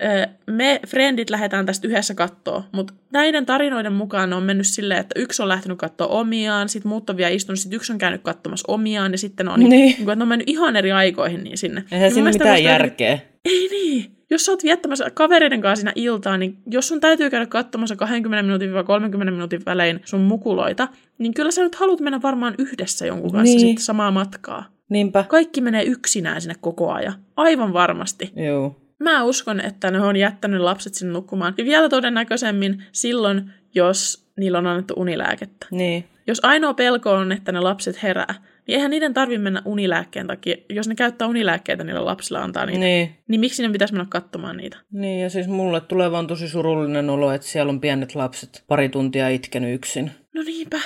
me 0.46 0.80
frendit 0.86 1.30
lähdetään 1.30 1.66
tästä 1.66 1.88
yhdessä 1.88 2.14
kattoon. 2.14 2.64
Mutta 2.72 2.94
näiden 3.12 3.46
tarinoiden 3.46 3.92
mukaan 3.92 4.30
ne 4.30 4.36
on 4.36 4.42
mennyt 4.42 4.66
silleen, 4.66 5.00
että 5.00 5.20
yksi 5.20 5.42
on 5.42 5.48
lähtenyt 5.48 5.78
katsoa 5.78 6.06
omiaan, 6.06 6.68
sitten 6.68 6.88
muut 6.88 7.10
on 7.10 7.16
vielä 7.16 7.30
istunut, 7.30 7.58
sitten 7.58 7.76
yksi 7.76 7.92
on 7.92 7.98
käynyt 7.98 8.22
katsomassa 8.22 8.72
omiaan, 8.72 9.12
ja 9.12 9.18
sitten 9.18 9.46
ne 9.46 9.52
on, 9.52 9.60
niin. 9.60 9.70
Niin, 9.70 9.96
että 9.98 10.16
ne 10.16 10.22
on 10.22 10.28
mennyt 10.28 10.48
ihan 10.48 10.76
eri 10.76 10.92
aikoihin 10.92 11.44
niin 11.44 11.58
sinne. 11.58 11.84
Eihän 11.92 12.06
niin 12.06 12.14
siinä 12.14 12.30
mitään 12.30 12.64
järkeä. 12.64 13.18
Ei 13.48 13.68
niin 13.68 14.18
jos 14.30 14.44
sä 14.44 14.52
oot 14.52 14.62
viettämässä 14.62 15.10
kavereiden 15.10 15.60
kanssa 15.60 15.80
siinä 15.80 15.92
iltaa, 15.94 16.38
niin 16.38 16.58
jos 16.66 16.88
sun 16.88 17.00
täytyy 17.00 17.30
käydä 17.30 17.46
katsomassa 17.46 17.96
20 17.96 18.42
minuutin 18.42 18.84
30 18.86 19.30
minuutin 19.30 19.62
välein 19.66 20.00
sun 20.04 20.20
mukuloita, 20.20 20.88
niin 21.18 21.34
kyllä 21.34 21.50
sä 21.50 21.62
nyt 21.62 21.74
haluat 21.74 22.00
mennä 22.00 22.22
varmaan 22.22 22.54
yhdessä 22.58 23.06
jonkun 23.06 23.32
kanssa 23.32 23.56
niin. 23.56 23.60
sitten 23.60 23.84
samaa 23.84 24.10
matkaa. 24.10 24.64
Niinpä. 24.88 25.24
Kaikki 25.28 25.60
menee 25.60 25.82
yksinään 25.82 26.40
sinne 26.40 26.54
koko 26.60 26.92
ajan. 26.92 27.14
Aivan 27.36 27.72
varmasti. 27.72 28.32
Joo. 28.36 28.80
Mä 28.98 29.24
uskon, 29.24 29.60
että 29.60 29.90
ne 29.90 30.00
on 30.00 30.16
jättänyt 30.16 30.60
lapset 30.60 30.94
sinne 30.94 31.12
nukkumaan. 31.12 31.54
Ja 31.58 31.64
vielä 31.64 31.88
todennäköisemmin 31.88 32.84
silloin, 32.92 33.50
jos 33.74 34.28
niillä 34.38 34.58
on 34.58 34.66
annettu 34.66 34.94
unilääkettä. 34.96 35.66
Niin. 35.70 36.04
Jos 36.26 36.40
ainoa 36.42 36.74
pelko 36.74 37.10
on, 37.10 37.32
että 37.32 37.52
ne 37.52 37.60
lapset 37.60 38.02
herää, 38.02 38.34
niin 38.68 38.74
eihän 38.74 38.90
niiden 38.90 39.14
tarvi 39.14 39.38
mennä 39.38 39.62
unilääkkeen 39.64 40.26
takia. 40.26 40.56
Jos 40.68 40.88
ne 40.88 40.94
käyttää 40.94 41.28
unilääkkeitä 41.28 41.84
niillä 41.84 42.04
lapsilla 42.04 42.42
antaa 42.42 42.66
niitä, 42.66 42.80
niin. 42.80 43.10
niin 43.28 43.40
miksi 43.40 43.62
ne 43.62 43.72
pitäisi 43.72 43.94
mennä 43.94 44.06
katsomaan 44.08 44.56
niitä? 44.56 44.76
Niin, 44.92 45.20
ja 45.20 45.30
siis 45.30 45.48
mulle 45.48 45.80
tulee 45.80 46.10
vaan 46.10 46.26
tosi 46.26 46.48
surullinen 46.48 47.10
olo, 47.10 47.32
että 47.32 47.46
siellä 47.46 47.70
on 47.70 47.80
pienet 47.80 48.14
lapset 48.14 48.64
pari 48.66 48.88
tuntia 48.88 49.28
itkenyt 49.28 49.74
yksin. 49.74 50.10
No 50.34 50.42
niinpä. 50.42 50.80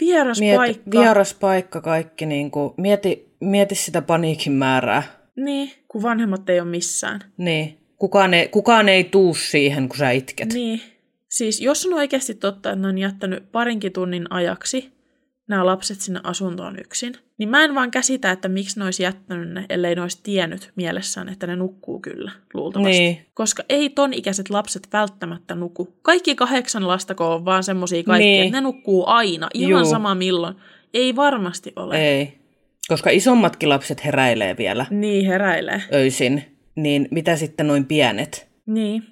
Vieras 0.00 0.40
mieti, 0.40 0.56
paikka. 0.56 1.00
Vieras 1.00 1.34
paikka 1.34 1.80
kaikki. 1.80 2.26
Niin 2.26 2.50
kuin, 2.50 2.74
mieti, 2.76 3.34
mieti 3.40 3.74
sitä 3.74 4.02
paniikin 4.02 4.52
määrää. 4.52 5.02
Niin, 5.36 5.70
kun 5.88 6.02
vanhemmat 6.02 6.50
ei 6.50 6.60
ole 6.60 6.68
missään. 6.68 7.20
Niin. 7.36 7.78
Kukaan 7.96 8.34
ei, 8.34 8.48
kukaan 8.48 8.88
ei 8.88 9.04
tuu 9.04 9.34
siihen, 9.34 9.88
kun 9.88 9.98
sä 9.98 10.10
itket. 10.10 10.52
Niin. 10.52 10.80
Siis 11.28 11.60
jos 11.60 11.86
on 11.86 11.94
oikeasti 11.94 12.34
totta, 12.34 12.70
että 12.70 12.82
ne 12.82 12.88
on 12.88 12.98
jättänyt 12.98 13.52
parinkin 13.52 13.92
tunnin 13.92 14.32
ajaksi 14.32 14.92
nämä 15.48 15.66
lapset 15.66 16.00
sinne 16.00 16.20
asuntoon 16.24 16.78
yksin, 16.78 17.14
niin 17.38 17.48
mä 17.48 17.64
en 17.64 17.74
vaan 17.74 17.90
käsitä, 17.90 18.30
että 18.30 18.48
miksi 18.48 18.78
ne 18.78 18.84
olisi 18.84 19.02
jättänyt 19.02 19.48
ne, 19.48 19.66
ellei 19.68 19.94
ne 19.94 20.00
olisi 20.00 20.20
tiennyt 20.22 20.72
mielessään, 20.76 21.28
että 21.28 21.46
ne 21.46 21.56
nukkuu 21.56 22.00
kyllä, 22.00 22.32
luultavasti. 22.54 22.98
Niin. 22.98 23.26
Koska 23.34 23.62
ei 23.68 23.90
ton 23.90 24.14
ikäiset 24.14 24.50
lapset 24.50 24.88
välttämättä 24.92 25.54
nuku. 25.54 25.98
Kaikki 26.02 26.34
kahdeksan 26.34 26.88
lastako 26.88 27.34
on 27.34 27.44
vaan 27.44 27.62
semmosia 27.62 28.02
kaikki, 28.02 28.24
niin. 28.24 28.44
että 28.44 28.56
ne 28.56 28.60
nukkuu 28.60 29.04
aina, 29.06 29.48
ihan 29.54 29.82
Juu. 29.82 29.90
sama 29.90 30.14
milloin. 30.14 30.54
Ei 30.94 31.16
varmasti 31.16 31.72
ole. 31.76 32.08
Ei. 32.08 32.38
Koska 32.88 33.10
isommatkin 33.10 33.68
lapset 33.68 34.04
heräilee 34.04 34.56
vielä. 34.58 34.86
Niin, 34.90 35.26
heräilee. 35.26 35.82
Öisin. 35.94 36.44
Niin 36.76 37.08
mitä 37.10 37.36
sitten 37.36 37.66
noin 37.66 37.84
pienet? 37.84 38.48
Niin. 38.66 39.02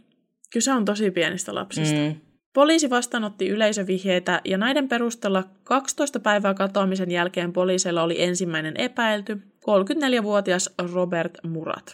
Kyse 0.52 0.72
on 0.72 0.84
tosi 0.84 1.10
pienistä 1.10 1.54
lapsista. 1.54 1.98
Mm. 1.98 2.14
Poliisi 2.54 2.90
vastaanotti 2.90 3.48
yleisövihjeitä 3.48 4.40
ja 4.44 4.58
näiden 4.58 4.88
perusteella 4.88 5.44
12 5.64 6.20
päivää 6.20 6.54
katoamisen 6.54 7.10
jälkeen 7.10 7.52
poliisilla 7.52 8.02
oli 8.02 8.22
ensimmäinen 8.22 8.74
epäilty, 8.76 9.36
34-vuotias 9.36 10.70
Robert 10.92 11.38
Murat. 11.42 11.92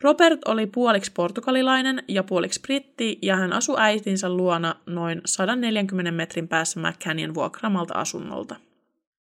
Robert 0.00 0.40
oli 0.48 0.66
puoliksi 0.66 1.12
portugalilainen 1.12 2.02
ja 2.08 2.22
puoliksi 2.22 2.60
britti 2.60 3.18
ja 3.22 3.36
hän 3.36 3.52
asui 3.52 3.76
äitinsä 3.78 4.28
luona 4.28 4.74
noin 4.86 5.20
140 5.24 6.12
metrin 6.12 6.48
päässä 6.48 6.80
McCannin 6.80 7.34
vuokramalta 7.34 7.94
asunnolta. 7.94 8.56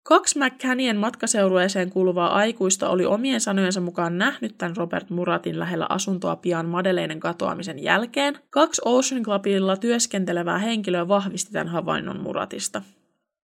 Kaksi 0.05 0.39
McCannien 0.39 0.97
matkaseurueeseen 0.97 1.91
kuuluvaa 1.91 2.35
aikuista 2.35 2.89
oli 2.89 3.05
omien 3.05 3.41
sanojensa 3.41 3.81
mukaan 3.81 4.19
nähnyt 4.19 4.59
tämän 4.59 4.77
Robert 4.77 5.11
Muratin 5.11 5.59
lähellä 5.59 5.87
asuntoa 5.89 6.37
pian 6.37 6.67
Madeleinen 6.67 7.21
katoamisen 7.21 7.83
jälkeen. 7.83 8.39
Kaksi 8.51 8.83
Ocean 8.85 9.23
Clubilla 9.23 9.77
työskentelevää 9.77 10.59
henkilöä 10.59 11.09
vahvisti 11.09 11.53
tämän 11.53 11.69
havainnon 11.69 12.21
Muratista. 12.21 12.83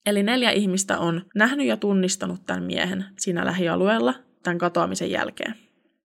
Eli 0.07 0.23
neljä 0.23 0.51
ihmistä 0.51 0.99
on 0.99 1.23
nähnyt 1.35 1.67
ja 1.67 1.77
tunnistanut 1.77 2.47
tämän 2.47 2.63
miehen 2.63 3.05
siinä 3.19 3.45
lähialueella 3.45 4.15
tämän 4.43 4.59
katoamisen 4.59 5.11
jälkeen. 5.11 5.55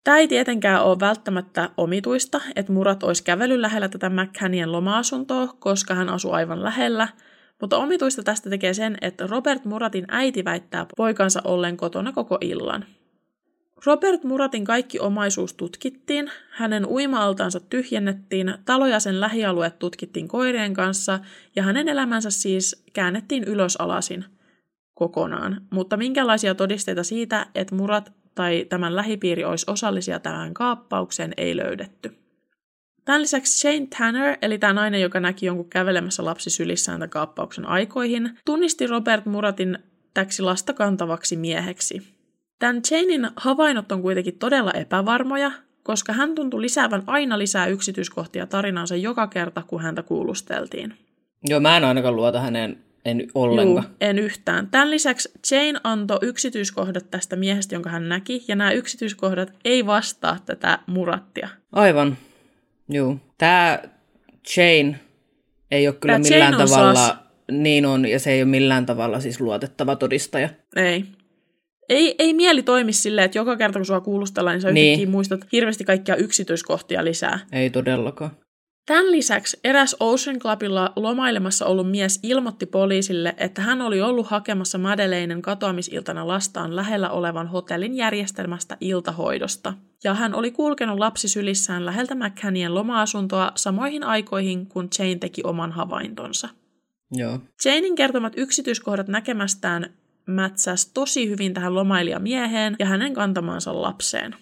Tämä 0.05 0.19
ei 0.19 0.29
tietenkään 0.29 0.85
ole 0.85 1.01
välttämättä 1.01 1.71
omituista, 1.77 2.41
että 2.57 2.73
Murat 2.73 3.03
olisi 3.03 3.25
kävellyt 3.25 3.61
lähellä 3.61 3.89
tätä 3.89 4.11
McCannien 4.11 4.73
loma-asuntoa, 4.73 5.49
koska 5.59 5.95
hän 5.95 6.09
asui 6.09 6.33
aivan 6.33 6.65
lähellä– 6.65 7.09
mutta 7.61 7.79
omituista 7.79 8.23
tästä 8.23 8.51
tekee 8.51 8.75
sen, 8.75 8.97
että 9.01 9.27
Robert 9.27 9.65
Muratin 9.65 10.05
äiti 10.09 10.45
väittää 10.45 10.87
poikansa 10.97 11.41
ollen 11.45 11.77
kotona 11.77 12.13
koko 12.13 12.39
illan. 12.41 12.85
Robert 13.87 14.25
Muratin 14.25 14.65
kaikki 14.65 14.99
omaisuus 14.99 15.55
tutkittiin, 15.55 16.31
hänen 16.51 16.87
uima-altaansa 16.87 17.61
tyhjennettiin, 17.61 18.55
talo 18.65 18.87
ja 18.87 19.01
sen 19.01 19.21
lähialueet 19.21 19.79
tutkittiin 19.79 20.29
koirien 20.29 20.75
kanssa 20.75 21.19
ja 21.57 21.63
hänen 21.63 21.89
elämänsä 21.89 22.31
siis 22.31 22.85
käännettiin 22.93 23.45
ylös 23.45 23.77
alasin 23.77 24.25
kokonaan. 24.95 25.61
Mutta 25.71 25.97
minkälaisia 25.97 26.55
todisteita 26.55 27.05
siitä, 27.05 27.47
että 27.55 27.75
Murat 27.75 28.13
tai 28.35 28.67
tämän 28.69 28.97
lähipiiri 28.97 29.45
olisi 29.45 29.67
osallisia 29.69 30.21
tähän 30.21 30.55
kaappaukseen, 30.55 31.35
ei 31.37 31.57
löydetty. 31.57 32.20
Tämän 33.05 33.23
lisäksi 33.23 33.61
Shane 33.61 33.87
Tanner, 33.99 34.37
eli 34.43 34.59
tämä 34.59 34.73
nainen, 34.73 35.01
joka 35.01 35.21
näki 35.21 35.47
jonkun 35.47 35.71
kävelemässä 35.71 36.25
lapsi 36.25 36.51
sylissään 36.51 36.99
tämän 36.99 37.11
kaappauksen 37.11 37.67
aikoihin, 37.67 38.39
tunnisti 38.45 38.87
Robert 38.87 39.27
Muratin 39.27 39.79
täksi 40.15 40.43
lasta 40.43 40.73
kantavaksi 40.73 41.37
mieheksi. 41.37 42.03
Tämän 42.59 42.83
Janein 42.91 43.31
havainnot 43.37 43.93
on 43.93 44.03
kuitenkin 44.03 44.39
todella 44.39 44.73
epävarmoja, 44.73 45.53
koska 45.83 46.13
hän 46.13 46.35
tuntui 46.35 46.61
lisäävän 46.61 47.03
aina 47.07 47.39
lisää 47.39 47.67
yksityiskohtia 47.67 48.47
tarinansa 48.47 48.97
joka 48.97 49.27
kerta, 49.27 49.63
kun 49.67 49.83
häntä 49.83 50.03
kuulusteltiin. 50.03 50.95
Joo, 51.49 51.61
mä 51.61 51.77
en 51.77 51.85
ainakaan 51.85 52.17
luota 52.17 52.41
hänen 52.41 52.79
en 53.05 53.27
ollenkaan. 53.35 53.85
Juu, 53.85 53.97
en 54.01 54.19
yhtään. 54.19 54.69
Tämän 54.71 54.91
lisäksi 54.91 55.29
Jane 55.51 55.81
antoi 55.85 56.19
yksityiskohdat 56.23 57.11
tästä 57.11 57.37
miehestä, 57.37 57.75
jonka 57.75 57.91
hän 57.91 58.09
näki, 58.09 58.45
ja 58.49 58.57
nämä 58.57 58.73
yksityiskohdat 58.73 59.53
ei 59.65 59.87
vastaa 59.87 60.39
tätä 60.47 60.79
murattia. 60.87 61.49
Aivan. 61.73 62.17
Joo. 62.91 63.17
Tämä 63.39 63.79
Jane 64.57 65.01
ei 65.71 65.89
ole 65.89 65.97
kyllä 66.01 66.15
Tämä 66.15 66.23
millään 66.23 66.53
tavalla, 66.53 66.95
saas... 66.95 67.19
niin 67.51 67.87
on, 67.87 68.07
ja 68.07 68.19
se 68.19 68.33
ei 68.33 68.43
ole 68.43 68.51
millään 68.51 68.87
tavalla 68.87 69.21
siis 69.21 69.41
luotettava 69.41 69.97
todistaja. 69.97 70.49
Ei. 70.77 71.05
Ei, 71.89 72.15
ei 72.19 72.35
mieli 72.35 72.63
toimi 72.63 72.93
silleen, 72.93 73.25
että 73.25 73.39
joka 73.39 73.57
kerta 73.57 73.79
kun 73.79 73.87
sua 73.87 74.01
kuulustellaan, 74.01 74.55
niin 74.55 74.63
sä 74.63 74.73
niin. 74.73 75.11
muistat 75.11 75.41
hirveästi 75.53 75.85
kaikkia 75.85 76.17
yksityiskohtia 76.17 77.05
lisää. 77.05 77.39
Ei 77.53 77.71
todellakaan. 77.71 78.31
Tämän 78.87 79.13
lisäksi 79.13 79.61
eräs 79.65 79.97
Ocean 80.01 80.39
Clubilla 80.39 80.93
lomailemassa 80.97 81.67
ollut 81.67 81.91
mies 81.91 82.21
ilmoitti 82.23 82.67
poliisille, 82.67 83.35
että 83.37 83.63
hän 83.63 83.83
oli 83.83 84.01
ollut 84.03 84.27
hakemassa 84.27 84.79
Madeleinen 84.79 85.43
katoamisiltana 85.43 86.29
lastaan 86.29 86.77
lähellä 86.77 87.11
olevan 87.11 87.47
hotellin 87.47 87.97
järjestelmästä 87.97 88.77
iltahoidosta. 88.81 89.75
Ja 90.05 90.15
hän 90.15 90.35
oli 90.35 90.51
kulkenut 90.51 90.99
lapsi 90.99 91.29
sylissään 91.29 91.87
läheltä 91.87 92.15
McCannien 92.15 92.75
loma-asuntoa 92.75 93.53
samoihin 93.55 94.05
aikoihin, 94.05 94.67
kun 94.67 94.89
Jane 94.99 95.15
teki 95.15 95.43
oman 95.45 95.73
havaintonsa. 95.73 96.49
Joo. 97.13 97.39
Janein 97.65 97.95
kertomat 97.95 98.33
yksityiskohdat 98.37 99.09
näkemästään 99.09 99.95
mätsäs 100.27 100.87
tosi 100.87 101.29
hyvin 101.29 101.55
tähän 101.55 101.75
lomailijamieheen 101.75 102.77
ja 102.79 102.87
hänen 102.87 103.15
kantamaansa 103.15 103.83
lapseen. 103.83 104.37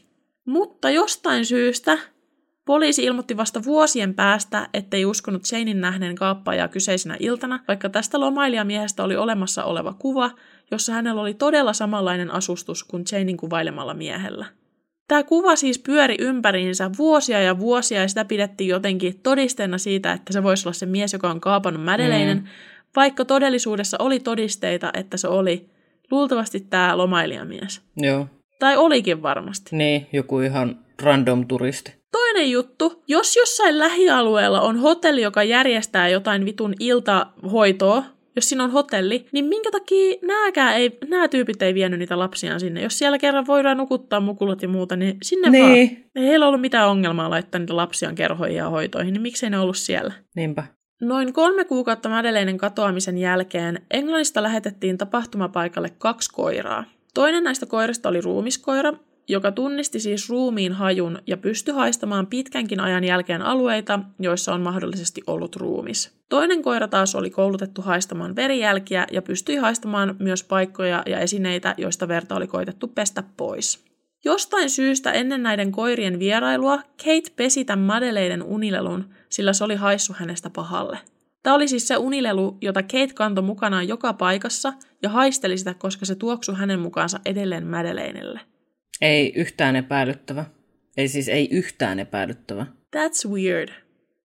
Mutta 0.45 0.91
jostain 0.91 1.47
syystä 1.47 1.99
Poliisi 2.69 3.05
ilmoitti 3.05 3.37
vasta 3.37 3.65
vuosien 3.65 4.15
päästä, 4.15 4.69
ettei 4.75 5.05
uskonut 5.05 5.43
Janein 5.53 5.81
nähneen 5.81 6.15
kaappaajaa 6.15 6.69
kyseisenä 6.69 7.17
iltana, 7.21 7.61
vaikka 7.69 7.89
tästä 7.89 8.21
lomailijamiehestä 8.21 9.05
oli 9.05 9.17
olemassa 9.17 9.65
oleva 9.65 9.95
kuva, 9.99 10.31
jossa 10.71 10.93
hänellä 10.93 11.21
oli 11.21 11.35
todella 11.35 11.73
samanlainen 11.73 12.31
asustus 12.31 12.85
kuin 12.85 13.05
Janein 13.13 13.37
kuvailemalla 13.37 13.95
miehellä. 13.95 14.47
Tämä 15.09 15.23
kuva 15.23 15.57
siis 15.57 15.79
pyöri 15.79 16.17
ympäriinsä 16.19 16.91
vuosia 16.99 17.41
ja 17.41 17.59
vuosia 17.59 18.01
ja 18.01 18.09
sitä 18.09 18.25
pidettiin 18.25 18.69
jotenkin 18.69 19.21
todisteena 19.23 19.79
siitä, 19.79 20.13
että 20.13 20.33
se 20.33 20.43
voisi 20.43 20.69
olla 20.69 20.75
se 20.75 20.87
mies, 20.87 21.13
joka 21.13 21.31
on 21.31 21.41
kaapannut 21.41 21.85
Madeleinen, 21.85 22.39
mm. 22.39 22.45
vaikka 22.97 23.25
todellisuudessa 23.25 23.97
oli 24.01 24.21
todisteita, 24.21 24.91
että 24.95 25.17
se 25.17 25.29
oli 25.29 25.71
luultavasti 26.11 26.61
tämä 26.61 26.99
lomailijamies. 26.99 27.83
Joo. 27.97 28.27
Tai 28.59 28.77
olikin 28.77 29.23
varmasti. 29.23 29.77
Niin, 29.77 30.07
joku 30.13 30.41
ihan 30.41 30.79
random 31.03 31.47
turisti. 31.47 31.98
Toinen 32.29 32.51
juttu, 32.51 33.03
jos 33.09 33.37
jossain 33.37 33.79
lähialueella 33.79 34.61
on 34.61 34.77
hotelli, 34.77 35.23
joka 35.23 35.43
järjestää 35.43 36.09
jotain 36.09 36.45
vitun 36.45 36.75
iltahoitoa, 36.81 38.05
jos 38.37 38.49
siinä 38.49 38.65
on 38.65 38.71
hotelli, 38.71 39.27
niin 39.33 39.45
minkä 39.45 39.71
takia 39.71 40.17
nääkään 40.23 40.77
ei, 40.77 40.99
nämä 41.09 41.29
tyypit 41.29 41.63
ei 41.63 41.75
vienyt 41.75 41.99
niitä 41.99 42.19
lapsiaan 42.19 42.61
sinne? 42.61 42.83
Jos 42.83 42.99
siellä 42.99 43.19
kerran 43.19 43.47
voidaan 43.47 43.77
nukuttaa 43.77 44.21
mukulat 44.21 44.63
ja 44.63 44.69
muuta, 44.69 44.97
niin 44.97 45.17
sinne 45.23 45.51
niin. 45.51 45.65
vaan. 45.65 45.77
Ei 46.15 46.27
heillä 46.27 46.47
ollut 46.47 46.61
mitään 46.61 46.89
ongelmaa 46.89 47.31
laittaa 47.31 47.59
niitä 47.59 47.77
lapsiaan 47.77 48.15
kerhoihin 48.15 48.57
ja 48.57 48.69
hoitoihin, 48.69 49.13
niin 49.13 49.23
miksei 49.23 49.51
ne 49.51 49.59
ollut 49.59 49.77
siellä? 49.77 50.13
Niinpä. 50.37 50.65
Noin 51.01 51.33
kolme 51.33 51.65
kuukautta 51.65 52.09
Madeleinen 52.09 52.59
katoamisen 52.59 53.19
jälkeen 53.19 53.83
Englannista 53.91 54.43
lähetettiin 54.43 54.99
tapahtumapaikalle 54.99 55.91
kaksi 55.99 56.33
koiraa. 56.33 56.85
Toinen 57.15 57.45
näistä 57.45 57.67
koirista 57.67 58.09
oli 58.09 58.21
ruumiskoira, 58.21 58.93
joka 59.29 59.53
tunnisti 59.53 60.01
siis 60.01 60.29
ruumiin 60.29 60.73
hajun 60.73 61.19
ja 61.27 61.37
pystyi 61.37 61.75
haistamaan 61.75 62.27
pitkänkin 62.27 62.81
ajan 62.81 63.05
jälkeen 63.05 63.43
alueita, 63.43 64.01
joissa 64.19 64.55
on 64.55 64.61
mahdollisesti 64.61 65.23
ollut 65.27 65.57
ruumis. 65.57 66.19
Toinen 66.29 66.63
koira 66.63 66.89
taas 66.89 67.15
oli 67.15 67.31
koulutettu 67.31 67.83
haistamaan 67.83 68.37
verijälkiä 68.37 69.07
ja 69.13 69.23
pystyi 69.23 69.57
haistamaan 69.57 70.17
myös 70.19 70.45
paikkoja 70.45 71.03
ja 71.07 71.19
esineitä, 71.19 71.75
joista 71.79 72.09
verta 72.09 72.35
oli 72.35 72.47
koitettu 72.47 72.89
pestä 72.89 73.23
pois. 73.37 73.85
Jostain 74.25 74.71
syystä 74.71 75.13
ennen 75.13 75.43
näiden 75.43 75.73
koirien 75.73 76.19
vierailua 76.19 76.77
Kate 76.77 77.33
pesi 77.37 77.65
tämän 77.65 77.85
Madeleiden 77.85 78.43
unilelun, 78.43 79.05
sillä 79.29 79.53
se 79.53 79.65
oli 79.65 79.75
haissu 79.75 80.13
hänestä 80.17 80.51
pahalle. 80.51 80.99
Tämä 81.43 81.57
oli 81.57 81.69
siis 81.69 81.89
se 81.89 81.97
unilelu, 81.97 82.57
jota 82.61 82.83
Kate 82.83 83.15
kantoi 83.15 83.45
mukanaan 83.45 83.89
joka 83.89 84.13
paikassa 84.13 84.73
ja 85.03 85.09
haisteli 85.09 85.59
sitä, 85.59 85.75
koska 85.75 86.07
se 86.07 86.15
tuoksui 86.15 86.55
hänen 86.55 86.81
mukaansa 86.81 87.21
edelleen 87.25 87.67
Madeleinelle. 87.67 88.41
Ei 89.01 89.33
yhtään 89.37 89.77
epäilyttävä. 89.77 90.45
Ei 90.97 91.09
siis 91.09 91.29
ei 91.29 91.49
yhtään 91.51 92.01
epäilyttävä. 92.01 92.67
That's 92.97 93.31
weird. 93.31 93.69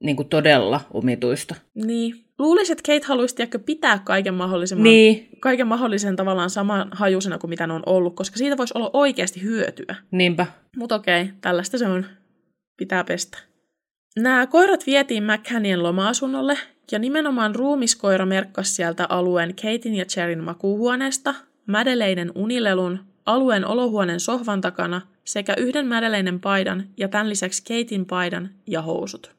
Niin 0.04 0.16
kuin 0.16 0.30
todella 0.30 0.82
omituista. 0.94 1.56
Niin. 1.74 2.16
Luulisin, 2.40 2.74
että 2.74 2.94
Kate 2.94 3.08
haluaisi 3.08 3.36
tiedäkö, 3.36 3.60
pitää 3.60 4.00
kaiken 4.00 4.34
mahdollisen, 4.34 4.84
Niin. 4.84 5.30
kaiken 5.40 5.68
mahdollisen 5.68 6.16
tavallaan 6.16 6.50
saman 6.50 6.90
hajuisena 6.92 7.38
kuin 7.38 7.50
mitä 7.50 7.68
ne 7.68 7.74
on 7.74 7.84
ollut, 7.86 8.16
koska 8.16 8.38
siitä 8.38 8.58
voisi 8.58 8.74
olla 8.78 8.90
oikeasti 8.94 9.42
hyötyä. 9.44 9.96
Niinpä. 10.12 10.46
Mutta 10.78 10.96
okei, 10.96 11.30
tällaista 11.42 11.78
se 11.78 11.88
on. 11.88 12.06
Pitää 12.78 13.04
pestä. 13.04 13.38
Nämä 14.16 14.48
koirat 14.48 14.86
vietiin 14.86 15.24
McCannien 15.24 15.84
loma-asunnolle, 15.84 16.58
ja 16.92 17.00
nimenomaan 17.00 17.56
ruumiskoira 17.56 18.26
merkkasi 18.26 18.76
sieltä 18.76 19.06
alueen 19.10 19.56
Katein 19.56 19.96
ja 19.96 20.06
Cherin 20.06 20.44
makuuhuoneesta, 20.44 21.36
Madeleinen 21.68 22.32
unilelun, 22.36 23.00
alueen 23.26 23.66
olohuoneen 23.66 24.20
sohvan 24.20 24.62
takana 24.62 25.02
sekä 25.24 25.54
yhden 25.58 25.88
Madeleinen 25.88 26.40
paidan 26.40 26.84
ja 26.98 27.08
tämän 27.08 27.30
lisäksi 27.30 27.64
Katein 27.64 28.06
paidan 28.06 28.50
ja 28.68 28.82
housut. 28.82 29.32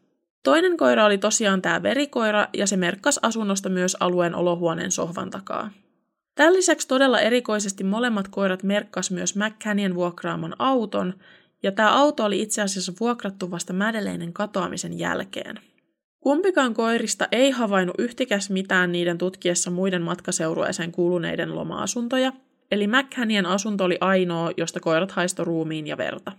Toinen 0.42 0.76
koira 0.76 1.04
oli 1.04 1.18
tosiaan 1.18 1.62
tämä 1.62 1.82
verikoira 1.82 2.46
ja 2.52 2.66
se 2.66 2.76
merkkasi 2.76 3.20
asunnosta 3.22 3.68
myös 3.68 3.96
alueen 4.00 4.34
olohuoneen 4.34 4.90
sohvan 4.90 5.30
takaa. 5.30 5.70
Tämän 6.34 6.54
lisäksi 6.54 6.88
todella 6.88 7.20
erikoisesti 7.20 7.84
molemmat 7.84 8.28
koirat 8.28 8.62
merkkas 8.62 9.10
myös 9.10 9.36
McCannien 9.36 9.94
vuokraaman 9.94 10.54
auton, 10.58 11.14
ja 11.62 11.72
tämä 11.72 11.92
auto 11.92 12.24
oli 12.24 12.42
itse 12.42 12.62
asiassa 12.62 12.92
vuokrattu 13.00 13.50
vasta 13.50 13.72
Madeleinen 13.72 14.32
katoamisen 14.32 14.98
jälkeen. 14.98 15.60
Kumpikaan 16.20 16.74
koirista 16.74 17.28
ei 17.32 17.50
havainnut 17.50 17.96
yhtikäs 17.98 18.50
mitään 18.50 18.92
niiden 18.92 19.18
tutkiessa 19.18 19.70
muiden 19.70 20.02
matkaseurueeseen 20.02 20.92
kuuluneiden 20.92 21.54
loma-asuntoja, 21.54 22.32
eli 22.70 22.86
McCannien 22.86 23.46
asunto 23.46 23.84
oli 23.84 23.98
ainoa, 24.00 24.50
josta 24.56 24.80
koirat 24.80 25.12
haisto 25.12 25.44
ruumiin 25.44 25.86
ja 25.86 25.96
verta. 25.96 26.32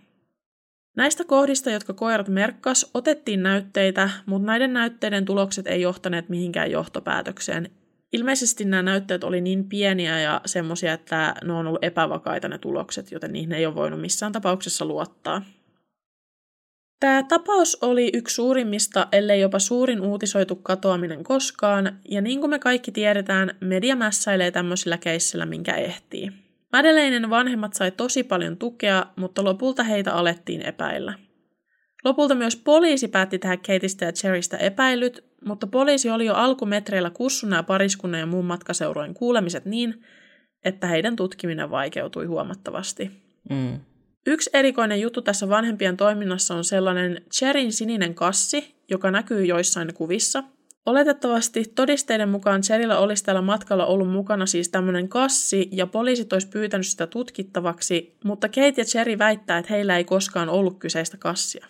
Näistä 0.97 1.23
kohdista, 1.23 1.69
jotka 1.69 1.93
koirat 1.93 2.27
merkkas, 2.27 2.91
otettiin 2.93 3.43
näytteitä, 3.43 4.09
mutta 4.25 4.45
näiden 4.45 4.73
näytteiden 4.73 5.25
tulokset 5.25 5.67
ei 5.67 5.81
johtaneet 5.81 6.29
mihinkään 6.29 6.71
johtopäätökseen. 6.71 7.69
Ilmeisesti 8.13 8.65
nämä 8.65 8.83
näytteet 8.83 9.23
oli 9.23 9.41
niin 9.41 9.69
pieniä 9.69 10.19
ja 10.19 10.41
semmoisia, 10.45 10.93
että 10.93 11.35
ne 11.43 11.53
on 11.53 11.67
ollut 11.67 11.83
epävakaita 11.83 12.47
ne 12.47 12.57
tulokset, 12.57 13.11
joten 13.11 13.33
niihin 13.33 13.51
ei 13.51 13.65
ole 13.65 13.75
voinut 13.75 14.01
missään 14.01 14.31
tapauksessa 14.31 14.85
luottaa. 14.85 15.41
Tämä 16.99 17.23
tapaus 17.23 17.77
oli 17.81 18.09
yksi 18.13 18.35
suurimmista, 18.35 19.07
ellei 19.11 19.41
jopa 19.41 19.59
suurin 19.59 20.01
uutisoitu 20.01 20.55
katoaminen 20.55 21.23
koskaan, 21.23 21.99
ja 22.09 22.21
niin 22.21 22.39
kuin 22.39 22.49
me 22.49 22.59
kaikki 22.59 22.91
tiedetään, 22.91 23.55
media 23.61 23.95
mässäilee 23.95 24.51
tämmöisillä 24.51 24.97
keissillä, 24.97 25.45
minkä 25.45 25.75
ehtii. 25.75 26.31
Madeleinen 26.71 27.29
vanhemmat 27.29 27.73
sai 27.73 27.91
tosi 27.91 28.23
paljon 28.23 28.57
tukea, 28.57 29.05
mutta 29.15 29.43
lopulta 29.43 29.83
heitä 29.83 30.13
alettiin 30.13 30.61
epäillä. 30.61 31.13
Lopulta 32.05 32.35
myös 32.35 32.55
poliisi 32.55 33.07
päätti 33.07 33.39
tehdä 33.39 33.57
Kateista 33.57 34.05
ja 34.05 34.11
Cherrystä 34.11 34.57
epäilyt, 34.57 35.23
mutta 35.45 35.67
poliisi 35.67 36.09
oli 36.09 36.25
jo 36.25 36.33
alkumetreillä 36.33 37.09
kussunut 37.09 37.57
ja 37.57 37.63
pariskunnan 37.63 38.19
ja 38.19 38.25
muun 38.25 38.45
matkaseurojen 38.45 39.13
kuulemiset 39.13 39.65
niin, 39.65 40.03
että 40.65 40.87
heidän 40.87 41.15
tutkiminen 41.15 41.71
vaikeutui 41.71 42.25
huomattavasti. 42.25 43.11
Mm. 43.49 43.79
Yksi 44.27 44.49
erikoinen 44.53 45.01
juttu 45.01 45.21
tässä 45.21 45.49
vanhempien 45.49 45.97
toiminnassa 45.97 46.55
on 46.55 46.63
sellainen 46.63 47.21
Cherin 47.33 47.73
sininen 47.73 48.15
kassi, 48.15 48.75
joka 48.89 49.11
näkyy 49.11 49.45
joissain 49.45 49.93
kuvissa. 49.93 50.43
Oletettavasti 50.85 51.63
todisteiden 51.75 52.29
mukaan 52.29 52.61
Cherillä 52.61 52.97
olisi 52.97 53.23
tällä 53.23 53.41
matkalla 53.41 53.85
ollut 53.85 54.11
mukana 54.11 54.45
siis 54.45 54.69
tämmöinen 54.69 55.09
kassi 55.09 55.69
ja 55.71 55.87
poliisit 55.87 56.33
olisi 56.33 56.47
pyytänyt 56.47 56.87
sitä 56.87 57.07
tutkittavaksi, 57.07 58.17
mutta 58.23 58.49
Kate 58.49 58.73
ja 58.77 58.85
Cherry 58.85 59.17
väittää, 59.17 59.57
että 59.57 59.73
heillä 59.73 59.97
ei 59.97 60.03
koskaan 60.03 60.49
ollut 60.49 60.79
kyseistä 60.79 61.17
kassia. 61.17 61.67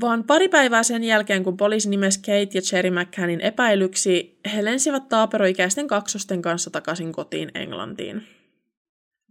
Vaan 0.00 0.24
pari 0.24 0.48
päivää 0.48 0.82
sen 0.82 1.04
jälkeen, 1.04 1.44
kun 1.44 1.56
poliisi 1.56 1.88
nimesi 1.88 2.18
Kate 2.18 2.48
ja 2.54 2.62
Cherry 2.62 2.90
McCannin 2.90 3.40
epäilyksi, 3.40 4.40
he 4.54 4.64
lensivät 4.64 5.08
taaperoikäisten 5.08 5.86
kaksosten 5.86 6.42
kanssa 6.42 6.70
takaisin 6.70 7.12
kotiin 7.12 7.50
Englantiin. 7.54 8.39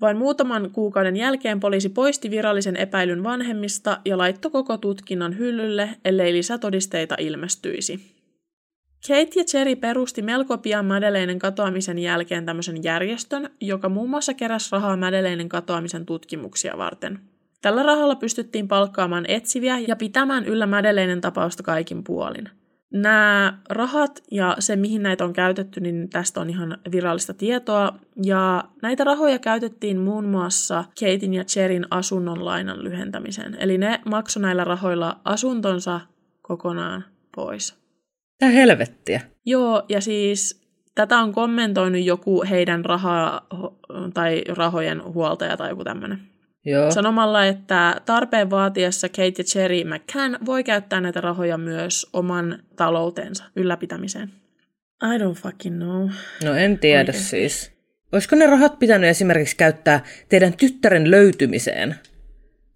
Vain 0.02 0.18
muutaman 0.18 0.72
kuukauden 0.72 1.16
jälkeen 1.16 1.60
poliisi 1.60 1.89
poisti 1.89 2.32
virallisen 2.32 2.76
epäilyn 2.76 3.24
vanhemmista 3.24 3.97
ja 4.06 4.18
laittoi 4.18 4.52
koko 4.52 4.78
tutkinnan 4.78 5.38
hyllylle, 5.38 5.89
ellei 6.06 6.34
lisätodisteita 6.34 7.16
ilmestyisi. 7.20 8.20
Kate 9.08 9.39
ja 9.39 9.43
Cherry 9.43 9.76
perusti 9.76 10.22
melko 10.22 10.58
pian 10.58 10.86
Madeleinen 10.86 11.39
katoamisen 11.39 12.00
jälkeen 12.00 12.45
tämmöisen 12.45 12.84
järjestön, 12.84 13.50
joka 13.62 13.89
muun 13.89 14.10
muassa 14.10 14.34
keräsi 14.34 14.70
rahaa 14.72 14.97
Madeleinen 14.97 15.50
katoamisen 15.50 16.06
tutkimuksia 16.06 16.78
varten. 16.78 17.20
Tällä 17.62 17.84
rahalla 17.84 18.16
pystyttiin 18.16 18.68
palkkaamaan 18.68 19.26
etsiviä 19.28 19.80
ja 19.88 19.95
pitämään 19.95 20.45
yllä 20.45 20.66
Madeleinen 20.66 21.22
tapausta 21.22 21.64
kaikin 21.64 22.04
puolin. 22.04 22.50
Nämä 22.94 23.60
rahat 23.70 24.24
ja 24.32 24.56
se, 24.60 24.76
mihin 24.76 25.04
näitä 25.04 25.26
on 25.26 25.34
käytetty, 25.34 25.80
niin 25.80 26.10
tästä 26.10 26.42
on 26.42 26.50
ihan 26.50 26.78
virallista 26.92 27.34
tietoa. 27.34 27.96
Ja 28.24 28.64
näitä 28.82 29.04
rahoja 29.04 29.40
käytettiin 29.40 30.00
muun 30.00 30.26
muassa 30.26 30.84
Katein 31.00 31.34
ja 31.34 31.44
Cherin 31.44 31.86
asunnon 31.92 32.46
lainan 32.46 32.84
lyhentämiseen. 32.84 33.58
Eli 33.60 33.78
ne 33.78 34.00
maksoi 34.06 34.42
näillä 34.42 34.64
rahoilla 34.64 35.20
asuntonsa 35.26 36.02
kokonaan 36.42 37.06
pois. 37.36 37.80
Tää 38.40 38.50
helvettiä. 38.50 39.22
Joo, 39.46 39.84
ja 39.90 40.02
siis 40.02 40.62
tätä 40.96 41.18
on 41.18 41.34
kommentoinut 41.34 42.04
joku 42.04 42.44
heidän 42.50 42.86
raha- 42.86 43.42
tai 44.14 44.44
rahojen 44.48 45.04
huoltaja 45.04 45.58
tai 45.58 45.70
joku 45.70 45.84
tämmöinen. 45.84 46.20
Joo. 46.70 46.91
Sanomalla, 46.91 47.45
että 47.45 48.01
tarpeen 48.05 48.49
vaatiessa 48.49 49.09
Kate 49.09 49.34
ja 49.38 49.43
Cherry 49.43 49.84
McCann 49.84 50.38
voi 50.45 50.63
käyttää 50.63 51.01
näitä 51.01 51.22
rahoja 51.22 51.57
myös 51.57 52.07
oman 52.13 52.59
taloutensa 52.76 53.43
ylläpitämiseen. 53.55 54.30
I 55.03 55.17
don't 55.17 55.36
fucking 55.41 55.78
know. 55.78 56.09
No 56.43 56.53
en 56.55 56.80
tiedä 56.80 56.99
Oikein. 56.99 57.24
siis. 57.24 57.72
Olisiko 58.11 58.36
ne 58.36 58.47
rahat 58.47 58.80
pitänyt 58.80 59.09
esimerkiksi 59.09 59.57
käyttää 59.57 60.03
teidän 60.30 60.53
tyttären 60.53 61.11
löytymiseen? 61.11 61.95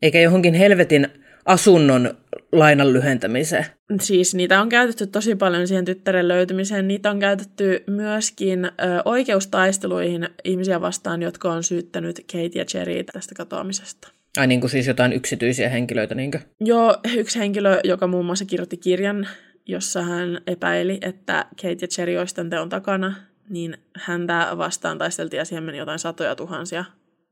Eikä 0.02 0.20
johonkin 0.20 0.54
helvetin 0.54 1.08
asunnon 1.46 2.18
lainan 2.54 2.94
lyhentämiseen. 2.94 3.66
Siis 4.02 4.36
niitä 4.36 4.62
on 4.62 4.70
käytetty 4.70 5.08
tosi 5.08 5.36
paljon 5.36 5.68
siihen 5.68 5.86
tyttären 5.86 6.28
löytymiseen. 6.28 6.88
Niitä 6.88 7.12
on 7.12 7.20
käytetty 7.20 7.84
myöskin 7.88 8.66
ö, 8.66 8.72
oikeustaisteluihin 9.06 10.30
ihmisiä 10.44 10.82
vastaan, 10.82 11.22
jotka 11.22 11.52
on 11.52 11.64
syyttänyt 11.64 12.26
Kate 12.32 12.60
ja 12.60 12.66
Cherry 12.66 13.04
tästä 13.04 13.36
katoamisesta. 13.36 14.08
Ai 14.38 14.48
niin 14.48 14.60
kuin 14.60 14.72
siis 14.72 14.88
jotain 14.88 15.14
yksityisiä 15.14 15.70
henkilöitä, 15.70 16.16
niinkö? 16.16 16.40
Joo, 16.60 16.98
yksi 17.18 17.40
henkilö, 17.40 17.80
joka 17.84 18.08
muun 18.08 18.26
muassa 18.26 18.46
kirjoitti 18.46 18.78
kirjan, 18.78 19.28
jossa 19.66 20.02
hän 20.02 20.42
epäili, 20.48 20.98
että 21.02 21.46
Kate 21.62 21.78
ja 21.82 21.88
Cherry 21.88 22.18
olisi 22.18 22.36
tämän 22.36 22.50
teon 22.50 22.70
takana, 22.70 23.14
niin 23.50 23.78
häntä 23.96 24.48
vastaan 24.58 24.98
taisteltiin 24.98 25.38
ja 25.38 25.46
siihen 25.46 25.64
meni 25.64 25.78
jotain 25.78 26.00
satoja 26.00 26.36
tuhansia 26.36 26.86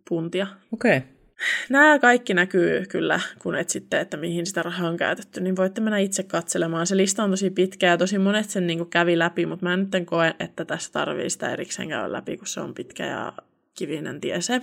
puntia. 0.10 0.48
Okei. 0.74 0.98
Okay. 0.98 1.21
Nämä 1.70 2.00
kaikki 2.00 2.34
näkyy 2.34 2.86
kyllä, 2.90 3.20
kun 3.40 3.56
etsitte, 3.56 4.00
että 4.00 4.18
mihin 4.18 4.46
sitä 4.46 4.64
rahaa 4.64 4.90
on 4.90 4.98
käytetty, 4.98 5.42
niin 5.42 5.56
voitte 5.56 5.82
mennä 5.82 5.98
itse 5.98 6.24
katselemaan. 6.24 6.88
Se 6.88 6.98
lista 6.98 7.24
on 7.24 7.30
tosi 7.30 7.50
pitkä 7.50 7.88
ja 7.88 7.98
tosi 7.98 8.18
monet 8.18 8.50
sen 8.50 8.68
niin 8.68 8.90
kävi 8.90 9.20
läpi, 9.20 9.46
mutta 9.46 9.66
mä 9.66 9.74
en 9.74 9.80
nyt 9.80 10.06
koe, 10.06 10.36
että 10.40 10.66
tässä 10.66 10.92
tarvii 10.92 11.30
sitä 11.30 11.52
erikseen 11.52 11.90
käydä 11.90 12.12
läpi, 12.12 12.38
kun 12.38 12.48
se 12.48 12.62
on 12.62 12.74
pitkä 12.74 13.06
ja 13.06 13.34
kivinen 13.78 14.22
tie 14.22 14.42
se. 14.42 14.62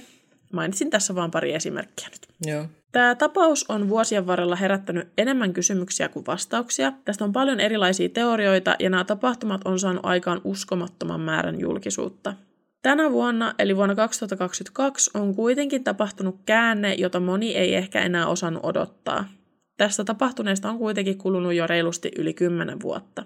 Mainitsin 0.53 0.91
tässä 0.91 1.15
vain 1.15 1.31
pari 1.31 1.55
esimerkkiä 1.55 2.09
nyt. 2.09 2.51
Joo. 2.53 2.67
Tämä 2.93 3.15
tapaus 3.15 3.65
on 3.69 3.89
vuosien 3.89 4.27
varrella 4.27 4.57
herättänyt 4.57 5.09
enemmän 5.19 5.53
kysymyksiä 5.53 6.09
kuin 6.09 6.27
vastauksia. 6.27 6.93
Tästä 7.05 7.25
on 7.25 7.33
paljon 7.33 7.61
erilaisia 7.61 8.09
teorioita 8.09 8.77
ja 8.79 8.91
nämä 8.91 9.05
tapahtumat 9.05 9.61
on 9.65 9.79
saanut 9.79 10.07
aikaan 10.07 10.41
uskomattoman 10.45 11.21
määrän 11.21 11.61
julkisuutta. 11.61 12.35
Tänä 12.83 13.13
vuonna, 13.13 13.55
eli 13.59 13.77
vuonna 13.77 13.95
2022, 13.95 15.11
on 15.15 15.35
kuitenkin 15.35 15.85
tapahtunut 15.85 16.41
käänne, 16.47 16.95
jota 16.95 17.21
moni 17.21 17.55
ei 17.55 17.75
ehkä 17.75 18.01
enää 18.01 18.27
osannut 18.27 18.65
odottaa. 18.65 19.29
Tästä 19.77 20.05
tapahtuneesta 20.05 20.71
on 20.71 20.79
kuitenkin 20.79 21.19
kulunut 21.19 21.55
jo 21.55 21.67
reilusti 21.67 22.11
yli 22.19 22.35
10 22.35 22.81
vuotta. 22.81 23.25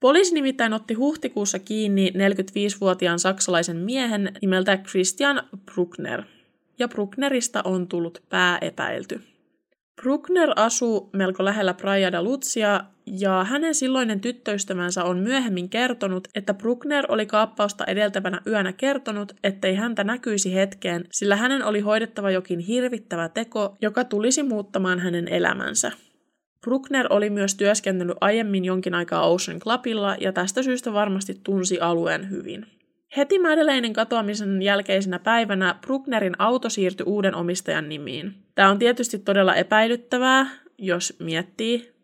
Poliisi 0.00 0.34
nimittäin 0.34 0.72
otti 0.72 0.94
huhtikuussa 0.94 1.58
kiinni 1.58 2.10
45-vuotiaan 2.10 3.18
saksalaisen 3.18 3.76
miehen 3.76 4.32
nimeltä 4.42 4.76
Christian 4.76 5.42
Bruckner– 5.64 6.22
ja 6.78 6.88
Brucknerista 6.88 7.62
on 7.64 7.88
tullut 7.88 8.22
pääepäilty. 8.28 9.20
Bruckner 10.02 10.50
asuu 10.56 11.10
melko 11.12 11.44
lähellä 11.44 11.74
Praia 11.74 12.12
da 12.12 12.22
Luzia, 12.22 12.84
ja 13.06 13.44
hänen 13.44 13.74
silloinen 13.74 14.20
tyttöystävänsä 14.20 15.04
on 15.04 15.18
myöhemmin 15.18 15.68
kertonut, 15.68 16.28
että 16.34 16.54
Bruckner 16.54 17.04
oli 17.08 17.26
kaappausta 17.26 17.84
edeltävänä 17.84 18.40
yönä 18.46 18.72
kertonut, 18.72 19.32
ettei 19.44 19.74
häntä 19.74 20.04
näkyisi 20.04 20.54
hetkeen, 20.54 21.04
sillä 21.12 21.36
hänen 21.36 21.64
oli 21.64 21.80
hoidettava 21.80 22.30
jokin 22.30 22.58
hirvittävä 22.58 23.28
teko, 23.28 23.76
joka 23.82 24.04
tulisi 24.04 24.42
muuttamaan 24.42 24.98
hänen 24.98 25.28
elämänsä. 25.28 25.92
Bruckner 26.60 27.06
oli 27.10 27.30
myös 27.30 27.54
työskennellyt 27.54 28.16
aiemmin 28.20 28.64
jonkin 28.64 28.94
aikaa 28.94 29.28
Ocean 29.28 29.60
Clubilla 29.60 30.16
ja 30.20 30.32
tästä 30.32 30.62
syystä 30.62 30.92
varmasti 30.92 31.40
tunsi 31.44 31.80
alueen 31.80 32.30
hyvin. 32.30 32.66
Heti 33.16 33.38
Madeleinen 33.38 33.92
katoamisen 33.92 34.62
jälkeisenä 34.62 35.18
päivänä 35.18 35.74
Brucknerin 35.80 36.34
auto 36.38 36.70
siirtyi 36.70 37.04
uuden 37.06 37.34
omistajan 37.34 37.88
nimiin. 37.88 38.34
Tämä 38.54 38.70
on 38.70 38.78
tietysti 38.78 39.18
todella 39.18 39.54
epäilyttävää, 39.54 40.46
jos 40.78 41.16
miettii. 41.18 41.98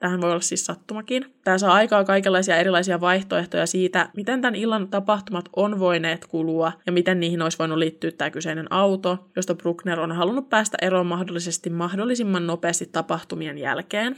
Tähän 0.00 0.20
voi 0.20 0.30
olla 0.30 0.40
siis 0.40 0.66
sattumakin. 0.66 1.34
Tämä 1.44 1.58
saa 1.58 1.74
aikaa 1.74 2.04
kaikenlaisia 2.04 2.56
erilaisia 2.56 3.00
vaihtoehtoja 3.00 3.66
siitä, 3.66 4.08
miten 4.16 4.40
tämän 4.40 4.54
illan 4.54 4.88
tapahtumat 4.88 5.48
on 5.56 5.78
voineet 5.78 6.26
kulua 6.26 6.72
ja 6.86 6.92
miten 6.92 7.20
niihin 7.20 7.42
olisi 7.42 7.58
voinut 7.58 7.78
liittyä 7.78 8.10
tämä 8.10 8.30
kyseinen 8.30 8.72
auto, 8.72 9.30
josta 9.36 9.54
Bruckner 9.54 10.00
on 10.00 10.12
halunnut 10.12 10.48
päästä 10.48 10.76
eroon 10.82 11.06
mahdollisesti 11.06 11.70
mahdollisimman 11.70 12.46
nopeasti 12.46 12.86
tapahtumien 12.86 13.58
jälkeen. 13.58 14.16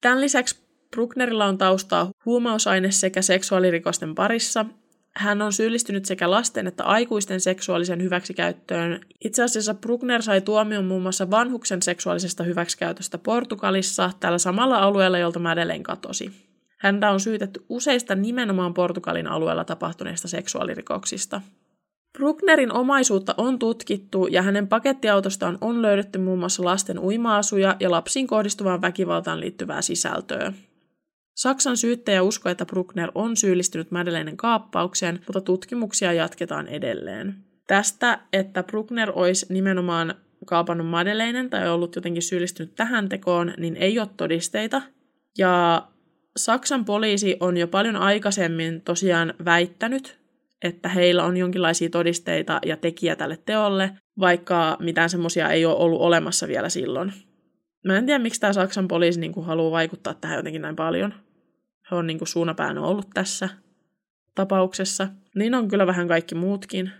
Tämän 0.00 0.20
lisäksi 0.20 0.62
Brucknerilla 0.90 1.46
on 1.46 1.58
taustaa 1.58 2.10
huumausaine- 2.26 2.90
sekä 2.90 3.22
seksuaalirikosten 3.22 4.14
parissa, 4.14 4.66
hän 5.16 5.42
on 5.42 5.52
syyllistynyt 5.52 6.04
sekä 6.04 6.30
lasten 6.30 6.66
että 6.66 6.84
aikuisten 6.84 7.40
seksuaalisen 7.40 8.02
hyväksikäyttöön. 8.02 9.00
Itse 9.24 9.42
asiassa 9.42 9.74
Bruckner 9.74 10.22
sai 10.22 10.40
tuomion 10.40 10.84
muun 10.84 11.02
muassa 11.02 11.30
vanhuksen 11.30 11.82
seksuaalisesta 11.82 12.44
hyväksikäytöstä 12.44 13.18
Portugalissa, 13.18 14.10
tällä 14.20 14.38
samalla 14.38 14.78
alueella, 14.78 15.18
jolta 15.18 15.38
Madeleine 15.38 15.84
katosi. 15.84 16.32
Häntä 16.78 17.10
on 17.10 17.20
syytetty 17.20 17.64
useista 17.68 18.14
nimenomaan 18.14 18.74
Portugalin 18.74 19.26
alueella 19.26 19.64
tapahtuneista 19.64 20.28
seksuaalirikoksista. 20.28 21.40
Brucknerin 22.18 22.72
omaisuutta 22.72 23.34
on 23.36 23.58
tutkittu 23.58 24.26
ja 24.26 24.42
hänen 24.42 24.68
pakettiautostaan 24.68 25.58
on 25.60 25.82
löydetty 25.82 26.18
muun 26.18 26.38
muassa 26.38 26.64
lasten 26.64 26.98
uima-asuja 26.98 27.76
ja 27.80 27.90
lapsiin 27.90 28.26
kohdistuvaan 28.26 28.82
väkivaltaan 28.82 29.40
liittyvää 29.40 29.82
sisältöä. 29.82 30.52
Saksan 31.34 31.76
syyttäjä 31.76 32.22
uskoo, 32.22 32.52
että 32.52 32.66
Bruckner 32.66 33.10
on 33.14 33.36
syyllistynyt 33.36 33.90
Madeleinen 33.90 34.36
kaappaukseen, 34.36 35.20
mutta 35.26 35.40
tutkimuksia 35.40 36.12
jatketaan 36.12 36.68
edelleen. 36.68 37.34
Tästä, 37.66 38.18
että 38.32 38.62
Bruckner 38.62 39.12
olisi 39.14 39.46
nimenomaan 39.48 40.14
kaapannut 40.46 40.86
Madeleinen 40.86 41.50
tai 41.50 41.68
ollut 41.68 41.96
jotenkin 41.96 42.22
syyllistynyt 42.22 42.74
tähän 42.74 43.08
tekoon, 43.08 43.54
niin 43.56 43.76
ei 43.76 43.98
ole 43.98 44.08
todisteita. 44.16 44.82
Ja 45.38 45.86
Saksan 46.36 46.84
poliisi 46.84 47.36
on 47.40 47.56
jo 47.56 47.68
paljon 47.68 47.96
aikaisemmin 47.96 48.80
tosiaan 48.80 49.34
väittänyt, 49.44 50.18
että 50.64 50.88
heillä 50.88 51.24
on 51.24 51.36
jonkinlaisia 51.36 51.90
todisteita 51.90 52.60
ja 52.66 52.76
tekijä 52.76 53.16
tälle 53.16 53.38
teolle, 53.46 53.90
vaikka 54.20 54.76
mitään 54.80 55.10
semmoisia 55.10 55.48
ei 55.48 55.64
ole 55.64 55.76
ollut 55.76 56.00
olemassa 56.00 56.48
vielä 56.48 56.68
silloin. 56.68 57.12
Mä 57.84 57.96
en 57.96 58.06
tiedä, 58.06 58.18
miksi 58.18 58.40
tämä 58.40 58.52
Saksan 58.52 58.88
poliisi 58.88 59.20
niin 59.20 59.32
kuin, 59.32 59.46
haluaa 59.46 59.70
vaikuttaa 59.70 60.14
tähän 60.14 60.36
jotenkin 60.36 60.62
näin 60.62 60.76
paljon. 60.76 61.14
He 61.90 61.96
on 61.96 62.06
niin 62.06 62.18
kuin 62.18 62.28
suunapäänä 62.28 62.80
ollut 62.80 63.08
tässä 63.14 63.48
tapauksessa. 64.34 65.08
Niin 65.34 65.54
on 65.54 65.68
kyllä 65.68 65.86
vähän 65.86 66.08
kaikki 66.08 66.34
muutkin. 66.34 66.90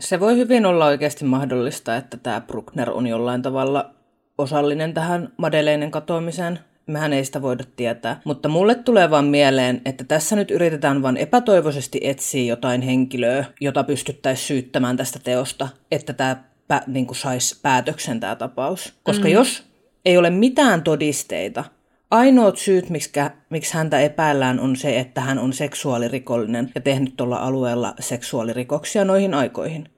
Se 0.00 0.20
voi 0.20 0.36
hyvin 0.36 0.66
olla 0.66 0.86
oikeasti 0.86 1.24
mahdollista, 1.24 1.96
että 1.96 2.16
tämä 2.16 2.40
Bruckner 2.40 2.90
on 2.90 3.06
jollain 3.06 3.42
tavalla 3.42 3.94
osallinen 4.38 4.94
tähän 4.94 5.32
Madeleinen 5.36 5.90
katoamiseen. 5.90 6.58
Mehän 6.86 7.12
ei 7.12 7.24
sitä 7.24 7.42
voida 7.42 7.64
tietää. 7.76 8.20
Mutta 8.24 8.48
mulle 8.48 8.74
tulee 8.74 9.10
vaan 9.10 9.24
mieleen, 9.24 9.82
että 9.84 10.04
tässä 10.04 10.36
nyt 10.36 10.50
yritetään 10.50 11.02
vain 11.02 11.16
epätoivoisesti 11.16 12.00
etsiä 12.02 12.44
jotain 12.44 12.82
henkilöä, 12.82 13.44
jota 13.60 13.84
pystyttäisiin 13.84 14.46
syyttämään 14.46 14.96
tästä 14.96 15.18
teosta, 15.18 15.68
että 15.90 16.12
tämä 16.12 16.36
pä, 16.68 16.82
niin 16.86 17.06
saisi 17.12 17.60
päätöksen 17.62 18.20
tämä 18.20 18.36
tapaus. 18.36 18.94
Koska 19.02 19.24
mm. 19.24 19.32
jos 19.32 19.73
ei 20.04 20.16
ole 20.16 20.30
mitään 20.30 20.82
todisteita, 20.82 21.64
ainoat 22.10 22.58
syyt, 22.58 22.90
miksi, 22.90 23.10
miksi 23.50 23.74
häntä 23.74 24.00
epäillään, 24.00 24.60
on 24.60 24.76
se, 24.76 24.98
että 24.98 25.20
hän 25.20 25.38
on 25.38 25.52
seksuaalirikollinen 25.52 26.72
ja 26.74 26.80
tehnyt 26.80 27.16
tuolla 27.16 27.36
alueella 27.36 27.94
seksuaalirikoksia 28.00 29.04
noihin 29.04 29.34
aikoihin. 29.34 29.88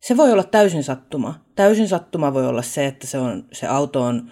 Se 0.00 0.16
voi 0.16 0.32
olla 0.32 0.44
täysin 0.44 0.84
sattuma. 0.84 1.44
Täysin 1.54 1.88
sattuma 1.88 2.34
voi 2.34 2.46
olla 2.46 2.62
se, 2.62 2.86
että 2.86 3.06
se, 3.06 3.18
on, 3.18 3.44
se 3.52 3.66
auto 3.66 4.02
on 4.02 4.30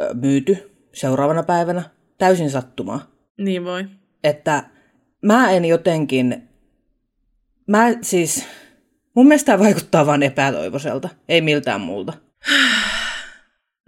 ö, 0.00 0.14
myyty 0.14 0.72
seuraavana 0.92 1.42
päivänä. 1.42 1.82
Täysin 2.18 2.50
sattuma. 2.50 3.00
Niin 3.38 3.64
voi. 3.64 3.84
Että 4.24 4.64
mä 5.22 5.50
en 5.50 5.64
jotenkin... 5.64 6.48
Mä 7.66 7.86
siis... 8.02 8.46
Mun 9.14 9.26
mielestä 9.28 9.52
tämä 9.52 9.64
vaikuttaa 9.64 10.06
vain 10.06 10.22
epätoivoiselta, 10.22 11.08
ei 11.28 11.40
miltään 11.40 11.80
muulta. 11.80 12.12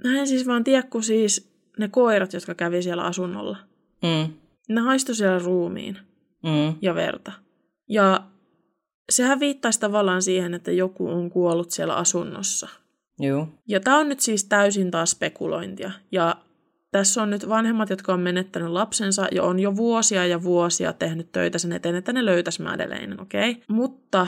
Mä 0.04 0.18
en 0.18 0.26
siis 0.26 0.46
vaan 0.46 0.64
tiedä, 0.64 0.82
kun 0.82 1.02
siis 1.02 1.50
ne 1.78 1.88
koirat, 1.88 2.32
jotka 2.32 2.54
kävi 2.54 2.82
siellä 2.82 3.04
asunnolla, 3.04 3.56
mm. 4.02 4.34
ne 4.68 4.80
haistoi 4.80 5.14
siellä 5.14 5.38
ruumiin 5.38 5.98
mm. 6.42 6.74
ja 6.82 6.94
verta. 6.94 7.32
Ja 7.88 8.24
sehän 9.10 9.40
viittaisi 9.40 9.80
tavallaan 9.80 10.22
siihen, 10.22 10.54
että 10.54 10.72
joku 10.72 11.08
on 11.08 11.30
kuollut 11.30 11.70
siellä 11.70 11.94
asunnossa. 11.94 12.68
Joo. 13.18 13.48
Ja 13.68 13.80
tämä 13.80 13.98
on 13.98 14.08
nyt 14.08 14.20
siis 14.20 14.44
täysin 14.44 14.90
taas 14.90 15.10
spekulointia. 15.10 15.90
Ja 16.12 16.36
tässä 16.90 17.22
on 17.22 17.30
nyt 17.30 17.48
vanhemmat, 17.48 17.90
jotka 17.90 18.14
on 18.14 18.20
menettänyt 18.20 18.68
lapsensa 18.68 19.26
ja 19.32 19.42
on 19.42 19.60
jo 19.60 19.76
vuosia 19.76 20.26
ja 20.26 20.42
vuosia 20.42 20.92
tehnyt 20.92 21.32
töitä 21.32 21.58
sen 21.58 21.72
eteen, 21.72 21.94
että 21.94 22.12
ne 22.12 22.24
löytäisi 22.24 22.62
Madeleineen, 22.62 23.20
okei? 23.20 23.50
Okay? 23.50 23.62
Mutta 23.68 24.26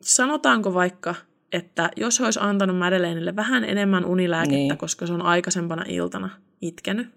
sanotaanko 0.00 0.74
vaikka, 0.74 1.14
että 1.52 1.90
jos 1.96 2.20
he 2.20 2.24
olisi 2.24 2.40
antanut 2.42 2.78
Madeleinelle 2.78 3.36
vähän 3.36 3.64
enemmän 3.64 4.04
unilääkettä, 4.04 4.56
niin. 4.56 4.78
koska 4.78 5.06
se 5.06 5.12
on 5.12 5.22
aikaisempana 5.22 5.84
iltana 5.88 6.30
itkenyt 6.60 7.08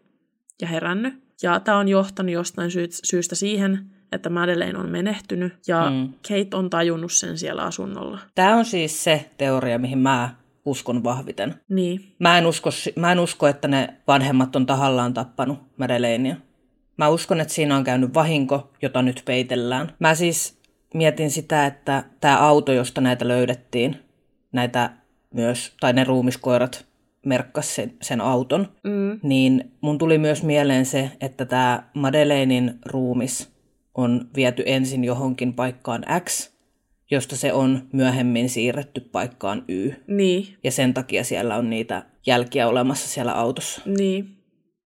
ja 0.62 0.68
herännyt. 0.68 1.14
Ja 1.44 1.60
tämä 1.60 1.78
on 1.78 1.88
johtanut 1.88 2.32
jostain 2.32 2.72
syystä 3.04 3.36
siihen, 3.36 3.86
että 4.12 4.30
Madeleine 4.30 4.80
on 4.80 4.90
menehtynyt 4.90 5.54
ja 5.68 5.90
mm. 5.90 6.14
Kate 6.28 6.58
on 6.58 6.70
tajunnut 6.70 7.12
sen 7.12 7.38
siellä 7.38 7.64
asunnolla. 7.64 8.20
Tämä 8.36 8.56
on 8.56 8.66
siis 8.66 9.04
se 9.04 9.30
teoria, 9.38 9.80
mihin 9.80 9.98
mä 9.98 10.36
uskon 10.66 11.04
vahviten. 11.04 11.56
Niin. 11.70 12.16
Mä 12.20 12.38
en 12.38 12.46
usko, 12.46 12.70
mä 12.96 13.12
en 13.12 13.20
usko 13.20 13.48
että 13.48 13.68
ne 13.68 13.94
vanhemmat 14.08 14.56
on 14.56 14.66
tahallaan 14.66 15.14
tappanut 15.14 15.60
Madeleinea. 15.78 16.36
Mä 16.98 17.10
uskon, 17.10 17.42
että 17.42 17.54
siinä 17.54 17.76
on 17.76 17.84
käynyt 17.84 18.14
vahinko, 18.14 18.72
jota 18.82 19.02
nyt 19.02 19.22
peitellään. 19.26 19.92
Mä 20.00 20.16
siis 20.16 20.60
mietin 20.94 21.32
sitä, 21.32 21.66
että 21.66 22.04
tämä 22.22 22.38
auto, 22.38 22.72
josta 22.72 23.02
näitä 23.02 23.28
löydettiin, 23.28 24.00
näitä 24.56 24.90
myös, 25.34 25.74
tai 25.80 25.94
ne 25.94 26.04
ruumiskoirat 26.04 26.86
merkkas 27.26 27.76
sen, 27.76 27.94
sen 28.02 28.22
auton, 28.22 28.68
mm. 28.84 29.20
niin 29.24 29.72
mun 29.82 29.98
tuli 29.98 30.18
myös 30.18 30.44
mieleen 30.44 30.86
se, 30.86 31.12
että 31.22 31.46
tämä 31.46 31.84
Madeleinin 31.94 32.80
ruumis 32.86 33.50
on 33.96 34.30
viety 34.36 34.64
ensin 34.66 35.04
johonkin 35.04 35.54
paikkaan 35.54 36.06
X, 36.26 36.50
josta 37.12 37.36
se 37.36 37.54
on 37.54 37.82
myöhemmin 37.92 38.50
siirretty 38.50 39.02
paikkaan 39.02 39.64
Y. 39.68 39.92
Niin, 40.08 40.48
Ja 40.64 40.72
sen 40.72 40.94
takia 40.94 41.24
siellä 41.24 41.56
on 41.56 41.70
niitä 41.70 42.04
jälkiä 42.26 42.68
olemassa 42.68 43.10
siellä 43.10 43.34
autossa. 43.34 43.82
niin. 43.86 44.32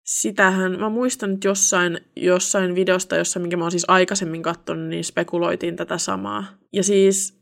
Sitähän, 0.04 0.80
mä 0.80 0.90
muistan, 0.90 1.34
että 1.34 1.48
jossain, 1.48 2.00
jossain 2.16 2.76
videosta, 2.76 3.16
jossa, 3.16 3.40
minkä 3.40 3.58
mä 3.58 3.64
oon 3.64 3.72
siis 3.72 3.86
aikaisemmin 3.88 4.42
katsonut, 4.42 4.88
niin 4.90 5.04
spekuloitiin 5.04 5.76
tätä 5.76 5.98
samaa. 5.98 6.46
Ja 6.74 6.84
siis 6.84 7.37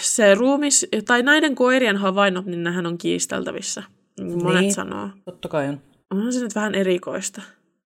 se 0.00 0.34
ruumis, 0.34 0.86
tai 1.06 1.22
näiden 1.22 1.54
koirien 1.54 1.96
havainnot, 1.96 2.46
niin 2.46 2.62
nehän 2.64 2.86
on 2.86 2.98
kiisteltävissä. 2.98 3.82
Niin 4.20 4.42
monet 4.42 4.60
Niin. 4.60 4.74
sanoo. 4.74 5.08
Totta 5.24 5.48
kai 5.48 5.68
on. 5.68 5.80
Onhan 6.10 6.32
se 6.32 6.40
nyt 6.40 6.54
vähän 6.54 6.74
erikoista. 6.74 7.42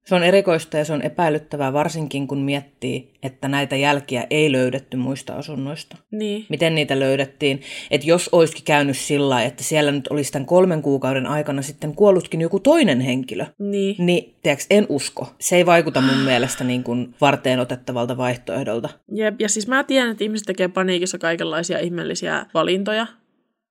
Se 0.06 0.16
on 0.16 0.24
erikoista 0.24 0.78
ja 0.78 0.86
se 0.86 0.94
on 0.94 1.02
epäilyttävää 1.02 1.74
varsinkin 1.74 2.28
kun 2.28 2.42
miettii, 2.42 3.14
että 3.24 3.48
näitä 3.48 3.76
jälkiä 3.76 4.28
ei 4.30 4.52
löydetty 4.52 4.98
muista 4.98 5.34
asunnoista. 5.34 5.98
Niin, 6.12 6.46
Miten 6.50 6.76
niitä 6.76 7.00
löydettiin? 7.00 7.62
Että 7.92 8.08
jos 8.08 8.30
olisikin 8.32 8.64
käynyt 8.64 8.98
sillä 8.98 9.44
että 9.44 9.64
siellä 9.64 9.92
nyt 9.92 10.08
olisi 10.08 10.32
tämän 10.32 10.46
kolmen 10.46 10.82
kuukauden 10.82 11.28
aikana 11.28 11.62
sitten 11.62 11.96
kuollutkin 11.96 12.42
joku 12.42 12.60
toinen 12.60 13.02
henkilö, 13.02 13.46
niin. 13.60 13.96
niin 14.00 14.36
tiedätkö, 14.44 14.66
en 14.70 14.86
usko. 14.90 15.34
Se 15.40 15.56
ei 15.56 15.66
vaikuta 15.66 16.02
mun 16.02 16.18
mielestä 16.30 16.64
niin 16.64 16.84
kuin 16.84 17.16
varteen 17.22 17.60
otettavalta 17.60 18.18
vaihtoehdolta. 18.18 18.90
Jep, 19.12 19.42
ja 19.42 19.50
siis 19.50 19.68
mä 19.68 19.84
tiedän, 19.84 20.12
että 20.12 20.24
ihmiset 20.24 20.46
tekee 20.46 20.68
paniikissa 20.68 21.18
kaikenlaisia 21.18 21.80
ihmeellisiä 21.80 22.46
valintoja, 22.54 23.08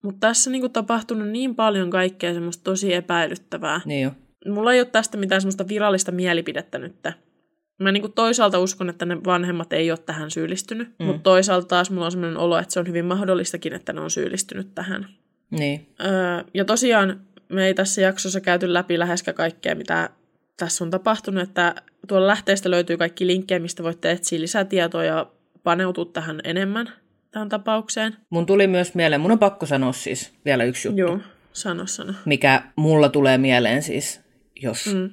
mutta 0.03 0.27
tässä 0.27 0.51
niinku 0.51 0.69
tapahtunut 0.69 1.29
niin 1.29 1.55
paljon 1.55 1.91
kaikkea 1.91 2.35
semmoista 2.35 2.65
tosi 2.65 2.95
epäilyttävää. 2.95 3.81
Niin 3.85 4.03
jo. 4.03 4.11
Mulla 4.49 4.73
ei 4.73 4.81
ole 4.81 4.87
tästä 4.87 5.17
mitään 5.17 5.41
semmoista 5.41 5.69
virallista 5.69 6.13
mielipidettä 6.13 6.79
nyt. 6.79 6.95
Mä 7.79 7.93
niinku 7.93 8.09
toisaalta 8.09 8.59
uskon, 8.59 8.89
että 8.89 9.07
ne 9.07 9.25
vanhemmat 9.25 9.73
ei 9.73 9.91
ole 9.91 9.99
tähän 9.99 10.31
syyllistynyt, 10.31 10.89
mm. 10.99 11.07
mutta 11.07 11.23
toisaalta 11.23 11.67
taas 11.67 11.91
mulla 11.91 12.05
on 12.05 12.13
semmoinen 12.13 12.39
olo, 12.39 12.59
että 12.59 12.73
se 12.73 12.81
on 12.81 12.89
hyvin 12.89 13.05
mahdollistakin, 13.05 13.73
että 13.73 13.93
ne 13.93 14.01
on 14.01 14.11
syyllistynyt 14.11 14.75
tähän. 14.75 15.07
Niin. 15.51 15.87
Öö, 16.05 16.45
ja 16.55 16.65
tosiaan 16.65 17.21
me 17.49 17.67
ei 17.67 17.75
tässä 17.75 18.01
jaksossa 18.01 18.41
käyty 18.41 18.73
läpi 18.73 18.99
läheskään 18.99 19.35
kaikkea, 19.35 19.75
mitä 19.75 20.11
tässä 20.57 20.85
on 20.85 20.91
tapahtunut, 20.91 21.43
että 21.43 21.75
tuolla 22.09 22.27
lähteestä 22.27 22.71
löytyy 22.71 22.97
kaikki 22.97 23.27
linkkejä, 23.27 23.59
mistä 23.59 23.83
voitte 23.83 24.11
etsiä 24.11 24.41
lisätietoa 24.41 25.05
ja 25.05 25.27
paneutua 25.63 26.05
tähän 26.05 26.41
enemmän, 26.45 26.93
tähän 27.31 27.49
tapaukseen. 27.49 28.17
Mun 28.31 28.47
tuli 28.47 28.67
myös 28.67 28.95
mieleen, 28.95 29.21
mun 29.21 29.33
on 29.33 29.39
pakko 29.39 29.67
sanoa 29.67 29.93
siis 29.93 30.33
vielä 30.45 30.65
yksi 30.65 30.89
juttu, 30.89 31.01
Joo, 31.01 31.19
sano, 31.53 31.87
sano. 31.87 32.13
mikä 32.25 32.63
mulla 32.77 33.09
tulee 33.09 33.39
mieleen 33.39 33.83
siis, 33.83 34.21
jos 34.63 34.87
mm. 34.87 35.11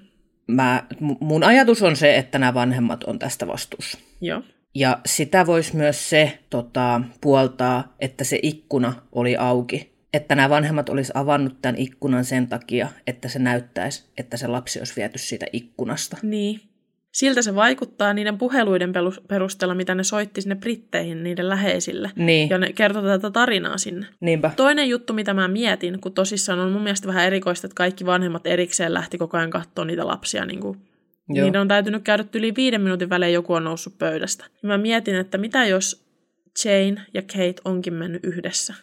mä, 0.48 0.84
mu- 0.94 1.18
mun 1.20 1.44
ajatus 1.44 1.84
on 1.84 1.96
se, 1.96 2.18
että 2.18 2.40
nämä 2.40 2.54
vanhemmat 2.54 3.04
on 3.04 3.20
tästä 3.20 3.48
vastuussa. 3.48 3.98
Joo. 4.22 4.42
Ja 4.76 5.00
sitä 5.06 5.46
voisi 5.46 5.76
myös 5.76 6.10
se 6.10 6.40
tota, 6.50 7.02
puoltaa, 7.22 7.96
että 8.00 8.24
se 8.24 8.40
ikkuna 8.44 8.94
oli 9.12 9.38
auki. 9.38 10.00
Että 10.14 10.36
nämä 10.36 10.50
vanhemmat 10.50 10.90
olisi 10.90 11.12
avannut 11.16 11.62
tämän 11.62 11.78
ikkunan 11.78 12.26
sen 12.26 12.48
takia, 12.48 12.90
että 13.08 13.30
se 13.30 13.40
näyttäisi, 13.40 14.04
että 14.18 14.38
se 14.38 14.48
lapsi 14.48 14.80
olisi 14.80 14.96
viety 14.96 15.18
siitä 15.18 15.46
ikkunasta. 15.54 16.18
Niin. 16.22 16.62
Siltä 17.12 17.42
se 17.42 17.56
vaikuttaa 17.56 18.14
niiden 18.14 18.38
puheluiden 18.38 18.94
perusteella, 19.28 19.76
mitä 19.76 19.96
ne 19.96 20.04
soitti 20.04 20.42
sinne 20.42 20.56
Britteihin, 20.56 21.24
niiden 21.24 21.50
läheisille. 21.50 22.12
Niin, 22.16 22.50
Ja 22.50 22.58
ne 22.58 22.74
kertoi 22.74 23.04
tätä 23.04 23.32
tarinaa 23.32 23.78
sinne. 23.78 24.06
niinpä. 24.22 24.52
Toinen 24.56 24.90
juttu, 24.90 25.14
mitä 25.14 25.34
mä 25.34 25.48
mietin, 25.48 26.02
kun 26.02 26.14
tosissaan 26.14 26.60
on 26.60 26.72
mun 26.72 26.82
mielestä 26.82 27.08
vähän 27.08 27.26
erikoista, 27.26 27.68
että 27.68 27.76
kaikki 27.76 28.06
vanhemmat 28.06 28.48
erikseen 28.48 28.94
lähti 28.94 29.18
koko 29.18 29.38
ajan 29.38 29.50
katsoa 29.50 29.86
niitä 29.86 30.08
lapsia. 30.08 30.46
Niin 30.46 30.60
kuin, 30.60 30.78
Joo. 31.30 31.46
niiden 31.46 31.62
on 31.62 31.68
täytynyt 31.68 32.04
käydä 32.04 32.26
yli 32.34 32.56
viiden 32.56 32.82
minuutin 32.82 33.10
välein 33.10 33.34
joku 33.34 33.54
on 33.54 33.64
noussut 33.64 33.98
pöydästä. 33.98 34.46
Ja 34.64 34.68
mä 34.68 34.78
mietin, 34.78 35.16
että 35.16 35.38
mitä 35.38 35.66
jos 35.66 36.06
Jane 36.66 37.02
ja 37.14 37.22
Kate 37.22 37.62
onkin 37.66 37.94
mennyt 37.94 38.24
yhdessä. 38.26 38.74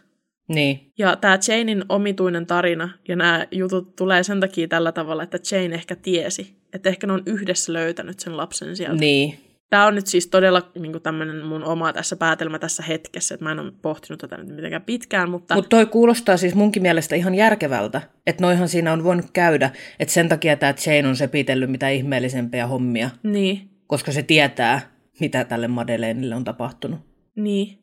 Niin, 0.49 0.93
Ja 0.99 1.17
tämä 1.17 1.39
Janein 1.49 1.85
omituinen 1.89 2.47
tarina 2.47 2.89
ja 3.09 3.17
nämä 3.17 3.47
jutut 3.51 3.97
tulee 3.97 4.23
sen 4.23 4.41
takia 4.41 4.69
tällä 4.69 4.93
tavalla, 4.93 5.23
että 5.23 5.39
Jane 5.53 5.75
ehkä 5.75 5.97
tiesi, 5.97 6.57
että 6.77 6.89
ehkä 6.89 7.07
ne 7.07 7.13
on 7.13 7.23
yhdessä 7.27 7.73
löytänyt 7.73 8.21
sen 8.21 8.37
lapsen 8.37 8.77
sieltä. 8.77 9.01
niin, 9.01 9.39
Tämä 9.71 9.87
on 9.87 9.95
nyt 9.95 10.07
siis 10.07 10.27
todella 10.27 10.71
niin 10.79 11.03
tämmöinen 11.03 11.45
mun 11.45 11.65
oma 11.65 11.93
tässä 11.93 12.17
päätelmä 12.17 12.59
tässä 12.59 12.83
hetkessä, 12.83 13.35
että 13.35 13.45
mä 13.45 13.53
en 13.53 13.59
ole 13.59 13.73
pohtinut 13.83 14.21
tätä 14.21 14.37
nyt 14.37 14.57
mitenkään 14.57 14.83
pitkään, 14.83 15.31
mutta... 15.31 15.55
Mutta 15.55 15.69
toi 15.69 15.87
kuulostaa 15.87 16.37
siis 16.37 16.55
munkin 16.55 16.83
mielestä 16.83 17.15
ihan 17.15 17.35
järkevältä, 17.35 18.03
että 18.27 18.43
noihan 18.43 18.69
siinä 18.69 18.93
on 18.93 19.05
voinut 19.05 19.27
käydä, 19.33 19.71
että 19.99 20.15
sen 20.15 20.29
takia 20.29 20.57
tämä 20.57 20.75
Jane 20.87 21.09
on 21.09 21.17
sepitellyt 21.17 21.71
mitä 21.71 21.89
ihmeellisempiä 21.89 22.67
hommia, 22.67 23.11
Niin, 23.23 23.71
koska 23.87 24.13
se 24.13 24.23
tietää, 24.23 24.81
mitä 25.21 25.45
tälle 25.45 25.69
Madeleinille 25.69 26.35
on 26.35 26.45
tapahtunut. 26.45 27.01
niin. 27.37 27.79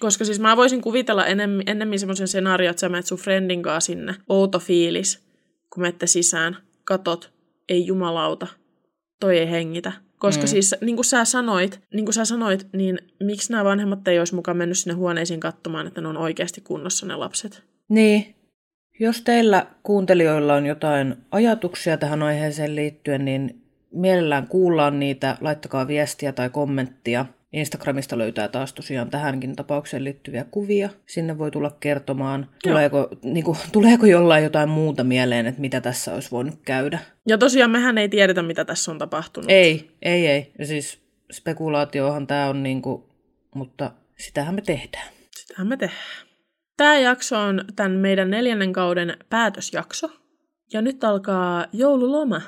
Koska 0.00 0.24
siis 0.24 0.40
mä 0.40 0.56
voisin 0.56 0.80
kuvitella 0.80 1.26
ennemmin, 1.26 1.62
ennemmin 1.70 1.98
semmoisen 1.98 2.28
scenaario, 2.28 2.70
että 2.70 2.80
sä 2.80 2.88
menet 2.88 3.06
sun 3.06 3.18
friendin 3.18 3.62
kanssa 3.62 3.86
sinne, 3.86 4.14
outo 4.28 4.58
fiilis, 4.58 5.26
kun 5.74 5.82
menette 5.82 6.06
sisään, 6.06 6.56
katot, 6.84 7.32
ei 7.68 7.86
jumalauta, 7.86 8.46
toi 9.20 9.38
ei 9.38 9.50
hengitä. 9.50 9.92
Koska 10.18 10.42
mm. 10.42 10.48
siis, 10.48 10.74
niin 10.80 10.96
kuin 10.96 11.04
sä 11.04 11.24
sanoit, 11.24 11.80
niin 11.94 12.04
kuin 12.04 12.14
sä 12.14 12.24
sanoit, 12.24 12.66
niin 12.72 12.98
miksi 13.22 13.52
nämä 13.52 13.64
vanhemmat 13.64 14.08
ei 14.08 14.18
olisi 14.18 14.34
mukaan 14.34 14.56
mennyt 14.56 14.78
sinne 14.78 14.94
huoneisiin 14.94 15.40
katsomaan, 15.40 15.86
että 15.86 16.00
ne 16.00 16.08
on 16.08 16.16
oikeasti 16.16 16.60
kunnossa 16.60 17.06
ne 17.06 17.16
lapset? 17.16 17.62
Niin, 17.88 18.34
jos 19.00 19.22
teillä 19.22 19.66
kuuntelijoilla 19.82 20.54
on 20.54 20.66
jotain 20.66 21.16
ajatuksia 21.30 21.96
tähän 21.96 22.22
aiheeseen 22.22 22.76
liittyen, 22.76 23.24
niin 23.24 23.62
mielellään 23.92 24.48
kuullaan 24.48 25.00
niitä, 25.00 25.36
laittakaa 25.40 25.88
viestiä 25.88 26.32
tai 26.32 26.50
kommenttia. 26.50 27.26
Instagramista 27.56 28.18
löytää 28.18 28.48
taas 28.48 28.72
tosiaan 28.72 29.10
tähänkin 29.10 29.56
tapaukseen 29.56 30.04
liittyviä 30.04 30.44
kuvia. 30.50 30.88
Sinne 31.06 31.38
voi 31.38 31.50
tulla 31.50 31.76
kertomaan, 31.80 32.48
tuleeko, 32.62 33.08
niin 33.22 33.44
kuin, 33.44 33.58
tuleeko 33.72 34.06
jollain 34.06 34.44
jotain 34.44 34.68
muuta 34.68 35.04
mieleen, 35.04 35.46
että 35.46 35.60
mitä 35.60 35.80
tässä 35.80 36.14
olisi 36.14 36.30
voinut 36.30 36.54
käydä. 36.64 36.98
Ja 37.28 37.38
tosiaan 37.38 37.70
mehän 37.70 37.98
ei 37.98 38.08
tiedetä, 38.08 38.42
mitä 38.42 38.64
tässä 38.64 38.90
on 38.90 38.98
tapahtunut. 38.98 39.50
Ei, 39.50 39.90
ei, 40.02 40.26
ei. 40.26 40.52
Ja 40.58 40.66
siis 40.66 40.98
spekulaatiohan 41.32 42.26
tämä 42.26 42.48
on, 42.48 42.62
niin 42.62 42.82
kuin, 42.82 43.02
mutta 43.54 43.92
sitähän 44.18 44.54
me 44.54 44.60
tehdään. 44.60 45.08
Sitähän 45.36 45.66
me 45.66 45.76
tehdään. 45.76 46.26
Tämä 46.76 46.98
jakso 46.98 47.40
on 47.40 47.64
tämän 47.76 47.92
meidän 47.92 48.30
neljännen 48.30 48.72
kauden 48.72 49.16
päätösjakso. 49.30 50.10
Ja 50.72 50.82
nyt 50.82 51.04
alkaa 51.04 51.66
joululoma. 51.72 52.40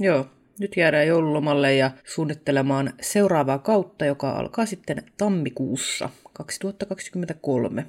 Joo, 0.00 0.26
nyt 0.58 0.76
jäädään 0.76 1.06
joululomalle 1.06 1.74
ja 1.74 1.90
suunnittelemaan 2.04 2.92
seuraavaa 3.00 3.58
kautta, 3.58 4.04
joka 4.04 4.30
alkaa 4.30 4.66
sitten 4.66 5.02
tammikuussa 5.16 6.08
2023. 6.32 7.86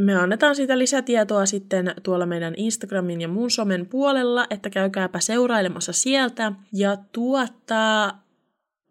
Me 0.00 0.14
annetaan 0.14 0.56
siitä 0.56 0.78
lisätietoa 0.78 1.46
sitten 1.46 1.94
tuolla 2.02 2.26
meidän 2.26 2.54
Instagramin 2.56 3.20
ja 3.20 3.28
muun 3.28 3.50
somen 3.50 3.86
puolella, 3.86 4.46
että 4.50 4.70
käykääpä 4.70 5.20
seurailemassa 5.20 5.92
sieltä. 5.92 6.52
Ja 6.72 6.96
tuota, 7.12 8.14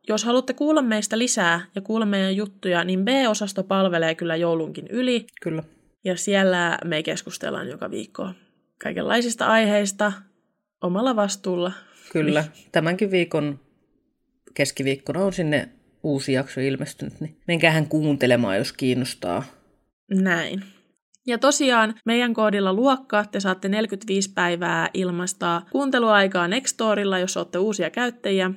jos 0.08 0.24
haluatte 0.24 0.54
kuulla 0.54 0.82
meistä 0.82 1.18
lisää 1.18 1.62
ja 1.76 1.82
kuulla 1.82 2.06
meidän 2.06 2.36
juttuja, 2.36 2.84
niin 2.84 3.06
B-osasto 3.06 3.64
palvelee 3.64 4.16
kyllä 4.16 4.36
joulunkin 4.36 4.88
yli. 4.88 5.28
Kyllä. 5.42 5.64
Ja 6.04 6.18
siellä 6.18 6.78
me 6.86 7.04
keskustellaan 7.04 7.70
joka 7.70 7.92
viikko 7.92 8.30
kaikenlaisista 8.84 9.48
aiheista 9.48 10.12
omalla 10.82 11.16
vastuulla. 11.16 11.72
Kyllä. 12.12 12.44
Tämänkin 12.72 13.12
viikon 13.12 13.60
keskiviikkona 14.54 15.20
on 15.20 15.34
sinne 15.34 15.70
uusi 16.04 16.34
jakso 16.34 16.62
ilmestynyt, 16.62 17.22
niin 17.22 17.38
menkäähän 17.48 17.88
kuuntelemaan, 17.88 18.58
jos 18.58 18.74
kiinnostaa. 18.74 19.44
Näin. 20.12 20.64
Ja 21.28 21.38
tosiaan 21.38 21.96
meidän 22.06 22.34
koodilla 22.34 22.74
luokka 22.74 23.26
te 23.26 23.40
saatte 23.40 23.70
45 23.70 24.34
päivää 24.34 24.90
ilmaista 24.94 25.62
kuunteluaikaa 25.72 26.48
Nextorilla, 26.48 27.20
jos 27.20 27.38
olette 27.38 27.58
uusia 27.58 27.90
käyttäjiä. 27.90 28.52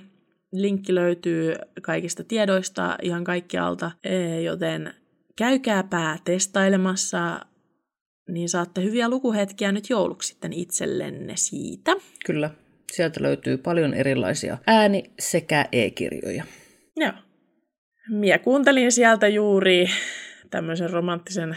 Linkki 0.52 0.94
löytyy 0.94 1.54
kaikista 1.82 2.24
tiedoista 2.24 2.96
ihan 3.02 3.24
kaikkialta, 3.24 3.90
e, 4.04 4.40
joten 4.40 4.94
käykääpä 5.36 6.18
testailemassa, 6.24 7.40
niin 8.28 8.48
saatte 8.48 8.82
hyviä 8.82 9.08
lukuhetkiä 9.08 9.72
nyt 9.72 9.90
jouluksi 9.90 10.28
sitten 10.28 10.52
itsellenne 10.52 11.32
siitä. 11.36 11.92
Kyllä. 12.26 12.50
Sieltä 12.92 13.22
löytyy 13.22 13.56
paljon 13.56 13.94
erilaisia 13.94 14.58
ääni- 14.66 15.10
sekä 15.18 15.66
e-kirjoja. 15.72 16.44
Joo. 16.96 17.12
Minä 18.08 18.38
kuuntelin 18.38 18.92
sieltä 18.92 19.28
juuri 19.28 19.86
tämmöisen 20.50 20.90
romanttisen 20.90 21.56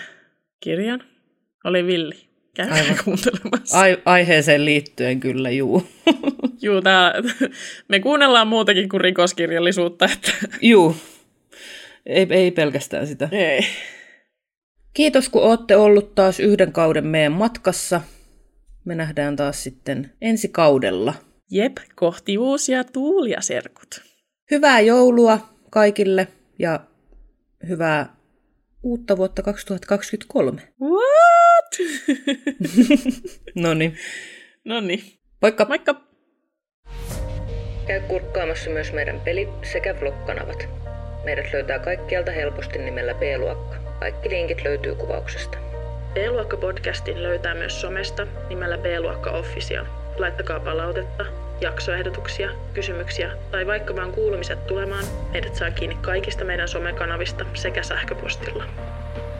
kirjan. 0.60 1.04
Oli 1.64 1.86
villi. 1.88 2.16
Käykää 2.56 2.76
Aivan. 2.76 2.98
kuuntelemassa. 3.06 3.80
Ai- 3.80 4.02
aiheeseen 4.06 4.66
liittyen 4.66 5.20
kyllä, 5.20 5.50
juu. 5.50 5.88
Juu, 6.62 6.82
tää, 6.82 7.14
me 7.90 8.00
kuunnellaan 8.00 8.48
muutakin 8.48 8.90
kuin 8.90 9.02
rikoskirjallisuutta. 9.02 10.06
Että... 10.06 10.32
juu. 10.62 10.96
Ei, 12.06 12.28
ei 12.30 12.52
pelkästään 12.52 13.08
sitä. 13.08 13.30
Ei. 13.32 13.62
Kiitos, 14.94 15.30
kun 15.30 15.44
olette 15.44 15.76
ollut 15.76 16.16
taas 16.16 16.40
yhden 16.40 16.72
kauden 16.72 17.08
meidän 17.08 17.32
matkassa. 17.32 18.02
Me 18.86 18.96
nähdään 18.96 19.36
taas 19.36 19.64
sitten 19.64 20.12
ensi 20.22 20.48
kaudella. 20.48 21.14
Jep, 21.52 21.78
kohti 21.96 22.38
uusia 22.38 22.84
tuulia, 22.84 23.42
serkut. 23.42 24.02
Hyvää 24.52 24.80
joulua 24.80 25.40
kaikille 25.70 26.28
ja 26.60 26.80
hyvää 27.68 28.16
uutta 28.84 29.18
vuotta 29.18 29.42
2023. 29.42 30.62
What? 30.82 31.76
no 33.64 33.74
niin. 33.74 33.98
no 34.66 34.80
niin. 34.82 35.04
Moikka! 35.42 35.66
Moikka! 35.66 36.02
Käy 37.88 38.02
kurkkaamassa 38.08 38.70
myös 38.70 38.94
meidän 38.94 39.22
peli- 39.26 39.50
sekä 39.74 39.96
vlog-kanavat. 40.00 40.68
Meidät 41.26 41.54
löytää 41.54 41.80
kaikkialta 41.80 42.32
helposti 42.32 42.80
nimellä 42.80 43.14
B-luokka. 43.14 43.76
Kaikki 44.00 44.30
linkit 44.30 44.64
löytyy 44.64 44.96
kuvauksesta. 44.96 45.58
B-luokka-podcastin 46.16 47.24
löytää 47.24 47.54
myös 47.56 47.82
somesta 47.82 48.28
nimellä 48.50 48.78
B-luokka 48.78 49.32
Official. 49.32 49.86
Laittakaa 50.18 50.60
palautetta, 50.60 51.26
jaksoehdotuksia, 51.62 52.50
kysymyksiä 52.74 53.32
tai 53.52 53.68
vaikka 53.68 53.96
vaan 53.96 54.12
kuulumiset 54.12 54.68
tulemaan. 54.68 55.06
Meidät 55.32 55.56
saa 55.56 55.72
kiinni 55.72 55.98
kaikista 56.02 56.46
meidän 56.46 56.68
somekanavista 56.68 57.46
sekä 57.54 57.84
sähköpostilla. 57.84 58.64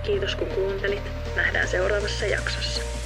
Kiitos 0.04 0.36
kun 0.36 0.48
kuuntelit. 0.48 1.12
Nähdään 1.36 1.68
seuraavassa 1.68 2.26
jaksossa. 2.26 3.05